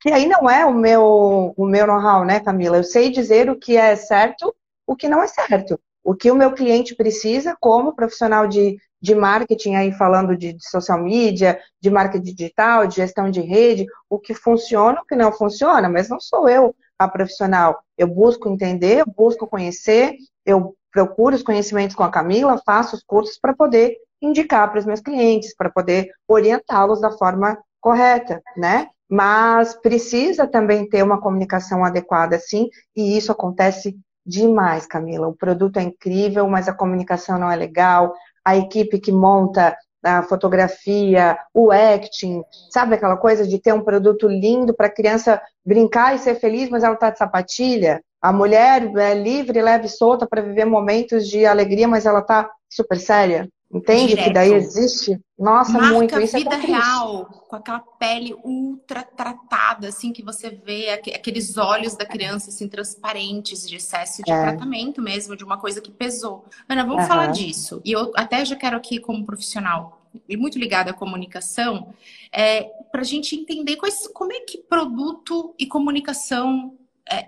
Que 0.00 0.10
aí 0.12 0.26
não 0.26 0.48
é 0.48 0.64
o 0.64 0.72
meu, 0.72 1.54
o 1.56 1.66
meu 1.66 1.86
know-how, 1.86 2.24
né, 2.24 2.40
Camila? 2.40 2.76
Eu 2.78 2.84
sei 2.84 3.10
dizer 3.10 3.50
o 3.50 3.58
que 3.58 3.76
é 3.76 3.96
certo, 3.96 4.54
o 4.86 4.96
que 4.96 5.08
não 5.08 5.22
é 5.22 5.26
certo 5.26 5.78
o 6.02 6.14
que 6.14 6.30
o 6.30 6.34
meu 6.34 6.52
cliente 6.52 6.94
precisa 6.94 7.56
como 7.60 7.94
profissional 7.94 8.46
de, 8.46 8.76
de 9.00 9.14
marketing 9.14 9.74
aí 9.74 9.92
falando 9.92 10.36
de, 10.36 10.52
de 10.52 10.68
social 10.68 11.02
media, 11.02 11.58
de 11.80 11.90
marketing 11.90 12.34
digital, 12.34 12.86
de 12.86 12.96
gestão 12.96 13.30
de 13.30 13.40
rede, 13.40 13.86
o 14.08 14.18
que 14.18 14.34
funciona, 14.34 15.00
o 15.00 15.04
que 15.04 15.14
não 15.14 15.32
funciona, 15.32 15.88
mas 15.88 16.08
não 16.08 16.20
sou 16.20 16.48
eu 16.48 16.74
a 16.98 17.08
profissional. 17.08 17.82
Eu 17.96 18.06
busco 18.06 18.48
entender, 18.48 19.00
eu 19.00 19.06
busco 19.06 19.46
conhecer, 19.46 20.16
eu 20.44 20.74
procuro 20.92 21.34
os 21.34 21.42
conhecimentos 21.42 21.96
com 21.96 22.02
a 22.02 22.10
Camila, 22.10 22.60
faço 22.64 22.96
os 22.96 23.02
cursos 23.02 23.38
para 23.38 23.54
poder 23.54 23.96
indicar 24.20 24.70
para 24.70 24.80
os 24.80 24.86
meus 24.86 25.00
clientes, 25.00 25.54
para 25.56 25.70
poder 25.70 26.10
orientá-los 26.28 27.00
da 27.00 27.10
forma 27.10 27.58
correta, 27.80 28.42
né? 28.56 28.88
Mas 29.08 29.74
precisa 29.74 30.46
também 30.46 30.88
ter 30.88 31.02
uma 31.02 31.20
comunicação 31.20 31.84
adequada, 31.84 32.38
sim, 32.38 32.68
e 32.94 33.16
isso 33.16 33.32
acontece 33.32 33.98
demais, 34.30 34.86
Camila. 34.86 35.26
O 35.26 35.34
produto 35.34 35.78
é 35.78 35.82
incrível, 35.82 36.48
mas 36.48 36.68
a 36.68 36.72
comunicação 36.72 37.38
não 37.38 37.50
é 37.50 37.56
legal. 37.56 38.14
A 38.44 38.56
equipe 38.56 39.00
que 39.00 39.10
monta 39.10 39.76
a 40.02 40.22
fotografia, 40.22 41.36
o 41.52 41.70
acting, 41.70 42.42
sabe 42.70 42.94
aquela 42.94 43.16
coisa 43.16 43.46
de 43.46 43.58
ter 43.58 43.74
um 43.74 43.84
produto 43.84 44.26
lindo 44.28 44.72
para 44.72 44.86
a 44.86 44.94
criança 44.94 45.42
brincar 45.66 46.14
e 46.14 46.18
ser 46.18 46.36
feliz, 46.36 46.70
mas 46.70 46.82
ela 46.82 46.94
está 46.94 47.10
de 47.10 47.18
sapatilha? 47.18 48.02
A 48.22 48.32
mulher 48.32 48.90
é 48.96 49.14
livre, 49.14 49.60
leve 49.60 49.86
e 49.86 49.90
solta 49.90 50.26
para 50.26 50.42
viver 50.42 50.64
momentos 50.64 51.26
de 51.26 51.44
alegria, 51.44 51.88
mas 51.88 52.06
ela 52.06 52.20
está 52.20 52.48
super 52.68 52.98
séria? 52.98 53.48
Entende 53.72 54.08
Direto. 54.08 54.26
que 54.26 54.34
daí 54.34 54.52
existe? 54.52 55.20
Nossa, 55.38 55.72
Marca 55.72 55.94
muito. 55.94 56.20
Isso 56.20 56.36
é 56.36 56.40
vida 56.40 56.56
é 56.56 56.58
real, 56.58 57.26
com 57.48 57.54
aquela 57.54 57.78
pele 57.78 58.34
ultra 58.42 59.04
tratada, 59.04 59.88
assim, 59.88 60.12
que 60.12 60.24
você 60.24 60.50
vê 60.50 60.90
aqueles 60.90 61.56
olhos 61.56 61.94
da 61.94 62.04
criança, 62.04 62.50
assim, 62.50 62.68
transparentes, 62.68 63.68
de 63.68 63.76
excesso 63.76 64.24
de 64.24 64.32
é. 64.32 64.42
tratamento 64.42 65.00
mesmo, 65.00 65.36
de 65.36 65.44
uma 65.44 65.56
coisa 65.56 65.80
que 65.80 65.92
pesou. 65.92 66.44
Ana, 66.68 66.82
vamos 66.84 67.02
uhum. 67.02 67.08
falar 67.08 67.28
disso. 67.28 67.80
E 67.84 67.92
eu 67.92 68.10
até 68.16 68.44
já 68.44 68.56
quero 68.56 68.76
aqui, 68.76 68.98
como 68.98 69.24
profissional, 69.24 70.02
e 70.28 70.36
muito 70.36 70.58
ligada 70.58 70.90
à 70.90 70.94
comunicação, 70.94 71.94
é, 72.32 72.64
para 72.90 73.02
a 73.02 73.04
gente 73.04 73.36
entender 73.36 73.76
quais, 73.76 74.08
como 74.08 74.32
é 74.32 74.40
que 74.40 74.58
produto 74.58 75.54
e 75.56 75.64
comunicação 75.64 76.76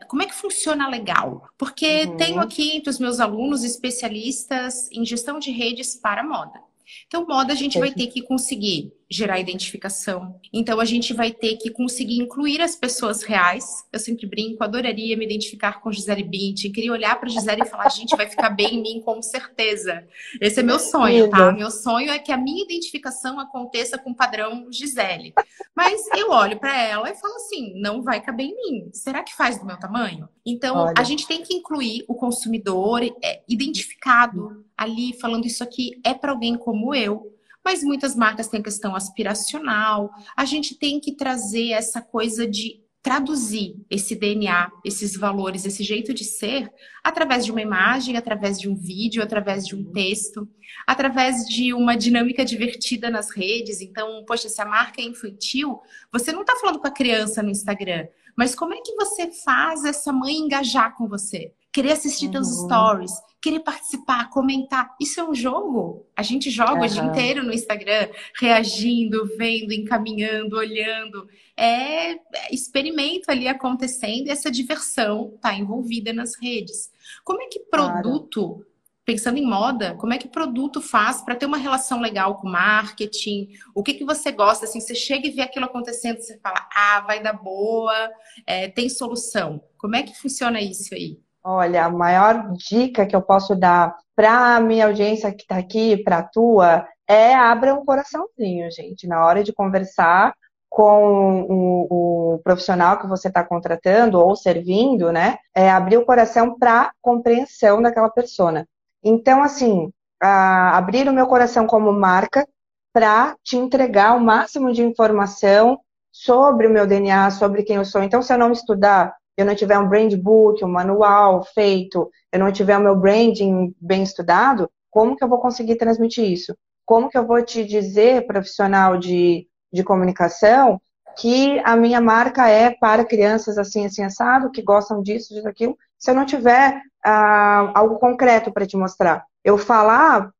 como 0.08 0.22
é 0.22 0.26
que 0.26 0.34
funciona 0.34 0.88
legal? 0.88 1.48
Porque 1.58 2.04
uhum. 2.04 2.16
tenho 2.16 2.40
aqui 2.40 2.76
entre 2.76 2.90
os 2.90 2.98
meus 2.98 3.20
alunos 3.20 3.64
especialistas 3.64 4.90
em 4.92 5.04
gestão 5.04 5.38
de 5.38 5.50
redes 5.50 5.96
para 5.96 6.22
moda. 6.22 6.60
Então, 7.06 7.26
moda 7.26 7.52
a 7.52 7.56
gente 7.56 7.78
vai 7.78 7.92
ter 7.92 8.08
que 8.08 8.22
conseguir 8.22 8.92
gerar 9.12 9.38
identificação. 9.38 10.40
Então, 10.52 10.80
a 10.80 10.84
gente 10.84 11.12
vai 11.12 11.32
ter 11.32 11.56
que 11.56 11.70
conseguir 11.70 12.18
incluir 12.18 12.60
as 12.60 12.74
pessoas 12.74 13.22
reais. 13.22 13.84
Eu 13.92 13.98
sempre 13.98 14.26
brinco, 14.26 14.64
adoraria 14.64 15.16
me 15.16 15.24
identificar 15.24 15.80
com 15.80 15.92
Gisele 15.92 16.22
Bündchen. 16.22 16.72
Queria 16.72 16.92
olhar 16.92 17.18
para 17.18 17.28
Gisele 17.28 17.62
e 17.62 17.66
falar, 17.66 17.86
a 17.86 17.90
gente 17.90 18.16
vai 18.16 18.28
ficar 18.28 18.50
bem 18.50 18.76
em 18.76 18.82
mim, 18.82 19.02
com 19.04 19.20
certeza. 19.22 20.04
Esse 20.40 20.60
é 20.60 20.62
meu 20.62 20.78
sonho, 20.78 21.28
tá? 21.28 21.52
Meu 21.52 21.70
sonho 21.70 22.10
é 22.10 22.18
que 22.18 22.32
a 22.32 22.36
minha 22.36 22.64
identificação 22.64 23.38
aconteça 23.38 23.98
com 23.98 24.10
o 24.10 24.16
padrão 24.16 24.66
Gisele. 24.70 25.34
Mas 25.74 26.00
eu 26.16 26.30
olho 26.30 26.58
para 26.58 26.76
ela 26.76 27.10
e 27.10 27.14
falo 27.14 27.34
assim, 27.34 27.80
não 27.80 28.02
vai 28.02 28.20
caber 28.20 28.46
em 28.46 28.56
mim. 28.56 28.90
Será 28.92 29.22
que 29.22 29.34
faz 29.34 29.58
do 29.58 29.66
meu 29.66 29.78
tamanho? 29.78 30.28
Então, 30.44 30.76
Olha. 30.76 30.94
a 30.96 31.02
gente 31.04 31.26
tem 31.26 31.42
que 31.42 31.54
incluir 31.54 32.04
o 32.08 32.14
consumidor 32.14 33.02
é, 33.22 33.42
identificado 33.48 34.64
ali, 34.76 35.12
falando 35.20 35.46
isso 35.46 35.62
aqui 35.62 36.00
é 36.04 36.12
para 36.12 36.32
alguém 36.32 36.56
como 36.56 36.94
eu 36.94 37.31
mas 37.64 37.82
muitas 37.82 38.14
marcas 38.14 38.48
têm 38.48 38.62
questão 38.62 38.94
aspiracional. 38.94 40.10
A 40.36 40.44
gente 40.44 40.74
tem 40.74 41.00
que 41.00 41.14
trazer 41.14 41.70
essa 41.70 42.00
coisa 42.00 42.46
de 42.46 42.82
traduzir 43.02 43.84
esse 43.90 44.14
DNA, 44.14 44.70
esses 44.84 45.16
valores, 45.16 45.66
esse 45.66 45.82
jeito 45.82 46.14
de 46.14 46.24
ser, 46.24 46.72
através 47.02 47.44
de 47.44 47.50
uma 47.50 47.60
imagem, 47.60 48.16
através 48.16 48.60
de 48.60 48.68
um 48.68 48.76
vídeo, 48.76 49.22
através 49.22 49.66
de 49.66 49.74
um 49.74 49.84
texto, 49.84 50.48
através 50.86 51.44
de 51.44 51.74
uma 51.74 51.96
dinâmica 51.96 52.44
divertida 52.44 53.10
nas 53.10 53.30
redes. 53.30 53.80
Então, 53.80 54.24
poxa, 54.24 54.48
se 54.48 54.62
a 54.62 54.64
marca 54.64 55.00
é 55.00 55.04
infantil, 55.04 55.80
você 56.12 56.30
não 56.30 56.42
está 56.42 56.54
falando 56.56 56.78
com 56.78 56.86
a 56.86 56.92
criança 56.92 57.42
no 57.42 57.50
Instagram, 57.50 58.06
mas 58.36 58.54
como 58.54 58.72
é 58.72 58.80
que 58.80 58.94
você 58.94 59.32
faz 59.32 59.84
essa 59.84 60.12
mãe 60.12 60.36
engajar 60.36 60.96
com 60.96 61.08
você? 61.08 61.52
Querer 61.72 61.92
assistir 61.92 62.26
uhum. 62.26 62.32
teus 62.32 62.48
stories, 62.48 63.12
querer 63.42 63.60
participar, 63.60 64.30
comentar. 64.30 64.94
Isso 65.00 65.18
é 65.18 65.24
um 65.24 65.34
jogo. 65.34 66.06
A 66.16 66.22
gente 66.22 66.48
joga 66.48 66.74
uhum. 66.74 66.82
o 66.82 66.88
dia 66.88 67.02
inteiro 67.02 67.42
no 67.42 67.52
Instagram, 67.52 68.08
reagindo, 68.38 69.26
vendo, 69.36 69.72
encaminhando, 69.72 70.56
olhando. 70.56 71.28
É 71.56 72.18
experimento 72.52 73.30
ali 73.30 73.48
acontecendo 73.48 74.28
e 74.28 74.30
essa 74.30 74.50
diversão 74.50 75.32
está 75.34 75.52
envolvida 75.54 76.12
nas 76.12 76.36
redes. 76.40 76.90
Como 77.24 77.42
é 77.42 77.46
que 77.46 77.60
produto, 77.60 78.54
claro. 78.54 78.66
pensando 79.04 79.38
em 79.38 79.46
moda, 79.46 79.96
como 79.96 80.12
é 80.12 80.18
que 80.18 80.28
produto 80.28 80.80
faz 80.80 81.20
para 81.20 81.34
ter 81.34 81.46
uma 81.46 81.58
relação 81.58 82.00
legal 82.00 82.36
com 82.36 82.48
marketing? 82.48 83.48
O 83.74 83.82
que, 83.82 83.94
que 83.94 84.04
você 84.04 84.30
gosta? 84.30 84.66
Assim, 84.66 84.80
você 84.80 84.94
chega 84.94 85.26
e 85.26 85.32
vê 85.32 85.42
aquilo 85.42 85.66
acontecendo, 85.66 86.20
você 86.20 86.38
fala, 86.38 86.68
ah, 86.72 87.00
vai 87.00 87.20
dar 87.20 87.32
boa, 87.32 88.10
é, 88.46 88.68
tem 88.68 88.88
solução. 88.88 89.60
Como 89.76 89.96
é 89.96 90.02
que 90.04 90.14
funciona 90.20 90.60
isso 90.60 90.94
aí? 90.94 91.18
Olha, 91.44 91.86
a 91.86 91.90
maior 91.90 92.52
dica 92.52 93.06
que 93.06 93.16
eu 93.16 93.22
posso 93.22 93.56
dar 93.56 93.96
para 94.14 94.56
a 94.56 94.60
minha 94.60 94.86
audiência 94.86 95.32
que 95.32 95.42
está 95.42 95.56
aqui, 95.56 95.96
para 96.02 96.18
a 96.18 96.22
tua, 96.22 96.86
é 97.08 97.34
abra 97.34 97.74
um 97.74 97.84
coraçãozinho, 97.84 98.70
gente. 98.70 99.06
Na 99.08 99.26
hora 99.26 99.42
de 99.42 99.52
conversar 99.52 100.34
com 100.68 101.42
o, 101.42 102.34
o 102.34 102.38
profissional 102.38 102.98
que 102.98 103.06
você 103.06 103.28
está 103.28 103.44
contratando 103.44 104.20
ou 104.20 104.36
servindo, 104.36 105.12
né? 105.12 105.36
É 105.54 105.70
abrir 105.70 105.98
o 105.98 106.06
coração 106.06 106.56
para 106.58 106.92
compreensão 107.02 107.82
daquela 107.82 108.08
persona. 108.08 108.66
Então, 109.02 109.42
assim, 109.42 109.92
abrir 110.20 111.08
o 111.08 111.12
meu 111.12 111.26
coração 111.26 111.66
como 111.66 111.92
marca 111.92 112.46
para 112.92 113.36
te 113.42 113.56
entregar 113.56 114.16
o 114.16 114.20
máximo 114.20 114.72
de 114.72 114.82
informação 114.82 115.80
sobre 116.12 116.66
o 116.66 116.70
meu 116.70 116.86
DNA, 116.86 117.30
sobre 117.32 117.64
quem 117.64 117.76
eu 117.76 117.84
sou. 117.84 118.02
Então, 118.02 118.22
se 118.22 118.32
eu 118.32 118.38
não 118.38 118.52
estudar 118.52 119.14
eu 119.36 119.44
não 119.46 119.54
tiver 119.54 119.78
um 119.78 119.88
brand 119.88 120.14
book, 120.16 120.64
um 120.64 120.68
manual 120.68 121.42
feito, 121.54 122.10
eu 122.30 122.38
não 122.38 122.52
tiver 122.52 122.76
o 122.76 122.82
meu 122.82 122.96
branding 122.96 123.74
bem 123.80 124.02
estudado, 124.02 124.70
como 124.90 125.16
que 125.16 125.24
eu 125.24 125.28
vou 125.28 125.40
conseguir 125.40 125.76
transmitir 125.76 126.30
isso? 126.30 126.56
Como 126.84 127.08
que 127.08 127.16
eu 127.16 127.26
vou 127.26 127.42
te 127.42 127.64
dizer, 127.64 128.26
profissional 128.26 128.98
de, 128.98 129.46
de 129.72 129.82
comunicação, 129.82 130.80
que 131.16 131.60
a 131.64 131.76
minha 131.76 132.00
marca 132.00 132.48
é 132.48 132.70
para 132.70 133.04
crianças 133.04 133.58
assim, 133.58 133.86
assim, 133.86 134.02
assado, 134.02 134.50
que 134.50 134.62
gostam 134.62 135.02
disso, 135.02 135.34
disso, 135.34 135.48
aquilo, 135.48 135.76
se 135.98 136.10
eu 136.10 136.14
não 136.14 136.26
tiver 136.26 136.80
ah, 137.04 137.70
algo 137.74 137.98
concreto 137.98 138.52
para 138.52 138.66
te 138.66 138.76
mostrar. 138.76 139.24
Eu 139.44 139.56
falar, 139.56 140.30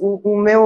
o, 0.00 0.32
o, 0.32 0.36
meu, 0.36 0.64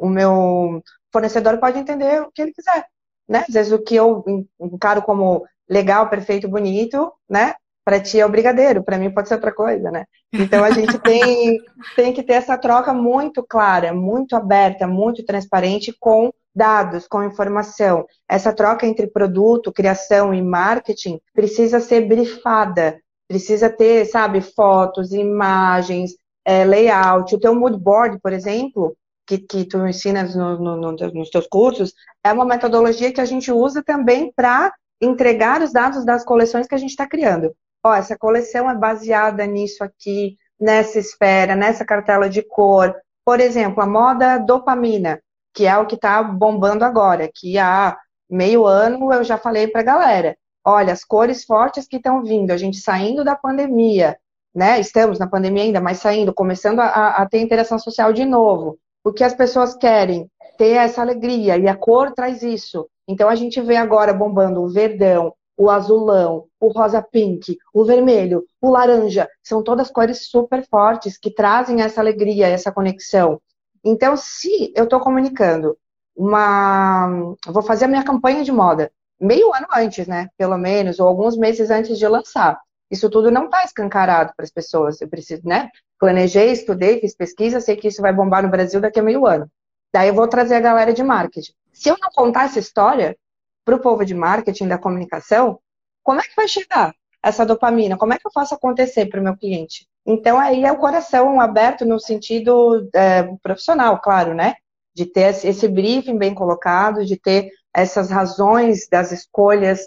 o 0.00 0.08
meu 0.08 0.82
fornecedor 1.12 1.58
pode 1.58 1.78
entender 1.78 2.22
o 2.22 2.30
que 2.30 2.42
ele 2.42 2.52
quiser. 2.52 2.86
Né? 3.28 3.44
Às 3.48 3.54
vezes 3.54 3.72
o 3.72 3.82
que 3.82 3.96
eu 3.96 4.24
encaro 4.60 5.02
como 5.02 5.44
legal, 5.68 6.08
perfeito, 6.08 6.48
bonito, 6.48 7.12
né? 7.28 7.54
Para 7.84 8.00
ti 8.00 8.18
é 8.18 8.26
o 8.26 8.28
brigadeiro, 8.28 8.82
para 8.82 8.98
mim 8.98 9.10
pode 9.10 9.28
ser 9.28 9.34
outra 9.34 9.52
coisa, 9.52 9.90
né? 9.90 10.06
Então 10.32 10.64
a 10.64 10.70
gente 10.70 10.98
tem, 10.98 11.60
tem 11.94 12.12
que 12.12 12.22
ter 12.22 12.34
essa 12.34 12.58
troca 12.58 12.92
muito 12.92 13.44
clara, 13.48 13.94
muito 13.94 14.34
aberta, 14.34 14.86
muito 14.86 15.24
transparente 15.24 15.94
com 15.98 16.32
dados, 16.54 17.06
com 17.06 17.22
informação. 17.22 18.06
Essa 18.28 18.52
troca 18.52 18.86
entre 18.86 19.06
produto, 19.06 19.72
criação 19.72 20.32
e 20.32 20.42
marketing 20.42 21.20
precisa 21.34 21.78
ser 21.80 22.08
brifada, 22.08 22.98
precisa 23.28 23.68
ter, 23.68 24.06
sabe, 24.06 24.40
fotos, 24.40 25.12
imagens, 25.12 26.12
é, 26.44 26.64
layout. 26.64 27.34
O 27.34 27.40
teu 27.40 27.54
mood 27.54 27.78
board, 27.78 28.18
por 28.20 28.32
exemplo, 28.32 28.96
que, 29.26 29.38
que 29.38 29.64
tu 29.64 29.86
ensinas 29.86 30.34
no, 30.34 30.58
no, 30.58 30.76
no, 30.76 30.92
nos 30.92 31.30
teus 31.30 31.46
cursos, 31.46 31.92
é 32.24 32.32
uma 32.32 32.44
metodologia 32.44 33.12
que 33.12 33.20
a 33.20 33.24
gente 33.24 33.52
usa 33.52 33.82
também 33.82 34.32
para 34.34 34.72
entregar 35.00 35.62
os 35.62 35.72
dados 35.72 36.04
das 36.04 36.24
coleções 36.24 36.66
que 36.66 36.74
a 36.74 36.78
gente 36.78 36.90
está 36.90 37.06
criando. 37.06 37.54
Ó, 37.84 37.94
essa 37.94 38.16
coleção 38.16 38.68
é 38.70 38.74
baseada 38.74 39.46
nisso 39.46 39.84
aqui, 39.84 40.36
nessa 40.58 40.98
esfera, 40.98 41.54
nessa 41.54 41.84
cartela 41.84 42.28
de 42.28 42.42
cor. 42.42 42.94
Por 43.24 43.40
exemplo, 43.40 43.82
a 43.82 43.86
moda 43.86 44.38
dopamina, 44.38 45.20
que 45.54 45.66
é 45.66 45.76
o 45.76 45.86
que 45.86 45.94
está 45.94 46.22
bombando 46.22 46.84
agora, 46.84 47.30
que 47.32 47.58
há 47.58 47.96
meio 48.28 48.66
ano 48.66 49.12
eu 49.12 49.22
já 49.22 49.38
falei 49.38 49.68
para 49.68 49.80
a 49.80 49.84
galera. 49.84 50.36
Olha, 50.64 50.92
as 50.92 51.04
cores 51.04 51.44
fortes 51.44 51.86
que 51.86 51.96
estão 51.96 52.22
vindo, 52.22 52.50
a 52.50 52.56
gente 52.56 52.78
saindo 52.78 53.24
da 53.24 53.36
pandemia, 53.36 54.18
né? 54.54 54.80
Estamos 54.80 55.18
na 55.18 55.28
pandemia 55.28 55.62
ainda, 55.62 55.80
mas 55.80 55.98
saindo, 55.98 56.34
começando 56.34 56.80
a, 56.80 57.08
a 57.16 57.28
ter 57.28 57.40
interação 57.40 57.78
social 57.78 58.12
de 58.12 58.24
novo. 58.24 58.78
O 59.04 59.12
que 59.12 59.22
as 59.22 59.34
pessoas 59.34 59.76
querem? 59.76 60.28
Ter 60.58 60.72
essa 60.72 61.02
alegria, 61.02 61.56
e 61.56 61.68
a 61.68 61.76
cor 61.76 62.12
traz 62.12 62.42
isso. 62.42 62.88
Então 63.08 63.28
a 63.28 63.34
gente 63.34 63.60
vê 63.60 63.76
agora 63.76 64.12
bombando 64.12 64.62
o 64.62 64.68
verdão, 64.68 65.32
o 65.56 65.70
azulão, 65.70 66.46
o 66.60 66.68
rosa 66.68 67.00
pink, 67.00 67.56
o 67.72 67.84
vermelho, 67.84 68.44
o 68.60 68.70
laranja, 68.70 69.28
são 69.42 69.62
todas 69.62 69.90
cores 69.90 70.28
super 70.28 70.66
fortes 70.68 71.16
que 71.16 71.30
trazem 71.30 71.80
essa 71.80 72.00
alegria, 72.00 72.46
essa 72.46 72.70
conexão. 72.70 73.40
Então, 73.84 74.16
se 74.16 74.72
eu 74.74 74.84
estou 74.84 75.00
comunicando 75.00 75.76
uma. 76.16 77.34
Vou 77.46 77.62
fazer 77.62 77.84
a 77.84 77.88
minha 77.88 78.04
campanha 78.04 78.42
de 78.42 78.50
moda 78.50 78.90
meio 79.20 79.52
ano 79.54 79.66
antes, 79.74 80.06
né? 80.06 80.28
Pelo 80.36 80.58
menos, 80.58 80.98
ou 80.98 81.08
alguns 81.08 81.36
meses 81.36 81.70
antes 81.70 81.98
de 81.98 82.06
lançar. 82.06 82.58
Isso 82.90 83.10
tudo 83.10 83.30
não 83.30 83.46
está 83.46 83.64
escancarado 83.64 84.32
para 84.36 84.44
as 84.44 84.50
pessoas. 84.50 85.00
Eu 85.00 85.08
preciso, 85.08 85.42
né? 85.46 85.70
Planejei, 85.98 86.52
estudei, 86.52 87.00
fiz 87.00 87.16
pesquisa, 87.16 87.60
sei 87.60 87.76
que 87.76 87.88
isso 87.88 88.02
vai 88.02 88.12
bombar 88.12 88.42
no 88.42 88.50
Brasil 88.50 88.80
daqui 88.80 89.00
a 89.00 89.02
meio 89.02 89.26
ano. 89.26 89.50
Daí 89.92 90.08
eu 90.08 90.14
vou 90.14 90.28
trazer 90.28 90.54
a 90.56 90.60
galera 90.60 90.92
de 90.92 91.02
marketing. 91.02 91.52
Se 91.76 91.90
eu 91.90 91.96
não 92.00 92.08
contar 92.10 92.46
essa 92.46 92.58
história 92.58 93.18
para 93.62 93.76
o 93.76 93.78
povo 93.78 94.02
de 94.02 94.14
marketing 94.14 94.66
da 94.66 94.78
comunicação, 94.78 95.60
como 96.02 96.20
é 96.20 96.22
que 96.22 96.34
vai 96.34 96.48
chegar 96.48 96.94
essa 97.22 97.44
dopamina? 97.44 97.98
Como 97.98 98.14
é 98.14 98.18
que 98.18 98.26
eu 98.26 98.32
faço 98.32 98.54
acontecer 98.54 99.06
para 99.06 99.20
o 99.20 99.22
meu 99.22 99.36
cliente? 99.36 99.86
Então 100.06 100.38
aí 100.38 100.64
é 100.64 100.72
o 100.72 100.78
coração 100.78 101.38
aberto 101.38 101.84
no 101.84 102.00
sentido 102.00 102.88
é, 102.94 103.24
profissional, 103.42 104.00
claro, 104.00 104.32
né? 104.32 104.54
De 104.94 105.04
ter 105.04 105.44
esse 105.44 105.68
briefing 105.68 106.16
bem 106.16 106.34
colocado, 106.34 107.04
de 107.04 107.18
ter 107.18 107.50
essas 107.74 108.08
razões 108.08 108.88
das 108.88 109.12
escolhas 109.12 109.82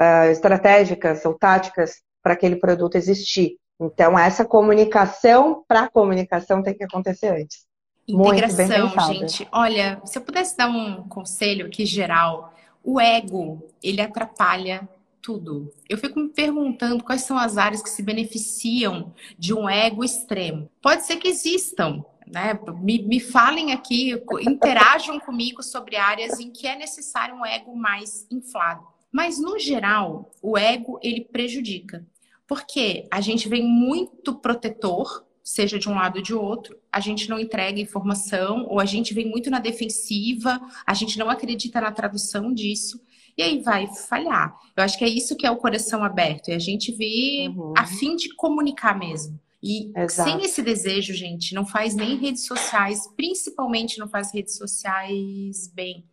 uh, 0.00 0.30
estratégicas 0.32 1.24
ou 1.24 1.34
táticas 1.34 2.02
para 2.20 2.32
aquele 2.32 2.56
produto 2.56 2.96
existir. 2.96 3.56
Então, 3.80 4.18
essa 4.18 4.44
comunicação 4.44 5.64
para 5.68 5.88
comunicação 5.88 6.60
tem 6.60 6.74
que 6.74 6.82
acontecer 6.82 7.28
antes. 7.28 7.69
Integração, 8.08 9.12
gente. 9.12 9.48
Olha, 9.52 10.00
se 10.04 10.18
eu 10.18 10.22
pudesse 10.22 10.56
dar 10.56 10.68
um 10.68 11.06
conselho 11.08 11.66
aqui 11.66 11.86
geral, 11.86 12.54
o 12.82 13.00
ego, 13.00 13.68
ele 13.82 14.00
atrapalha 14.00 14.88
tudo. 15.20 15.72
Eu 15.88 15.98
fico 15.98 16.18
me 16.18 16.28
perguntando 16.28 17.04
quais 17.04 17.22
são 17.22 17.38
as 17.38 17.56
áreas 17.56 17.82
que 17.82 17.90
se 17.90 18.02
beneficiam 18.02 19.14
de 19.38 19.54
um 19.54 19.68
ego 19.68 20.02
extremo. 20.02 20.70
Pode 20.82 21.04
ser 21.04 21.16
que 21.16 21.28
existam, 21.28 22.04
né? 22.26 22.58
Me, 22.80 23.02
me 23.02 23.20
falem 23.20 23.72
aqui, 23.72 24.12
interajam 24.40 25.20
comigo 25.20 25.62
sobre 25.62 25.96
áreas 25.96 26.40
em 26.40 26.50
que 26.50 26.66
é 26.66 26.76
necessário 26.76 27.34
um 27.34 27.44
ego 27.44 27.76
mais 27.76 28.26
inflado. 28.30 28.84
Mas 29.12 29.40
no 29.40 29.58
geral, 29.58 30.30
o 30.40 30.56
ego 30.56 30.98
ele 31.02 31.22
prejudica, 31.22 32.06
porque 32.46 33.08
a 33.10 33.20
gente 33.20 33.48
vem 33.48 33.62
muito 33.62 34.34
protetor 34.34 35.24
seja 35.42 35.78
de 35.78 35.88
um 35.88 35.94
lado 35.94 36.16
ou 36.16 36.22
de 36.22 36.34
outro, 36.34 36.76
a 36.92 37.00
gente 37.00 37.28
não 37.28 37.38
entrega 37.38 37.80
informação, 37.80 38.66
ou 38.68 38.80
a 38.80 38.84
gente 38.84 39.14
vem 39.14 39.28
muito 39.28 39.50
na 39.50 39.58
defensiva, 39.58 40.60
a 40.86 40.94
gente 40.94 41.18
não 41.18 41.28
acredita 41.28 41.80
na 41.80 41.90
tradução 41.90 42.52
disso, 42.52 43.00
e 43.36 43.42
aí 43.42 43.60
vai 43.60 43.86
falhar. 43.86 44.54
Eu 44.76 44.84
acho 44.84 44.98
que 44.98 45.04
é 45.04 45.08
isso 45.08 45.36
que 45.36 45.46
é 45.46 45.50
o 45.50 45.56
coração 45.56 46.04
aberto, 46.04 46.48
e 46.48 46.52
a 46.52 46.58
gente 46.58 46.92
vê 46.92 47.48
uhum. 47.48 47.74
a 47.76 47.86
fim 47.86 48.16
de 48.16 48.34
comunicar 48.34 48.98
mesmo. 48.98 49.38
E 49.62 49.92
Exato. 49.94 50.30
sem 50.30 50.42
esse 50.42 50.62
desejo, 50.62 51.12
gente, 51.12 51.54
não 51.54 51.66
faz 51.66 51.94
nem 51.94 52.16
redes 52.16 52.46
sociais, 52.46 53.06
principalmente 53.14 53.98
não 53.98 54.08
faz 54.08 54.32
redes 54.32 54.56
sociais 54.56 55.70
bem. 55.74 56.04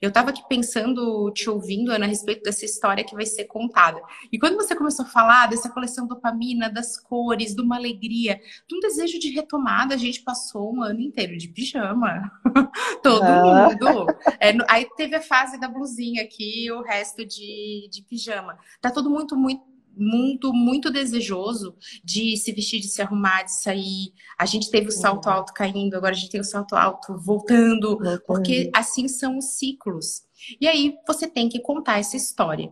Eu 0.00 0.08
estava 0.08 0.30
aqui 0.30 0.42
pensando, 0.48 1.30
te 1.32 1.48
ouvindo, 1.48 1.90
Ana, 1.90 2.06
a 2.06 2.08
respeito 2.08 2.42
dessa 2.42 2.64
história 2.64 3.04
que 3.04 3.14
vai 3.14 3.26
ser 3.26 3.44
contada. 3.44 4.00
E 4.30 4.38
quando 4.38 4.56
você 4.56 4.74
começou 4.74 5.04
a 5.04 5.08
falar 5.08 5.48
dessa 5.48 5.68
coleção 5.68 6.06
dopamina, 6.06 6.70
das 6.70 6.96
cores, 6.96 7.54
de 7.54 7.62
uma 7.62 7.76
alegria, 7.76 8.40
de 8.68 8.76
um 8.76 8.80
desejo 8.80 9.18
de 9.18 9.30
retomada, 9.30 9.94
a 9.94 9.98
gente 9.98 10.22
passou 10.22 10.74
um 10.74 10.82
ano 10.82 11.00
inteiro 11.00 11.36
de 11.36 11.48
pijama. 11.48 12.30
Todo 13.02 13.22
ah. 13.22 13.68
mundo. 13.68 14.06
É, 14.40 14.52
aí 14.68 14.88
teve 14.96 15.16
a 15.16 15.22
fase 15.22 15.58
da 15.58 15.68
blusinha 15.68 16.22
aqui, 16.22 16.70
o 16.72 16.82
resto 16.82 17.24
de, 17.24 17.88
de 17.90 18.02
pijama. 18.02 18.58
Tá 18.80 18.90
todo 18.90 19.10
mundo 19.10 19.36
muito 19.36 19.75
muito, 19.96 20.52
muito 20.52 20.90
desejoso 20.90 21.76
de 22.04 22.36
se 22.36 22.52
vestir, 22.52 22.80
de 22.80 22.88
se 22.88 23.00
arrumar, 23.00 23.44
de 23.44 23.54
sair. 23.54 24.12
A 24.38 24.44
gente 24.44 24.70
teve 24.70 24.88
o 24.88 24.92
salto 24.92 25.28
alto 25.28 25.52
caindo, 25.54 25.96
agora 25.96 26.12
a 26.12 26.16
gente 26.16 26.30
tem 26.30 26.40
o 26.40 26.44
salto 26.44 26.76
alto 26.76 27.16
voltando, 27.18 27.90
voltando, 27.90 28.22
porque 28.26 28.70
assim 28.74 29.08
são 29.08 29.38
os 29.38 29.56
ciclos. 29.56 30.22
E 30.60 30.68
aí 30.68 30.94
você 31.06 31.26
tem 31.26 31.48
que 31.48 31.60
contar 31.60 31.98
essa 31.98 32.16
história. 32.16 32.70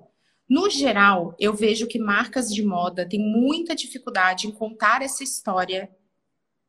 No 0.48 0.68
geral, 0.68 1.34
eu 1.38 1.54
vejo 1.54 1.86
que 1.86 1.98
marcas 1.98 2.52
de 2.52 2.62
moda 2.62 3.08
têm 3.08 3.18
muita 3.18 3.74
dificuldade 3.74 4.46
em 4.46 4.52
contar 4.52 5.00
essa 5.00 5.24
história 5.24 5.90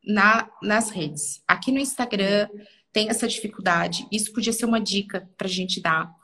na, 0.05 0.49
nas 0.61 0.89
redes. 0.89 1.43
Aqui 1.45 1.71
no 1.71 1.79
Instagram 1.79 2.47
tem 2.93 3.09
essa 3.09 3.27
dificuldade. 3.27 4.07
Isso 4.11 4.31
podia 4.31 4.53
ser 4.53 4.65
uma 4.65 4.79
dica 4.79 5.29
para 5.37 5.47
a 5.47 5.49
gente 5.49 5.81
dar 5.81 6.15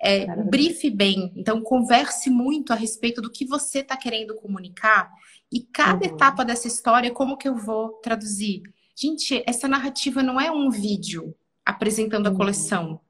é, 0.00 0.26
briefe 0.44 0.90
bem, 0.90 1.32
então 1.36 1.60
converse 1.60 2.30
muito 2.30 2.72
a 2.72 2.76
respeito 2.76 3.20
do 3.20 3.30
que 3.30 3.44
você 3.44 3.80
está 3.80 3.96
querendo 3.96 4.34
comunicar 4.36 5.10
e 5.50 5.60
cada 5.60 6.06
uhum. 6.06 6.14
etapa 6.14 6.44
dessa 6.44 6.68
história, 6.68 7.10
como 7.10 7.36
que 7.36 7.48
eu 7.48 7.56
vou 7.56 7.94
traduzir? 8.02 8.62
Gente, 8.94 9.42
essa 9.46 9.66
narrativa 9.66 10.22
não 10.22 10.40
é 10.40 10.50
um 10.50 10.70
vídeo 10.70 11.34
apresentando 11.64 12.26
a 12.26 12.30
uhum. 12.30 12.36
coleção. 12.36 13.00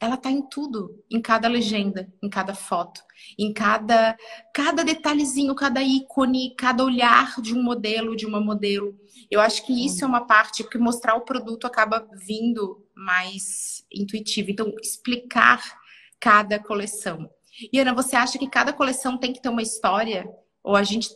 Ela 0.00 0.14
está 0.14 0.30
em 0.30 0.42
tudo, 0.42 1.02
em 1.10 1.20
cada 1.20 1.48
legenda, 1.48 2.12
em 2.22 2.28
cada 2.28 2.54
foto, 2.54 3.00
em 3.36 3.52
cada 3.52 4.16
cada 4.54 4.84
detalhezinho, 4.84 5.54
cada 5.56 5.82
ícone, 5.82 6.54
cada 6.56 6.84
olhar 6.84 7.40
de 7.40 7.52
um 7.52 7.62
modelo, 7.62 8.14
de 8.14 8.24
uma 8.24 8.40
modelo. 8.40 8.96
Eu 9.28 9.40
acho 9.40 9.66
que 9.66 9.84
isso 9.84 10.04
é 10.04 10.06
uma 10.06 10.24
parte 10.24 10.62
que 10.62 10.78
mostrar 10.78 11.16
o 11.16 11.24
produto 11.24 11.66
acaba 11.66 12.08
vindo 12.14 12.86
mais 12.94 13.84
intuitivo. 13.92 14.52
Então, 14.52 14.72
explicar 14.80 15.77
cada 16.20 16.58
coleção. 16.58 17.28
E 17.72 17.80
Ana, 17.80 17.94
você 17.94 18.14
acha 18.14 18.38
que 18.38 18.48
cada 18.48 18.72
coleção 18.72 19.18
tem 19.18 19.32
que 19.32 19.42
ter 19.42 19.48
uma 19.48 19.62
história? 19.62 20.28
Ou 20.62 20.76
a 20.76 20.82
gente. 20.82 21.08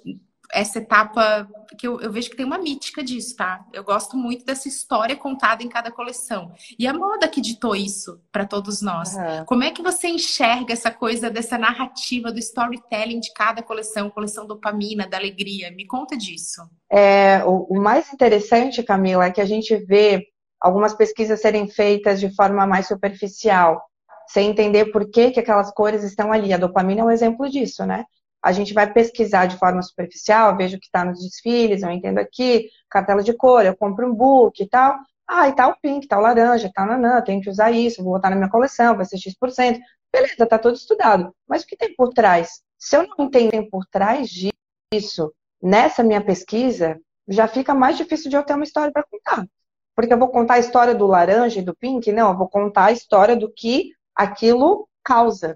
Essa 0.55 0.81
etapa, 0.81 1.49
que 1.79 1.89
eu, 1.89 1.99
eu 2.03 2.13
vejo 2.13 2.29
que 2.29 2.37
tem 2.37 2.45
uma 2.45 2.59
mítica 2.59 3.03
disso, 3.03 3.35
tá? 3.35 3.65
Eu 3.73 3.83
gosto 3.83 4.19
muito 4.19 4.45
dessa 4.45 4.69
história 4.69 5.17
contada 5.17 5.63
em 5.63 5.69
cada 5.69 5.91
coleção. 5.91 6.53
E 6.79 6.87
a 6.87 6.93
moda 6.93 7.27
que 7.27 7.41
ditou 7.41 7.75
isso 7.75 8.21
para 8.31 8.45
todos 8.45 8.83
nós. 8.83 9.15
Uhum. 9.15 9.47
Como 9.47 9.65
é 9.65 9.71
que 9.71 9.81
você 9.81 10.09
enxerga 10.09 10.75
essa 10.75 10.91
coisa 10.91 11.31
dessa 11.31 11.57
narrativa 11.57 12.31
do 12.31 12.39
storytelling 12.39 13.21
de 13.21 13.33
cada 13.33 13.63
coleção, 13.63 14.11
coleção 14.11 14.47
dopamina, 14.47 15.07
da 15.07 15.17
alegria? 15.17 15.71
Me 15.71 15.87
conta 15.87 16.19
disso. 16.19 16.61
É, 16.91 17.43
o, 17.47 17.69
o 17.71 17.81
mais 17.81 18.13
interessante, 18.13 18.83
Camila, 18.83 19.25
é 19.25 19.31
que 19.31 19.41
a 19.41 19.47
gente 19.47 19.75
vê 19.87 20.27
algumas 20.61 20.93
pesquisas 20.93 21.41
serem 21.41 21.67
feitas 21.67 22.21
de 22.21 22.29
forma 22.35 22.67
mais 22.67 22.89
superficial 22.89 23.83
sem 24.29 24.51
entender 24.51 24.87
por 24.87 25.11
que, 25.11 25.31
que 25.31 25.41
aquelas 25.41 25.73
cores 25.73 26.03
estão 26.03 26.33
ali. 26.33 26.53
A 26.53 26.59
dopamina 26.59 27.03
é 27.03 27.05
um 27.05 27.11
exemplo 27.11 27.49
disso, 27.49 27.85
né? 27.87 28.05
A 28.43 28.51
gente 28.53 28.75
vai 28.75 28.93
pesquisar 28.93 29.47
de 29.47 29.57
forma 29.57 29.81
superficial, 29.83 30.57
vejo 30.57 30.79
que 30.79 30.87
está 30.87 31.05
nos 31.05 31.21
desfiles, 31.21 31.83
eu 31.83 31.91
entendo 31.91 32.19
aqui, 32.19 32.69
cartela 32.91 33.23
de 33.23 33.33
cor, 33.33 33.65
eu 33.65 33.77
compro 33.77 34.11
um 34.11 34.15
book 34.15 34.61
e 34.63 34.69
tal. 34.69 34.97
Ah, 35.29 35.49
e 35.49 35.55
tá 35.55 35.69
o 35.69 35.77
pink, 35.81 36.09
tá 36.09 36.19
o 36.19 36.21
laranja, 36.21 36.71
tá 36.75 36.83
o 36.83 36.87
nanã, 36.87 37.23
tenho 37.23 37.41
que 37.41 37.49
usar 37.49 37.71
isso, 37.71 38.03
vou 38.03 38.15
botar 38.15 38.31
na 38.31 38.37
minha 38.37 38.51
coleção, 38.51 38.97
vai 38.97 39.07
ser 39.07 39.17
X%. 39.19 39.81
Beleza, 40.13 40.47
tá 40.47 40.59
todo 40.59 40.75
estudado. 40.75 41.35
Mas 41.49 41.63
o 41.63 41.67
que 41.67 41.77
tem 41.77 41.95
por 41.95 42.13
trás? 42.13 42.61
Se 42.77 42.97
eu 42.97 43.07
não 43.17 43.27
entendo 43.27 43.69
por 43.71 43.87
trás 43.87 44.29
disso, 44.29 45.33
nessa 45.63 46.03
minha 46.03 46.21
pesquisa, 46.21 47.01
já 47.29 47.47
fica 47.47 47.73
mais 47.73 47.97
difícil 47.97 48.29
de 48.29 48.37
eu 48.37 48.43
ter 48.43 48.55
uma 48.55 48.65
história 48.65 48.93
para 48.93 49.05
contar. 49.05 49.47
Porque 49.95 50.13
eu 50.13 50.19
vou 50.19 50.29
contar 50.29 50.55
a 50.55 50.59
história 50.59 50.95
do 50.95 51.07
laranja 51.07 51.61
e 51.61 51.65
do 51.65 51.75
pink? 51.77 52.11
Não, 52.13 52.33
eu 52.33 52.37
vou 52.37 52.49
contar 52.49 52.87
a 52.87 52.93
história 52.93 53.37
do 53.37 53.51
que 53.51 53.93
aquilo 54.15 54.89
causa, 55.05 55.55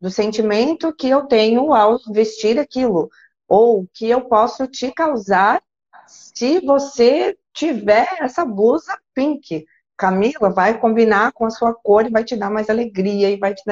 do 0.00 0.10
sentimento 0.10 0.94
que 0.94 1.08
eu 1.08 1.26
tenho 1.26 1.72
ao 1.72 1.98
vestir 2.12 2.58
aquilo, 2.58 3.08
ou 3.48 3.86
que 3.94 4.08
eu 4.08 4.22
posso 4.22 4.66
te 4.66 4.92
causar 4.92 5.62
se 6.06 6.60
você 6.60 7.36
tiver 7.52 8.08
essa 8.20 8.44
blusa 8.44 8.96
pink. 9.14 9.64
Camila 9.96 10.50
vai 10.50 10.78
combinar 10.78 11.32
com 11.32 11.46
a 11.46 11.50
sua 11.50 11.74
cor 11.74 12.06
e 12.06 12.10
vai 12.10 12.22
te 12.22 12.36
dar 12.36 12.50
mais 12.50 12.68
alegria 12.68 13.30
e 13.30 13.38
vai 13.38 13.54
te. 13.54 13.62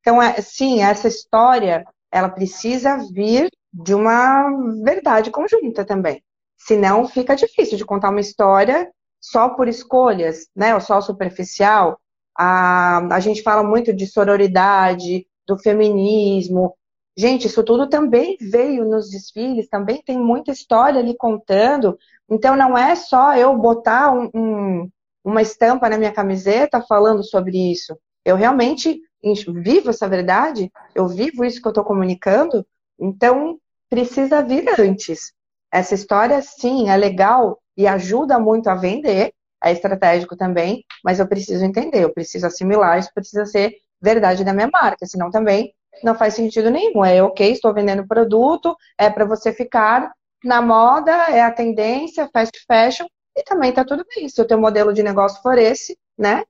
Então, 0.00 0.22
é, 0.22 0.40
sim, 0.40 0.82
essa 0.82 1.08
história 1.08 1.84
ela 2.10 2.28
precisa 2.28 2.96
vir 3.12 3.50
de 3.72 3.94
uma 3.94 4.48
verdade 4.82 5.30
conjunta 5.30 5.84
também. 5.84 6.22
Senão 6.56 7.06
fica 7.06 7.36
difícil 7.36 7.76
de 7.76 7.84
contar 7.84 8.10
uma 8.10 8.20
história 8.20 8.90
só 9.20 9.50
por 9.50 9.68
escolhas, 9.68 10.48
né? 10.54 10.74
Ou 10.74 10.80
só 10.80 11.00
superficial. 11.00 12.00
A, 12.38 13.16
a 13.16 13.20
gente 13.20 13.42
fala 13.42 13.64
muito 13.64 13.92
de 13.92 14.06
sororidade, 14.06 15.26
do 15.46 15.58
feminismo. 15.58 16.74
Gente, 17.16 17.48
isso 17.48 17.64
tudo 17.64 17.88
também 17.88 18.36
veio 18.40 18.84
nos 18.84 19.10
desfiles, 19.10 19.68
também 19.68 20.00
tem 20.06 20.16
muita 20.16 20.52
história 20.52 21.00
ali 21.00 21.16
contando. 21.16 21.98
Então, 22.30 22.54
não 22.54 22.78
é 22.78 22.94
só 22.94 23.34
eu 23.34 23.56
botar 23.58 24.12
um, 24.12 24.30
um, 24.32 24.90
uma 25.24 25.42
estampa 25.42 25.88
na 25.88 25.98
minha 25.98 26.12
camiseta 26.12 26.80
falando 26.80 27.24
sobre 27.24 27.72
isso. 27.72 27.98
Eu 28.24 28.36
realmente 28.36 29.00
vivo 29.48 29.90
essa 29.90 30.08
verdade, 30.08 30.70
eu 30.94 31.08
vivo 31.08 31.44
isso 31.44 31.60
que 31.60 31.66
eu 31.66 31.70
estou 31.70 31.82
comunicando, 31.82 32.64
então 33.00 33.58
precisa 33.88 34.42
vir 34.42 34.64
antes. 34.78 35.32
Essa 35.72 35.94
história, 35.94 36.40
sim, 36.40 36.88
é 36.88 36.96
legal 36.96 37.58
e 37.76 37.86
ajuda 37.86 38.38
muito 38.38 38.68
a 38.68 38.74
vender, 38.74 39.32
é 39.62 39.72
estratégico 39.72 40.36
também, 40.36 40.84
mas 41.04 41.18
eu 41.18 41.26
preciso 41.26 41.64
entender, 41.64 42.02
eu 42.04 42.12
preciso 42.12 42.46
assimilar, 42.46 42.98
isso 42.98 43.10
precisa 43.14 43.44
ser 43.46 43.74
verdade 44.00 44.44
da 44.44 44.52
minha 44.52 44.68
marca, 44.72 45.06
senão 45.06 45.30
também 45.30 45.72
não 46.02 46.14
faz 46.14 46.34
sentido 46.34 46.70
nenhum. 46.70 47.04
É 47.04 47.22
ok, 47.22 47.50
estou 47.50 47.74
vendendo 47.74 48.06
produto, 48.06 48.76
é 48.96 49.10
para 49.10 49.24
você 49.24 49.52
ficar 49.52 50.12
na 50.44 50.62
moda, 50.62 51.12
é 51.30 51.42
a 51.42 51.50
tendência, 51.50 52.28
fast 52.32 52.58
fashion, 52.66 53.06
e 53.36 53.42
também 53.42 53.72
tá 53.72 53.84
tudo 53.84 54.04
bem. 54.14 54.28
Se 54.28 54.40
o 54.40 54.46
teu 54.46 54.60
modelo 54.60 54.92
de 54.92 55.02
negócio 55.02 55.42
for 55.42 55.58
esse, 55.58 55.98
né? 56.16 56.44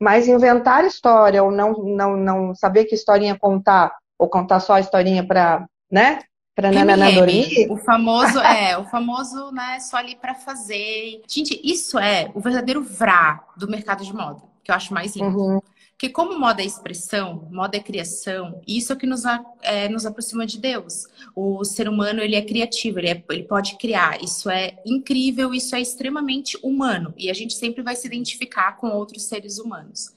Mas 0.00 0.26
inventar 0.28 0.84
história 0.84 1.42
ou 1.42 1.50
não, 1.50 1.72
não, 1.72 2.16
não 2.16 2.54
saber 2.54 2.84
que 2.84 2.94
historinha 2.94 3.38
contar, 3.38 3.94
ou 4.18 4.28
contar 4.28 4.60
só 4.60 4.74
a 4.74 4.80
historinha 4.80 5.26
para, 5.26 5.66
né? 5.90 6.20
Pra 6.54 6.70
dormir? 7.12 7.70
O 7.70 7.76
famoso, 7.78 8.38
é, 8.40 8.76
o 8.76 8.84
famoso, 8.84 9.50
né, 9.52 9.80
só 9.80 9.96
ali 9.96 10.16
para 10.16 10.34
fazer. 10.34 11.22
Gente, 11.26 11.58
isso 11.64 11.98
é 11.98 12.30
o 12.34 12.40
verdadeiro 12.40 12.82
vrá 12.82 13.42
do 13.56 13.68
mercado 13.68 14.04
de 14.04 14.14
moda. 14.14 14.42
que 14.62 14.70
eu 14.70 14.74
acho 14.74 14.92
mais 14.92 15.16
lindo. 15.16 15.36
Uhum. 15.36 15.60
Porque 16.02 16.12
como 16.12 16.36
moda 16.36 16.60
é 16.60 16.64
expressão, 16.64 17.48
moda 17.50 17.76
é 17.76 17.80
criação, 17.80 18.60
isso 18.66 18.92
é 18.92 18.96
o 18.96 18.98
que 18.98 19.06
nos, 19.06 19.22
é, 19.62 19.88
nos 19.88 20.04
aproxima 20.04 20.44
de 20.44 20.58
Deus. 20.58 21.06
O 21.32 21.64
ser 21.64 21.88
humano, 21.88 22.20
ele 22.20 22.34
é 22.34 22.42
criativo, 22.42 22.98
ele, 22.98 23.08
é, 23.08 23.24
ele 23.30 23.44
pode 23.44 23.78
criar. 23.78 24.20
Isso 24.20 24.50
é 24.50 24.78
incrível, 24.84 25.54
isso 25.54 25.76
é 25.76 25.80
extremamente 25.80 26.58
humano. 26.60 27.14
E 27.16 27.30
a 27.30 27.32
gente 27.32 27.54
sempre 27.54 27.82
vai 27.82 27.94
se 27.94 28.08
identificar 28.08 28.78
com 28.78 28.88
outros 28.88 29.22
seres 29.22 29.60
humanos. 29.60 30.12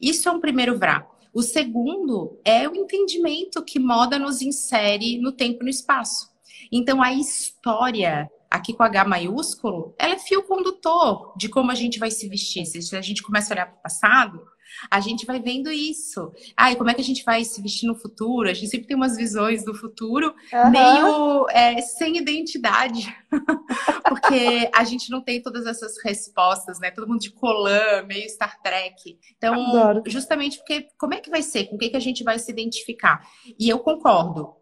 Isso 0.00 0.26
é 0.26 0.32
um 0.32 0.40
primeiro 0.40 0.78
vrá. 0.78 1.06
O 1.36 1.42
segundo 1.42 2.40
é 2.46 2.66
o 2.66 2.74
entendimento 2.74 3.62
que 3.62 3.78
moda 3.78 4.18
nos 4.18 4.40
insere 4.40 5.18
no 5.18 5.30
tempo 5.30 5.58
e 5.60 5.64
no 5.64 5.68
espaço. 5.68 6.30
Então, 6.72 7.02
a 7.02 7.12
história, 7.12 8.26
aqui 8.50 8.72
com 8.72 8.82
H 8.82 9.04
maiúsculo, 9.04 9.94
ela 9.98 10.14
é 10.14 10.18
fio 10.18 10.44
condutor 10.44 11.34
de 11.36 11.50
como 11.50 11.70
a 11.70 11.74
gente 11.74 11.98
vai 11.98 12.10
se 12.10 12.26
vestir. 12.26 12.64
Se 12.64 12.96
a 12.96 13.02
gente 13.02 13.22
começa 13.22 13.52
a 13.52 13.54
olhar 13.54 13.66
para 13.66 13.78
o 13.78 13.82
passado, 13.82 14.42
a 14.90 15.00
gente 15.00 15.26
vai 15.26 15.40
vendo 15.40 15.70
isso. 15.70 16.32
Ah, 16.56 16.72
e 16.72 16.76
como 16.76 16.90
é 16.90 16.94
que 16.94 17.00
a 17.00 17.04
gente 17.04 17.24
vai 17.24 17.44
se 17.44 17.60
vestir 17.62 17.86
no 17.86 17.94
futuro? 17.94 18.48
A 18.48 18.54
gente 18.54 18.70
sempre 18.70 18.86
tem 18.86 18.96
umas 18.96 19.16
visões 19.16 19.64
do 19.64 19.74
futuro 19.74 20.34
uhum. 20.52 20.70
meio 20.70 21.46
é, 21.50 21.80
sem 21.80 22.16
identidade. 22.16 23.14
Porque 24.08 24.70
a 24.74 24.84
gente 24.84 25.10
não 25.10 25.20
tem 25.20 25.42
todas 25.42 25.66
essas 25.66 26.02
respostas, 26.02 26.78
né? 26.78 26.90
Todo 26.90 27.08
mundo 27.08 27.20
de 27.20 27.30
colã, 27.30 28.02
meio 28.06 28.28
Star 28.28 28.60
Trek. 28.62 29.18
Então, 29.36 29.54
Adoro. 29.54 30.02
justamente 30.06 30.58
porque 30.58 30.88
como 30.98 31.14
é 31.14 31.20
que 31.20 31.30
vai 31.30 31.42
ser? 31.42 31.64
Com 31.64 31.76
o 31.76 31.78
que, 31.78 31.90
que 31.90 31.96
a 31.96 32.00
gente 32.00 32.22
vai 32.22 32.38
se 32.38 32.50
identificar? 32.50 33.26
E 33.58 33.68
eu 33.68 33.78
concordo. 33.78 34.54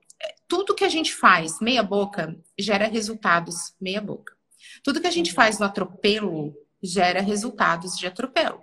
Tudo 0.49 0.75
que 0.75 0.85
a 0.85 0.89
gente 0.89 1.13
faz 1.15 1.61
meia 1.61 1.83
boca 1.83 2.37
gera 2.59 2.87
resultados 2.87 3.75
meia 3.81 4.01
boca. 4.01 4.35
Tudo 4.83 5.01
que 5.01 5.07
a 5.07 5.11
gente 5.11 5.33
faz 5.33 5.59
no 5.59 5.67
atropelo 5.67 6.55
gera 6.83 7.21
resultados 7.21 7.97
de 7.97 8.07
atropelo. 8.07 8.61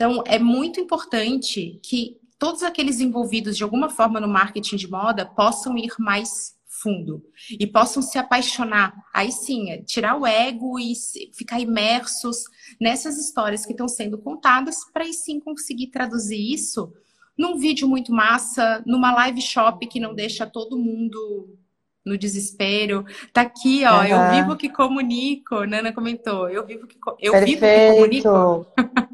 Então, 0.00 0.24
é 0.24 0.38
muito 0.38 0.80
importante 0.80 1.78
que 1.82 2.16
todos 2.38 2.62
aqueles 2.62 3.00
envolvidos 3.00 3.54
de 3.54 3.62
alguma 3.62 3.90
forma 3.90 4.18
no 4.18 4.26
marketing 4.26 4.76
de 4.76 4.90
moda 4.90 5.26
possam 5.26 5.76
ir 5.76 5.90
mais 5.98 6.54
fundo 6.64 7.22
e 7.50 7.66
possam 7.66 8.00
se 8.00 8.16
apaixonar. 8.16 8.94
Aí 9.12 9.30
sim, 9.30 9.70
é 9.70 9.82
tirar 9.82 10.16
o 10.16 10.26
ego 10.26 10.78
e 10.78 10.94
ficar 11.34 11.60
imersos 11.60 12.44
nessas 12.80 13.18
histórias 13.18 13.66
que 13.66 13.72
estão 13.72 13.86
sendo 13.86 14.16
contadas 14.16 14.78
para 14.90 15.04
aí 15.04 15.12
sim 15.12 15.38
conseguir 15.38 15.88
traduzir 15.88 16.50
isso 16.50 16.94
num 17.36 17.58
vídeo 17.58 17.86
muito 17.86 18.10
massa, 18.10 18.82
numa 18.86 19.12
live 19.12 19.42
shop 19.42 19.86
que 19.86 20.00
não 20.00 20.14
deixa 20.14 20.46
todo 20.46 20.78
mundo 20.78 21.58
no 22.06 22.16
desespero. 22.16 23.04
Tá 23.34 23.42
aqui, 23.42 23.84
ó, 23.84 23.98
uhum. 24.00 24.06
eu 24.06 24.30
vivo 24.30 24.56
que 24.56 24.70
comunico. 24.70 25.64
Nana 25.64 25.92
comentou, 25.92 26.48
eu 26.48 26.64
vivo 26.64 26.86
que 26.86 26.96
eu 27.20 27.32
Perfeito. 27.32 27.60
vivo 27.60 27.66
que 27.66 28.22
comunico. 28.22 28.66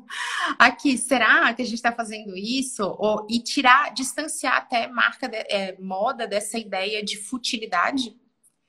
aqui, 0.59 0.97
será 0.99 1.53
que 1.55 1.63
a 1.63 1.65
gente 1.65 1.75
está 1.75 1.93
fazendo 1.93 2.37
isso? 2.37 2.83
Ou, 2.99 3.27
e 3.29 3.41
tirar, 3.41 3.93
distanciar 3.93 4.57
até 4.57 4.87
marca 4.89 5.29
de, 5.29 5.37
é, 5.37 5.77
moda 5.81 6.27
dessa 6.27 6.59
ideia 6.59 7.05
de 7.05 7.17
futilidade 7.17 8.17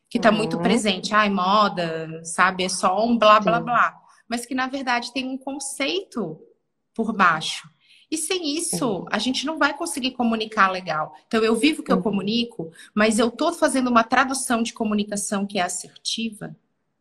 que 0.09 0.17
está 0.17 0.30
uhum. 0.30 0.38
muito 0.38 0.57
presente. 0.59 1.13
Ai, 1.13 1.30
moda, 1.30 2.23
sabe? 2.23 2.63
É 2.63 2.69
só 2.69 3.05
um 3.05 3.17
blá 3.17 3.39
blá 3.39 3.59
Sim. 3.59 3.65
blá. 3.65 4.01
Mas 4.28 4.45
que 4.45 4.55
na 4.55 4.67
verdade 4.67 5.13
tem 5.13 5.28
um 5.28 5.38
conceito 5.38 6.39
por 6.93 7.13
baixo. 7.13 7.69
E 8.09 8.17
sem 8.17 8.55
isso, 8.55 9.05
a 9.11 9.19
gente 9.19 9.45
não 9.45 9.57
vai 9.57 9.75
conseguir 9.75 10.11
comunicar 10.11 10.71
legal. 10.71 11.13
Então, 11.28 11.43
eu 11.43 11.55
vivo 11.55 11.84
que 11.84 11.91
eu 11.91 11.97
uhum. 11.97 12.01
comunico, 12.01 12.71
mas 12.95 13.19
eu 13.19 13.28
estou 13.28 13.51
fazendo 13.51 13.89
uma 13.89 14.03
tradução 14.03 14.63
de 14.63 14.73
comunicação 14.73 15.45
que 15.45 15.59
é 15.59 15.61
assertiva. 15.61 16.55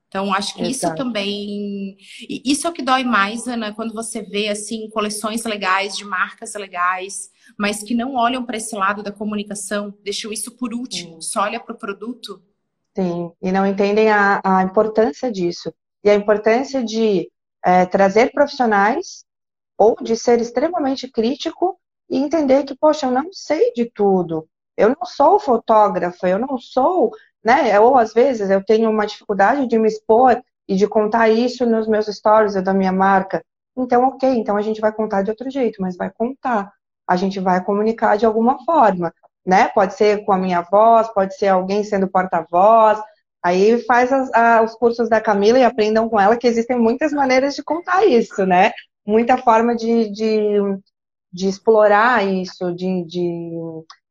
Então, 0.08 0.32
acho 0.32 0.54
que 0.54 0.62
Exato. 0.62 0.94
isso 0.94 0.94
também. 0.94 1.96
Isso 2.44 2.66
é 2.66 2.70
o 2.70 2.72
que 2.72 2.82
dói 2.82 3.04
mais, 3.04 3.46
Ana, 3.46 3.74
quando 3.74 3.92
você 3.92 4.22
vê, 4.22 4.48
assim, 4.48 4.88
coleções 4.90 5.44
legais, 5.44 5.96
de 5.96 6.04
marcas 6.04 6.54
legais, 6.54 7.30
mas 7.58 7.82
que 7.82 7.94
não 7.94 8.14
olham 8.14 8.44
para 8.44 8.56
esse 8.56 8.74
lado 8.74 9.02
da 9.02 9.12
comunicação, 9.12 9.92
deixam 10.02 10.32
isso 10.32 10.56
por 10.56 10.72
último, 10.72 11.20
Sim. 11.20 11.28
só 11.28 11.42
olha 11.42 11.60
para 11.60 11.74
o 11.74 11.78
produto. 11.78 12.42
Sim, 12.96 13.30
e 13.42 13.52
não 13.52 13.66
entendem 13.66 14.10
a, 14.10 14.40
a 14.42 14.62
importância 14.62 15.30
disso. 15.30 15.72
E 16.02 16.08
a 16.08 16.14
importância 16.14 16.82
de 16.82 17.30
é, 17.64 17.84
trazer 17.84 18.30
profissionais 18.32 19.24
ou 19.76 19.96
de 20.00 20.16
ser 20.16 20.40
extremamente 20.40 21.10
crítico 21.10 21.78
e 22.08 22.16
entender 22.16 22.64
que, 22.64 22.76
poxa, 22.76 23.06
eu 23.06 23.10
não 23.10 23.32
sei 23.32 23.72
de 23.72 23.90
tudo. 23.90 24.48
Eu 24.76 24.90
não 24.90 25.04
sou 25.04 25.38
fotógrafa, 25.38 26.28
eu 26.28 26.38
não 26.38 26.58
sou, 26.58 27.10
né? 27.46 27.78
Ou 27.78 27.96
às 27.96 28.12
vezes 28.12 28.50
eu 28.50 28.62
tenho 28.64 28.90
uma 28.90 29.06
dificuldade 29.06 29.66
de 29.68 29.78
me 29.78 29.88
expor 29.88 30.42
e 30.68 30.74
de 30.74 30.88
contar 30.88 31.28
isso 31.28 31.64
nos 31.64 31.86
meus 31.86 32.06
stories 32.06 32.60
da 32.62 32.74
minha 32.74 32.92
marca. 32.92 33.42
Então, 33.76 34.04
ok, 34.04 34.28
então 34.28 34.56
a 34.56 34.62
gente 34.62 34.80
vai 34.80 34.92
contar 34.92 35.22
de 35.22 35.30
outro 35.30 35.48
jeito, 35.48 35.80
mas 35.80 35.96
vai 35.96 36.10
contar. 36.10 36.72
A 37.08 37.14
gente 37.14 37.38
vai 37.38 37.62
comunicar 37.62 38.16
de 38.16 38.26
alguma 38.26 38.58
forma, 38.64 39.14
né? 39.46 39.68
Pode 39.68 39.94
ser 39.94 40.24
com 40.24 40.32
a 40.32 40.38
minha 40.38 40.60
voz, 40.62 41.08
pode 41.14 41.36
ser 41.36 41.46
alguém 41.48 41.84
sendo 41.84 42.08
porta-voz. 42.08 43.00
Aí 43.42 43.80
faz 43.84 44.12
as, 44.12 44.32
a, 44.34 44.62
os 44.62 44.74
cursos 44.74 45.08
da 45.08 45.20
Camila 45.20 45.58
e 45.58 45.64
aprendam 45.64 46.08
com 46.08 46.18
ela 46.18 46.36
que 46.36 46.48
existem 46.48 46.76
muitas 46.76 47.12
maneiras 47.12 47.54
de 47.54 47.62
contar 47.62 48.04
isso, 48.04 48.44
né? 48.44 48.72
muita 49.06 49.38
forma 49.38 49.74
de, 49.76 50.10
de, 50.10 50.58
de 51.32 51.48
explorar 51.48 52.26
isso, 52.26 52.74
de, 52.74 53.04
de, 53.04 53.50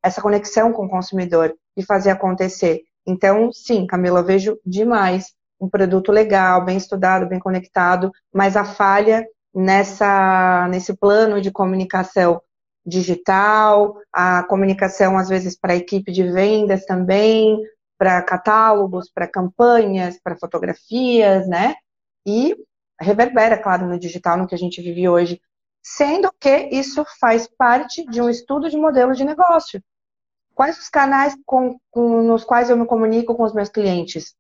essa 0.01 0.21
conexão 0.21 0.71
com 0.71 0.86
o 0.86 0.89
consumidor 0.89 1.53
e 1.75 1.83
fazer 1.83 2.11
acontecer. 2.11 2.81
Então, 3.06 3.51
sim, 3.51 3.86
Camila, 3.86 4.20
eu 4.20 4.26
vejo 4.26 4.60
demais 4.66 5.34
um 5.60 5.70
produto 5.70 6.12
legal, 6.12 6.66
bem 6.66 6.78
estudado, 6.78 7.28
bem 7.28 7.39
conectado, 7.39 8.12
mas 8.34 8.58
a 8.58 8.66
falha 8.66 9.26
nessa, 9.53 10.68
nesse 10.70 10.95
plano 10.97 11.39
de 11.39 11.51
comunicação 11.51 12.41
digital, 12.86 13.97
a 14.14 14.43
comunicação 14.43 15.18
às 15.18 15.30
vezes 15.30 15.58
para 15.58 15.74
a 15.74 15.78
equipe 15.78 16.12
de 16.12 16.24
vendas 16.24 16.86
também, 16.86 17.58
para 17.97 18.22
catálogos, 18.22 19.10
para 19.10 19.28
campanhas, 19.28 20.20
para 20.22 20.38
fotografias, 20.38 21.47
né? 21.47 21.76
E 22.26 22.56
reverbera, 22.99 23.58
claro, 23.58 23.88
no 23.88 23.97
digital, 23.97 24.38
no 24.38 24.47
que 24.47 24.56
a 24.56 24.58
gente 24.58 24.82
vive 24.82 25.08
hoje, 25.08 25.41
sendo 25.82 26.32
que 26.39 26.70
isso 26.72 27.06
faz 27.20 27.47
parte 27.47 28.06
de 28.06 28.22
um 28.22 28.30
estudo 28.30 28.70
de 28.70 28.78
modelo 28.78 29.14
de 29.14 29.24
negócio. 29.24 29.82
Quais 30.56 30.80
os 30.80 30.89
canais 30.89 31.36
com, 31.45 31.78
com, 31.91 32.22
nos 32.24 32.43
quais 32.43 32.70
eu 32.70 32.78
me 32.78 32.86
comunico 32.86 33.36
com 33.36 33.43
os 33.43 33.53
meus 33.53 33.70
clientes? 33.70 34.34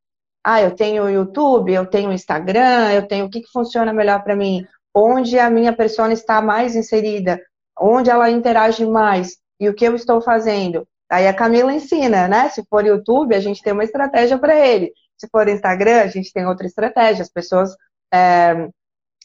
Ah, 0.43 0.61
eu 0.61 0.71
tenho 0.75 1.09
YouTube, 1.09 1.73
eu 1.73 1.85
tenho 1.85 2.13
Instagram, 2.13 2.91
eu 2.93 3.07
tenho 3.07 3.25
o 3.25 3.29
que, 3.29 3.41
que 3.41 3.51
funciona 3.51 3.91
melhor 3.91 4.23
para 4.23 4.35
mim? 4.35 4.65
Onde 4.93 5.37
a 5.37 5.49
minha 5.49 5.73
persona 5.73 6.13
está 6.13 6.41
mais 6.41 6.75
inserida? 6.75 7.41
Onde 7.77 8.09
ela 8.09 8.29
interage 8.31 8.85
mais? 8.85 9.37
E 9.59 9.67
o 9.67 9.73
que 9.73 9.85
eu 9.85 9.95
estou 9.95 10.21
fazendo? 10.21 10.87
Aí 11.09 11.27
a 11.27 11.33
Camila 11.33 11.73
ensina, 11.73 12.27
né? 12.27 12.49
Se 12.49 12.63
for 12.69 12.85
YouTube, 12.85 13.35
a 13.35 13.39
gente 13.39 13.61
tem 13.61 13.73
uma 13.73 13.83
estratégia 13.83 14.39
para 14.39 14.55
ele. 14.55 14.93
Se 15.17 15.27
for 15.29 15.47
Instagram, 15.47 16.01
a 16.01 16.07
gente 16.07 16.31
tem 16.31 16.45
outra 16.45 16.65
estratégia. 16.65 17.23
As 17.23 17.29
pessoas 17.29 17.75
é, 18.13 18.69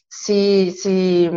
se, 0.09 0.71
se 0.71 1.29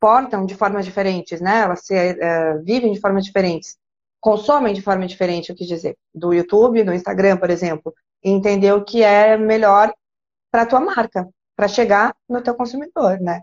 portam 0.00 0.46
de 0.46 0.54
formas 0.54 0.84
diferentes, 0.84 1.40
né? 1.40 1.62
Elas 1.62 1.84
se, 1.84 1.94
é, 1.94 2.54
vivem 2.58 2.92
de 2.92 3.00
formas 3.00 3.24
diferentes, 3.24 3.76
consomem 4.20 4.74
de 4.74 4.82
forma 4.82 5.06
diferente, 5.06 5.50
eu 5.50 5.56
quis 5.56 5.66
dizer, 5.66 5.96
do 6.14 6.32
YouTube, 6.32 6.84
do 6.84 6.92
Instagram, 6.92 7.36
por 7.36 7.50
exemplo, 7.50 7.94
e 8.22 8.30
entender 8.30 8.72
o 8.72 8.84
que 8.84 9.02
é 9.02 9.36
melhor 9.36 9.92
para 10.50 10.62
a 10.62 10.66
tua 10.66 10.80
marca, 10.80 11.28
para 11.56 11.68
chegar 11.68 12.14
no 12.28 12.42
teu 12.42 12.54
consumidor, 12.54 13.20
né? 13.20 13.42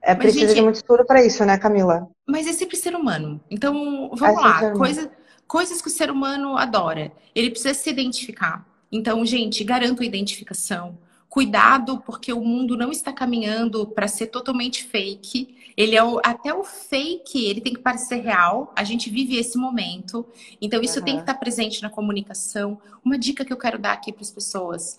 É 0.00 0.14
preciso 0.14 0.48
gente, 0.48 0.56
de 0.56 0.62
muito 0.62 0.76
estudo 0.76 1.04
para 1.04 1.24
isso, 1.24 1.44
né, 1.44 1.56
Camila? 1.56 2.08
Mas 2.26 2.48
é 2.48 2.52
sempre 2.52 2.76
ser 2.76 2.94
humano. 2.94 3.40
Então, 3.48 4.10
vamos 4.14 4.38
é 4.38 4.40
lá. 4.40 4.72
Coisa, 4.72 5.10
coisas 5.46 5.80
que 5.80 5.88
o 5.88 5.90
ser 5.90 6.10
humano 6.10 6.56
adora. 6.56 7.12
Ele 7.34 7.50
precisa 7.50 7.72
se 7.72 7.88
identificar. 7.88 8.66
Então, 8.90 9.24
gente, 9.24 9.62
garanto 9.62 10.02
a 10.02 10.06
identificação 10.06 10.98
cuidado 11.32 11.98
porque 12.04 12.30
o 12.30 12.42
mundo 12.42 12.76
não 12.76 12.92
está 12.92 13.10
caminhando 13.10 13.86
para 13.86 14.06
ser 14.06 14.26
totalmente 14.26 14.84
fake. 14.84 15.56
Ele 15.74 15.96
é 15.96 16.04
o, 16.04 16.20
até 16.22 16.52
o 16.52 16.62
fake, 16.62 17.46
ele 17.46 17.62
tem 17.62 17.72
que 17.72 17.80
parecer 17.80 18.16
real. 18.16 18.70
A 18.76 18.84
gente 18.84 19.08
vive 19.08 19.38
esse 19.38 19.56
momento. 19.56 20.26
Então 20.60 20.82
isso 20.82 20.98
uhum. 20.98 21.04
tem 21.06 21.14
que 21.14 21.22
estar 21.22 21.32
presente 21.32 21.80
na 21.80 21.88
comunicação. 21.88 22.78
Uma 23.02 23.18
dica 23.18 23.46
que 23.46 23.52
eu 23.52 23.56
quero 23.56 23.78
dar 23.78 23.92
aqui 23.92 24.12
para 24.12 24.20
as 24.20 24.30
pessoas: 24.30 24.98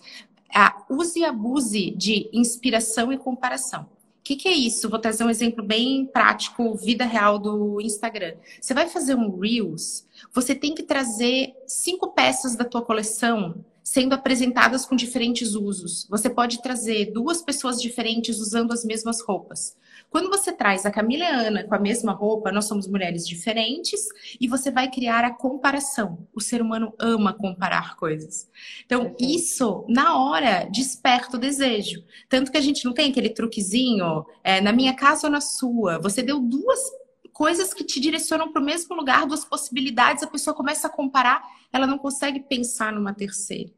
use 0.90 1.20
e 1.20 1.24
abuse 1.24 1.92
de 1.92 2.28
inspiração 2.32 3.12
e 3.12 3.16
comparação. 3.16 3.82
O 3.82 4.24
que, 4.24 4.34
que, 4.34 4.48
é 4.48 4.54
isso? 4.54 4.90
Vou 4.90 4.98
trazer 4.98 5.22
um 5.22 5.30
exemplo 5.30 5.62
bem 5.62 6.04
prático, 6.04 6.74
vida 6.74 7.04
real 7.04 7.38
do 7.38 7.80
Instagram. 7.80 8.34
Você 8.60 8.74
vai 8.74 8.88
fazer 8.88 9.14
um 9.14 9.38
Reels, 9.38 10.04
você 10.32 10.52
tem 10.52 10.74
que 10.74 10.82
trazer 10.82 11.54
cinco 11.68 12.08
peças 12.08 12.56
da 12.56 12.64
tua 12.64 12.82
coleção 12.82 13.54
sendo 13.84 14.14
apresentadas 14.14 14.86
com 14.86 14.96
diferentes 14.96 15.54
usos. 15.54 16.06
Você 16.08 16.30
pode 16.30 16.62
trazer 16.62 17.12
duas 17.12 17.42
pessoas 17.42 17.80
diferentes 17.80 18.38
usando 18.38 18.72
as 18.72 18.82
mesmas 18.82 19.20
roupas. 19.20 19.76
Quando 20.08 20.30
você 20.30 20.52
traz 20.52 20.86
a 20.86 20.90
Camila 20.90 21.24
e 21.24 21.26
a 21.26 21.38
Ana 21.38 21.64
com 21.64 21.74
a 21.74 21.78
mesma 21.78 22.12
roupa, 22.12 22.50
nós 22.50 22.64
somos 22.64 22.88
mulheres 22.88 23.28
diferentes 23.28 24.06
e 24.40 24.48
você 24.48 24.70
vai 24.70 24.90
criar 24.90 25.22
a 25.24 25.34
comparação. 25.34 26.26
O 26.32 26.40
ser 26.40 26.62
humano 26.62 26.94
ama 26.98 27.34
comparar 27.34 27.96
coisas. 27.96 28.48
Então, 28.86 29.14
isso, 29.20 29.84
na 29.88 30.18
hora, 30.18 30.64
desperta 30.72 31.36
o 31.36 31.40
desejo. 31.40 32.02
Tanto 32.28 32.50
que 32.50 32.56
a 32.56 32.62
gente 32.62 32.84
não 32.86 32.94
tem 32.94 33.10
aquele 33.10 33.28
truquezinho, 33.28 34.24
é, 34.42 34.60
na 34.62 34.72
minha 34.72 34.94
casa 34.94 35.26
ou 35.26 35.32
na 35.32 35.42
sua. 35.42 35.98
Você 35.98 36.22
deu 36.22 36.40
duas 36.40 36.80
coisas 37.34 37.74
que 37.74 37.84
te 37.84 38.00
direcionam 38.00 38.50
para 38.50 38.62
o 38.62 38.64
mesmo 38.64 38.94
lugar, 38.94 39.26
duas 39.26 39.44
possibilidades, 39.44 40.22
a 40.22 40.28
pessoa 40.28 40.54
começa 40.54 40.86
a 40.86 40.90
comparar, 40.90 41.42
ela 41.72 41.86
não 41.86 41.98
consegue 41.98 42.40
pensar 42.40 42.92
numa 42.92 43.12
terceira. 43.12 43.70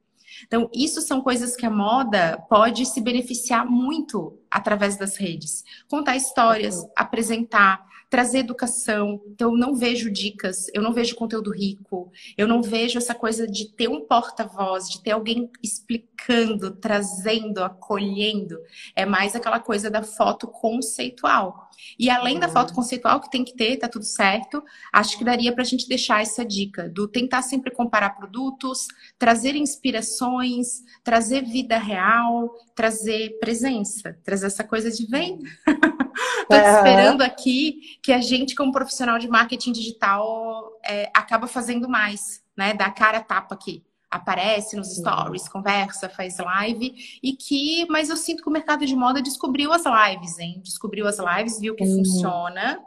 Então, 0.47 0.69
isso 0.75 1.01
são 1.01 1.23
coisas 1.23 1.57
que 1.57 1.65
a 1.65 1.71
moda 1.71 2.39
pode 2.51 2.85
se 2.85 3.01
beneficiar 3.01 3.65
muito 3.65 4.39
através 4.51 4.99
das 4.99 5.17
redes. 5.17 5.65
Contar 5.89 6.17
histórias, 6.17 6.77
uhum. 6.77 6.91
apresentar, 6.95 7.86
trazer 8.09 8.39
educação. 8.39 9.21
Então, 9.27 9.53
eu 9.53 9.59
não 9.59 9.75
vejo 9.75 10.11
dicas, 10.11 10.67
eu 10.73 10.83
não 10.83 10.93
vejo 10.93 11.17
conteúdo 11.17 11.51
rico, 11.51 12.11
eu 12.37 12.47
não 12.47 12.63
vejo 12.63 12.99
essa 12.99 13.15
coisa 13.15 13.47
de 13.47 13.73
ter 13.73 13.89
um 13.89 14.07
porta-voz, 14.07 14.89
de 14.89 15.03
ter 15.03 15.11
alguém 15.11 15.51
explicando, 15.63 16.71
trazendo, 16.71 17.63
acolhendo. 17.65 18.59
É 18.95 19.05
mais 19.05 19.35
aquela 19.35 19.59
coisa 19.59 19.91
da 19.91 20.03
foto 20.03 20.47
conceitual. 20.47 21.67
E 21.99 22.09
além 22.09 22.39
da 22.39 22.49
foto 22.49 22.71
uhum. 22.71 22.77
conceitual 22.77 23.21
que 23.21 23.31
tem 23.31 23.45
que 23.45 23.55
ter, 23.55 23.77
tá 23.77 23.89
tudo 23.89 24.05
certo, 24.05 24.63
acho 24.93 25.19
que 25.19 25.25
daria 25.25 25.53
para 25.53 25.63
a 25.63 25.67
gente 25.67 25.89
deixar 25.89 26.23
essa 26.23 26.45
dica 26.45 26.89
do 26.89 27.07
tentar 27.07 27.43
sempre 27.43 27.71
comparar 27.71 28.11
produtos, 28.11 28.87
trazer 29.19 29.55
inspirações, 29.55 30.83
trazer 31.05 31.45
vida 31.45 31.79
real, 31.79 32.51
trazer 32.75 33.39
presença, 33.39 34.19
trazer 34.25 34.47
essa 34.47 34.65
coisa 34.65 34.91
de 34.91 35.07
vem. 35.07 35.41
Estou 36.17 36.59
uhum. 36.59 36.77
esperando 36.77 37.23
aqui 37.23 37.99
que 38.03 38.13
a 38.13 38.21
gente, 38.21 38.55
como 38.55 38.73
profissional 38.73 39.19
de 39.19 39.29
marketing 39.29 39.73
digital, 39.73 40.73
é, 40.85 41.11
acaba 41.15 41.47
fazendo 41.47 41.89
mais, 41.89 42.43
né? 42.57 42.73
Dá 42.75 42.91
cara 42.91 43.21
tapa 43.21 43.55
aqui. 43.55 43.85
Aparece 44.11 44.77
nos 44.77 44.95
stories, 44.95 45.49
conversa, 45.49 46.09
faz 46.09 46.39
live. 46.39 46.95
E 47.23 47.33
que, 47.33 47.87
mas 47.91 48.09
eu 48.09 48.17
sinto 48.17 48.43
que 48.43 48.49
o 48.49 48.53
mercado 48.53 48.87
de 48.87 48.95
moda 48.95 49.21
descobriu 49.21 49.73
as 49.73 49.83
lives, 49.85 50.39
hein? 50.39 50.61
Descobriu 50.63 51.07
as 51.07 51.19
lives, 51.19 51.59
viu 51.61 51.75
que 51.75 51.85
uhum. 51.85 51.97
funciona, 51.97 52.81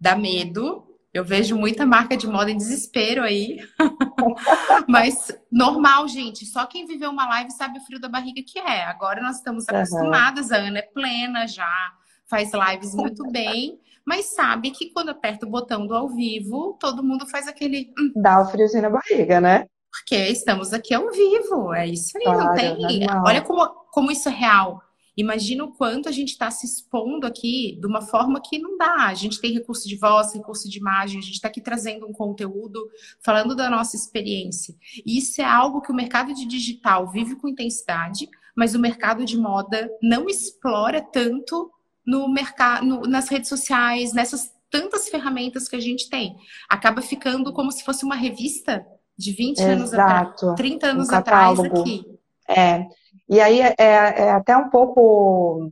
dá 0.00 0.16
medo. 0.16 0.88
Eu 1.12 1.24
vejo 1.24 1.56
muita 1.56 1.84
marca 1.84 2.16
de 2.16 2.26
moda 2.26 2.50
em 2.50 2.56
desespero 2.56 3.22
aí. 3.22 3.58
Mas 4.88 5.30
normal, 5.50 6.08
gente. 6.08 6.46
Só 6.46 6.64
quem 6.64 6.86
viveu 6.86 7.10
uma 7.10 7.28
live 7.28 7.50
sabe 7.50 7.78
o 7.78 7.82
frio 7.82 8.00
da 8.00 8.08
barriga 8.08 8.42
que 8.42 8.58
é. 8.58 8.84
Agora 8.84 9.20
nós 9.20 9.36
estamos 9.36 9.68
acostumadas, 9.68 10.48
uhum. 10.48 10.56
a 10.56 10.58
Ana 10.58 10.78
é 10.78 10.82
plena 10.82 11.46
já 11.46 11.92
faz 12.32 12.50
lives 12.54 12.94
muito 12.94 13.30
bem, 13.30 13.78
mas 14.06 14.34
sabe 14.34 14.70
que 14.70 14.90
quando 14.90 15.10
aperta 15.10 15.44
o 15.44 15.50
botão 15.50 15.86
do 15.86 15.94
ao 15.94 16.08
vivo, 16.08 16.78
todo 16.80 17.04
mundo 17.04 17.28
faz 17.28 17.46
aquele. 17.46 17.92
Hum. 17.98 18.12
Dá 18.16 18.40
o 18.40 18.46
friozinho 18.46 18.84
na 18.84 18.90
barriga, 18.90 19.38
né? 19.38 19.66
Porque 19.90 20.16
estamos 20.28 20.72
aqui 20.72 20.94
ao 20.94 21.10
vivo, 21.10 21.74
é 21.74 21.86
isso 21.86 22.16
aí, 22.16 22.24
claro, 22.24 22.44
não 22.44 22.54
tem. 22.54 23.06
Olha 23.26 23.42
como, 23.42 23.68
como 23.92 24.10
isso 24.10 24.30
é 24.30 24.32
real. 24.32 24.80
Imagina 25.14 25.64
o 25.64 25.72
quanto 25.74 26.08
a 26.08 26.12
gente 26.12 26.30
está 26.30 26.50
se 26.50 26.64
expondo 26.64 27.26
aqui 27.26 27.78
de 27.78 27.86
uma 27.86 28.00
forma 28.00 28.40
que 28.42 28.58
não 28.58 28.78
dá. 28.78 29.08
A 29.08 29.14
gente 29.14 29.38
tem 29.38 29.52
recurso 29.52 29.86
de 29.86 29.98
voz, 29.98 30.32
recurso 30.32 30.70
de 30.70 30.78
imagem, 30.78 31.18
a 31.18 31.22
gente 31.22 31.34
está 31.34 31.48
aqui 31.48 31.60
trazendo 31.60 32.06
um 32.06 32.12
conteúdo, 32.14 32.88
falando 33.22 33.54
da 33.54 33.68
nossa 33.68 33.94
experiência. 33.94 34.74
E 35.04 35.18
isso 35.18 35.42
é 35.42 35.44
algo 35.44 35.82
que 35.82 35.92
o 35.92 35.94
mercado 35.94 36.32
de 36.32 36.46
digital 36.46 37.10
vive 37.10 37.36
com 37.36 37.46
intensidade, 37.46 38.26
mas 38.56 38.74
o 38.74 38.78
mercado 38.78 39.26
de 39.26 39.36
moda 39.36 39.90
não 40.02 40.26
explora 40.26 41.02
tanto 41.02 41.70
no 42.06 42.28
mercado, 42.28 43.02
nas 43.02 43.28
redes 43.28 43.48
sociais, 43.48 44.12
nessas 44.12 44.50
tantas 44.70 45.08
ferramentas 45.08 45.68
que 45.68 45.76
a 45.76 45.80
gente 45.80 46.08
tem. 46.08 46.34
Acaba 46.68 47.02
ficando 47.02 47.52
como 47.52 47.70
se 47.70 47.84
fosse 47.84 48.04
uma 48.04 48.16
revista 48.16 48.84
de 49.16 49.32
20 49.32 49.58
Exato. 49.58 49.72
anos 49.72 49.94
atrás, 49.94 50.56
30 50.56 50.86
anos 50.86 51.08
um 51.08 51.14
atrás 51.14 51.60
aqui. 51.60 52.04
É. 52.48 52.86
E 53.28 53.40
aí 53.40 53.60
é, 53.60 53.74
é, 53.78 54.30
até 54.30 54.56
um 54.56 54.68
pouco 54.68 55.70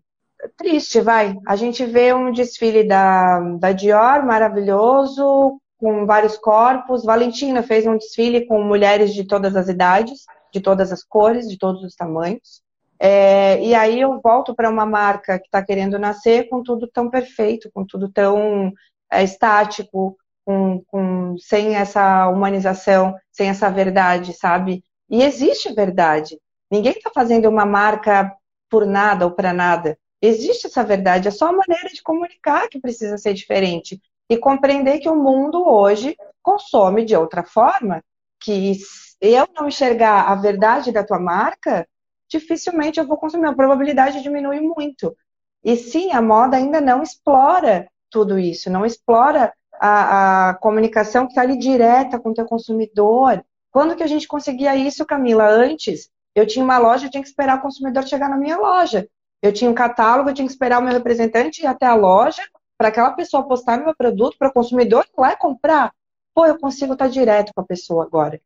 triste, 0.57 1.01
vai. 1.01 1.37
A 1.47 1.57
gente 1.57 1.85
vê 1.85 2.13
um 2.13 2.33
desfile 2.33 2.85
da, 2.85 3.41
da 3.59 3.73
Dior 3.73 4.25
maravilhoso, 4.25 5.61
com 5.79 6.07
vários 6.07 6.37
corpos. 6.39 7.05
Valentina 7.05 7.63
fez 7.63 7.87
um 7.87 7.97
desfile 7.97 8.47
com 8.47 8.63
mulheres 8.63 9.13
de 9.15 9.25
todas 9.25 9.57
as 9.57 9.69
idades, 9.69 10.25
de 10.53 10.61
todas 10.61 10.93
as 10.93 11.03
cores, 11.03 11.49
de 11.49 11.59
todos 11.59 11.83
os 11.83 11.95
tamanhos. 11.95 12.63
É, 13.03 13.63
e 13.65 13.75
aí 13.75 13.99
eu 13.99 14.21
volto 14.21 14.55
para 14.55 14.69
uma 14.69 14.85
marca 14.85 15.39
que 15.39 15.47
está 15.47 15.65
querendo 15.65 15.99
nascer 15.99 16.51
com 16.51 16.63
tudo 16.63 16.87
tão 16.87 17.09
perfeito, 17.09 17.71
com 17.73 17.83
tudo 17.83 18.13
tão 18.13 18.71
é, 19.11 19.25
estático, 19.25 20.19
com, 20.45 20.83
com, 20.87 21.35
sem 21.39 21.77
essa 21.77 22.29
humanização, 22.29 23.15
sem 23.33 23.49
essa 23.49 23.71
verdade, 23.71 24.35
sabe? 24.35 24.85
E 25.09 25.23
existe 25.23 25.73
verdade. 25.73 26.39
Ninguém 26.71 26.93
está 26.93 27.11
fazendo 27.13 27.49
uma 27.49 27.65
marca 27.65 28.31
por 28.69 28.85
nada 28.85 29.25
ou 29.25 29.33
para 29.33 29.53
nada. 29.53 29.99
Existe 30.21 30.67
essa 30.67 30.85
verdade, 30.85 31.29
é 31.29 31.31
só 31.31 31.49
a 31.49 31.53
maneira 31.53 31.89
de 31.89 32.03
comunicar 32.03 32.69
que 32.69 32.79
precisa 32.79 33.17
ser 33.17 33.33
diferente. 33.33 33.99
E 34.29 34.37
compreender 34.37 34.99
que 34.99 35.09
o 35.09 35.17
mundo 35.17 35.67
hoje 35.67 36.17
consome 36.43 37.05
de 37.05 37.17
outra 37.17 37.43
forma, 37.43 38.05
que 38.39 38.77
eu 39.21 39.49
não 39.55 39.69
enxergar 39.69 40.31
a 40.31 40.35
verdade 40.35 40.93
da 40.93 41.03
tua 41.03 41.19
marca, 41.19 41.89
dificilmente 42.31 43.01
eu 43.01 43.07
vou 43.07 43.17
consumir. 43.17 43.47
A 43.47 43.55
probabilidade 43.55 44.23
diminui 44.23 44.61
muito. 44.61 45.15
E 45.63 45.77
sim, 45.77 46.13
a 46.13 46.23
moda 46.23 46.57
ainda 46.57 46.81
não 46.81 47.03
explora 47.03 47.89
tudo 48.09 48.39
isso, 48.39 48.71
não 48.71 48.87
explora 48.87 49.53
a, 49.75 50.51
a 50.51 50.55
comunicação 50.55 51.27
que 51.27 51.33
está 51.33 51.43
ali 51.43 51.59
direta 51.59 52.19
com 52.19 52.31
o 52.31 52.35
teu 52.35 52.47
consumidor. 52.47 53.45
Quando 53.71 53.95
que 53.95 54.03
a 54.03 54.07
gente 54.07 54.27
conseguia 54.27 54.75
isso, 54.75 55.05
Camila? 55.05 55.49
Antes, 55.49 56.09
eu 56.35 56.47
tinha 56.47 56.65
uma 56.65 56.79
loja, 56.79 57.07
eu 57.07 57.11
tinha 57.11 57.23
que 57.23 57.29
esperar 57.29 57.59
o 57.59 57.63
consumidor 57.63 58.07
chegar 58.07 58.29
na 58.29 58.37
minha 58.37 58.57
loja. 58.57 59.09
Eu 59.43 59.53
tinha 59.53 59.71
um 59.71 59.75
catálogo, 59.75 60.31
eu 60.31 60.35
tinha 60.35 60.47
que 60.47 60.53
esperar 60.53 60.81
o 60.81 60.83
meu 60.83 60.93
representante 60.93 61.63
ir 61.63 61.67
até 61.67 61.87
a 61.87 61.95
loja 61.95 62.43
para 62.77 62.89
aquela 62.89 63.13
pessoa 63.13 63.47
postar 63.47 63.79
meu 63.79 63.95
produto, 63.95 64.37
para 64.39 64.49
o 64.49 64.53
consumidor 64.53 65.05
ir 65.05 65.21
lá 65.21 65.33
e 65.33 65.37
comprar. 65.37 65.93
Pô, 66.35 66.47
eu 66.47 66.59
consigo 66.59 66.95
estar 66.95 67.07
tá 67.07 67.11
direto 67.11 67.53
com 67.55 67.61
a 67.61 67.67
pessoa 67.67 68.05
agora 68.05 68.41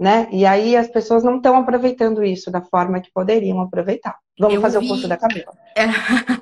né? 0.00 0.26
E 0.32 0.46
aí 0.46 0.78
as 0.78 0.88
pessoas 0.88 1.22
não 1.22 1.36
estão 1.36 1.54
aproveitando 1.56 2.24
isso 2.24 2.50
da 2.50 2.62
forma 2.62 3.02
que 3.02 3.12
poderiam 3.12 3.60
aproveitar. 3.60 4.16
Vamos 4.38 4.54
eu 4.54 4.60
fazer 4.62 4.80
vi... 4.80 4.86
o 4.86 4.88
curso 4.88 5.06
da 5.06 5.18
Camila. 5.18 5.52
É... 5.76 5.84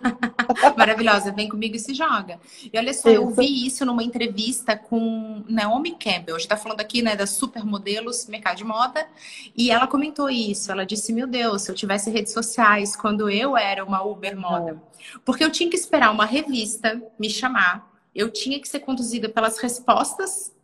Maravilhosa, 0.78 1.32
vem 1.32 1.48
comigo 1.48 1.74
e 1.74 1.78
se 1.80 1.92
joga. 1.92 2.38
E 2.72 2.78
olha 2.78 2.94
só, 2.94 3.10
isso. 3.10 3.20
eu 3.20 3.28
vi 3.30 3.66
isso 3.66 3.84
numa 3.84 4.04
entrevista 4.04 4.76
com 4.76 5.42
Naomi 5.48 5.90
Campbell. 5.90 6.36
A 6.36 6.38
gente 6.38 6.48
tá 6.48 6.56
falando 6.56 6.80
aqui, 6.80 7.02
né, 7.02 7.16
das 7.16 7.30
supermodelos, 7.30 8.28
mercado 8.28 8.58
de 8.58 8.64
moda, 8.64 9.04
e 9.56 9.72
ela 9.72 9.88
comentou 9.88 10.30
isso. 10.30 10.70
Ela 10.70 10.86
disse: 10.86 11.12
Meu 11.12 11.26
Deus, 11.26 11.62
se 11.62 11.70
eu 11.72 11.74
tivesse 11.74 12.10
redes 12.10 12.32
sociais 12.32 12.94
quando 12.94 13.28
eu 13.28 13.56
era 13.56 13.84
uma 13.84 14.04
Uber 14.04 14.38
moda, 14.38 14.80
porque 15.24 15.42
eu 15.42 15.50
tinha 15.50 15.68
que 15.68 15.76
esperar 15.76 16.12
uma 16.12 16.24
revista 16.24 17.02
me 17.18 17.28
chamar, 17.28 17.90
eu 18.14 18.30
tinha 18.30 18.60
que 18.60 18.68
ser 18.68 18.78
conduzida 18.78 19.28
pelas 19.28 19.58
respostas 19.58 20.56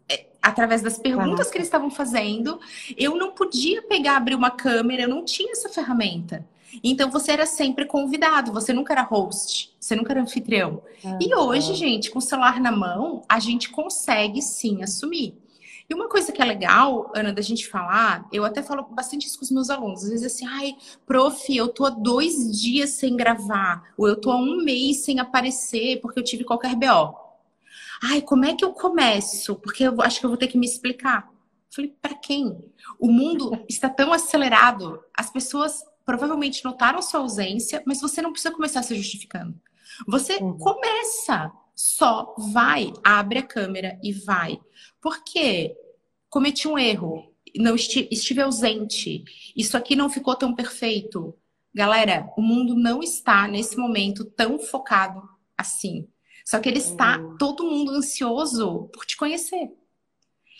através 0.45 0.83
das 0.83 0.99
perguntas 0.99 1.51
que 1.51 1.57
eles 1.57 1.67
estavam 1.67 1.91
fazendo, 1.91 2.61
eu 2.97 3.17
não 3.17 3.33
podia 3.33 3.83
pegar, 3.83 4.17
abrir 4.17 4.35
uma 4.35 4.51
câmera, 4.51 5.03
eu 5.03 5.09
não 5.09 5.25
tinha 5.25 5.53
essa 5.53 5.71
ferramenta. 5.71 6.47
Então 6.83 7.11
você 7.11 7.33
era 7.33 7.47
sempre 7.47 7.87
convidado, 7.87 8.53
você 8.53 8.73
nunca 8.73 8.93
era 8.93 9.03
host, 9.03 9.75
você 9.81 9.97
nunca 9.97 10.13
era 10.13 10.21
anfitrião. 10.21 10.83
Ah, 11.05 11.19
e 11.21 11.35
hoje, 11.35 11.73
ah. 11.73 11.75
gente, 11.75 12.11
com 12.11 12.19
o 12.19 12.23
celular 12.23 12.61
na 12.61 12.71
mão, 12.71 13.23
a 13.29 13.41
gente 13.41 13.71
consegue 13.71 14.43
sim 14.43 14.83
assumir. 14.83 15.35
E 15.89 15.95
uma 15.95 16.09
coisa 16.09 16.33
que 16.33 16.41
é 16.41 16.45
legal, 16.45 17.13
Ana, 17.15 17.33
da 17.33 17.43
gente 17.43 17.69
falar, 17.69 18.27
eu 18.33 18.45
até 18.45 18.63
falo 18.63 18.83
bastante 18.91 19.27
isso 19.27 19.39
com 19.39 19.45
os 19.45 19.51
meus 19.51 19.71
alunos. 19.71 20.03
Às 20.03 20.11
vezes 20.11 20.27
assim, 20.27 20.47
ai, 20.47 20.77
prof, 21.07 21.55
eu 21.55 21.69
tô 21.69 21.85
há 21.85 21.91
dois 21.91 22.61
dias 22.61 22.91
sem 22.91 23.17
gravar, 23.17 23.93
ou 23.97 24.09
eu 24.09 24.17
tô 24.17 24.31
há 24.31 24.37
um 24.37 24.57
mês 24.65 25.05
sem 25.05 25.21
aparecer 25.21 26.01
porque 26.01 26.19
eu 26.19 26.25
tive 26.25 26.45
qualquer 26.45 26.75
BO. 26.75 27.24
Ai, 28.07 28.21
como 28.21 28.45
é 28.45 28.55
que 28.55 28.65
eu 28.65 28.73
começo? 28.73 29.57
Porque 29.57 29.85
eu 29.85 30.03
acho 30.03 30.21
que 30.21 30.27
eu 30.27 30.31
vou 30.31 30.37
ter 30.37 30.49
que 30.49 30.59
me 30.59 30.67
explicar. 30.67 31.27
Eu 31.27 31.75
falei, 31.75 31.97
para 32.03 32.15
quem? 32.15 32.71
O 32.99 33.11
mundo 33.11 33.59
está 33.67 33.89
tão 33.89 34.13
acelerado, 34.13 35.03
as 35.17 35.31
pessoas 35.31 35.83
provavelmente 36.05 36.63
notaram 36.65 37.01
sua 37.01 37.21
ausência, 37.21 37.83
mas 37.87 38.03
você 38.03 38.21
não 38.21 38.31
precisa 38.31 38.55
começar 38.55 38.83
se 38.83 38.95
justificando. 38.95 39.59
Você 40.07 40.37
uhum. 40.37 40.59
começa, 40.59 41.51
só 41.75 42.35
vai, 42.53 42.93
abre 43.03 43.39
a 43.39 43.43
câmera 43.43 43.99
e 44.03 44.13
vai. 44.13 44.61
Porque 45.01 45.75
cometi 46.29 46.69
um 46.69 46.79
erro, 46.79 47.33
não 47.57 47.75
estive, 47.75 48.09
estive 48.11 48.43
ausente, 48.43 49.25
isso 49.57 49.79
aqui 49.79 49.97
não 49.97 50.11
ficou 50.11 50.37
tão 50.37 50.55
perfeito. 50.55 51.35
Galera, 51.73 52.31
o 52.37 52.43
mundo 52.43 52.75
não 52.75 53.03
está 53.03 53.49
nesse 53.49 53.79
momento 53.79 54.27
tão 54.27 54.59
focado 54.59 55.27
assim. 55.57 56.07
Só 56.45 56.61
que 56.61 56.69
ele 56.69 56.79
está 56.79 57.19
uhum. 57.19 57.37
todo 57.39 57.65
mundo 57.65 57.93
ansioso 57.93 58.89
por 58.93 59.07
te 59.07 59.17
conhecer. 59.17 59.73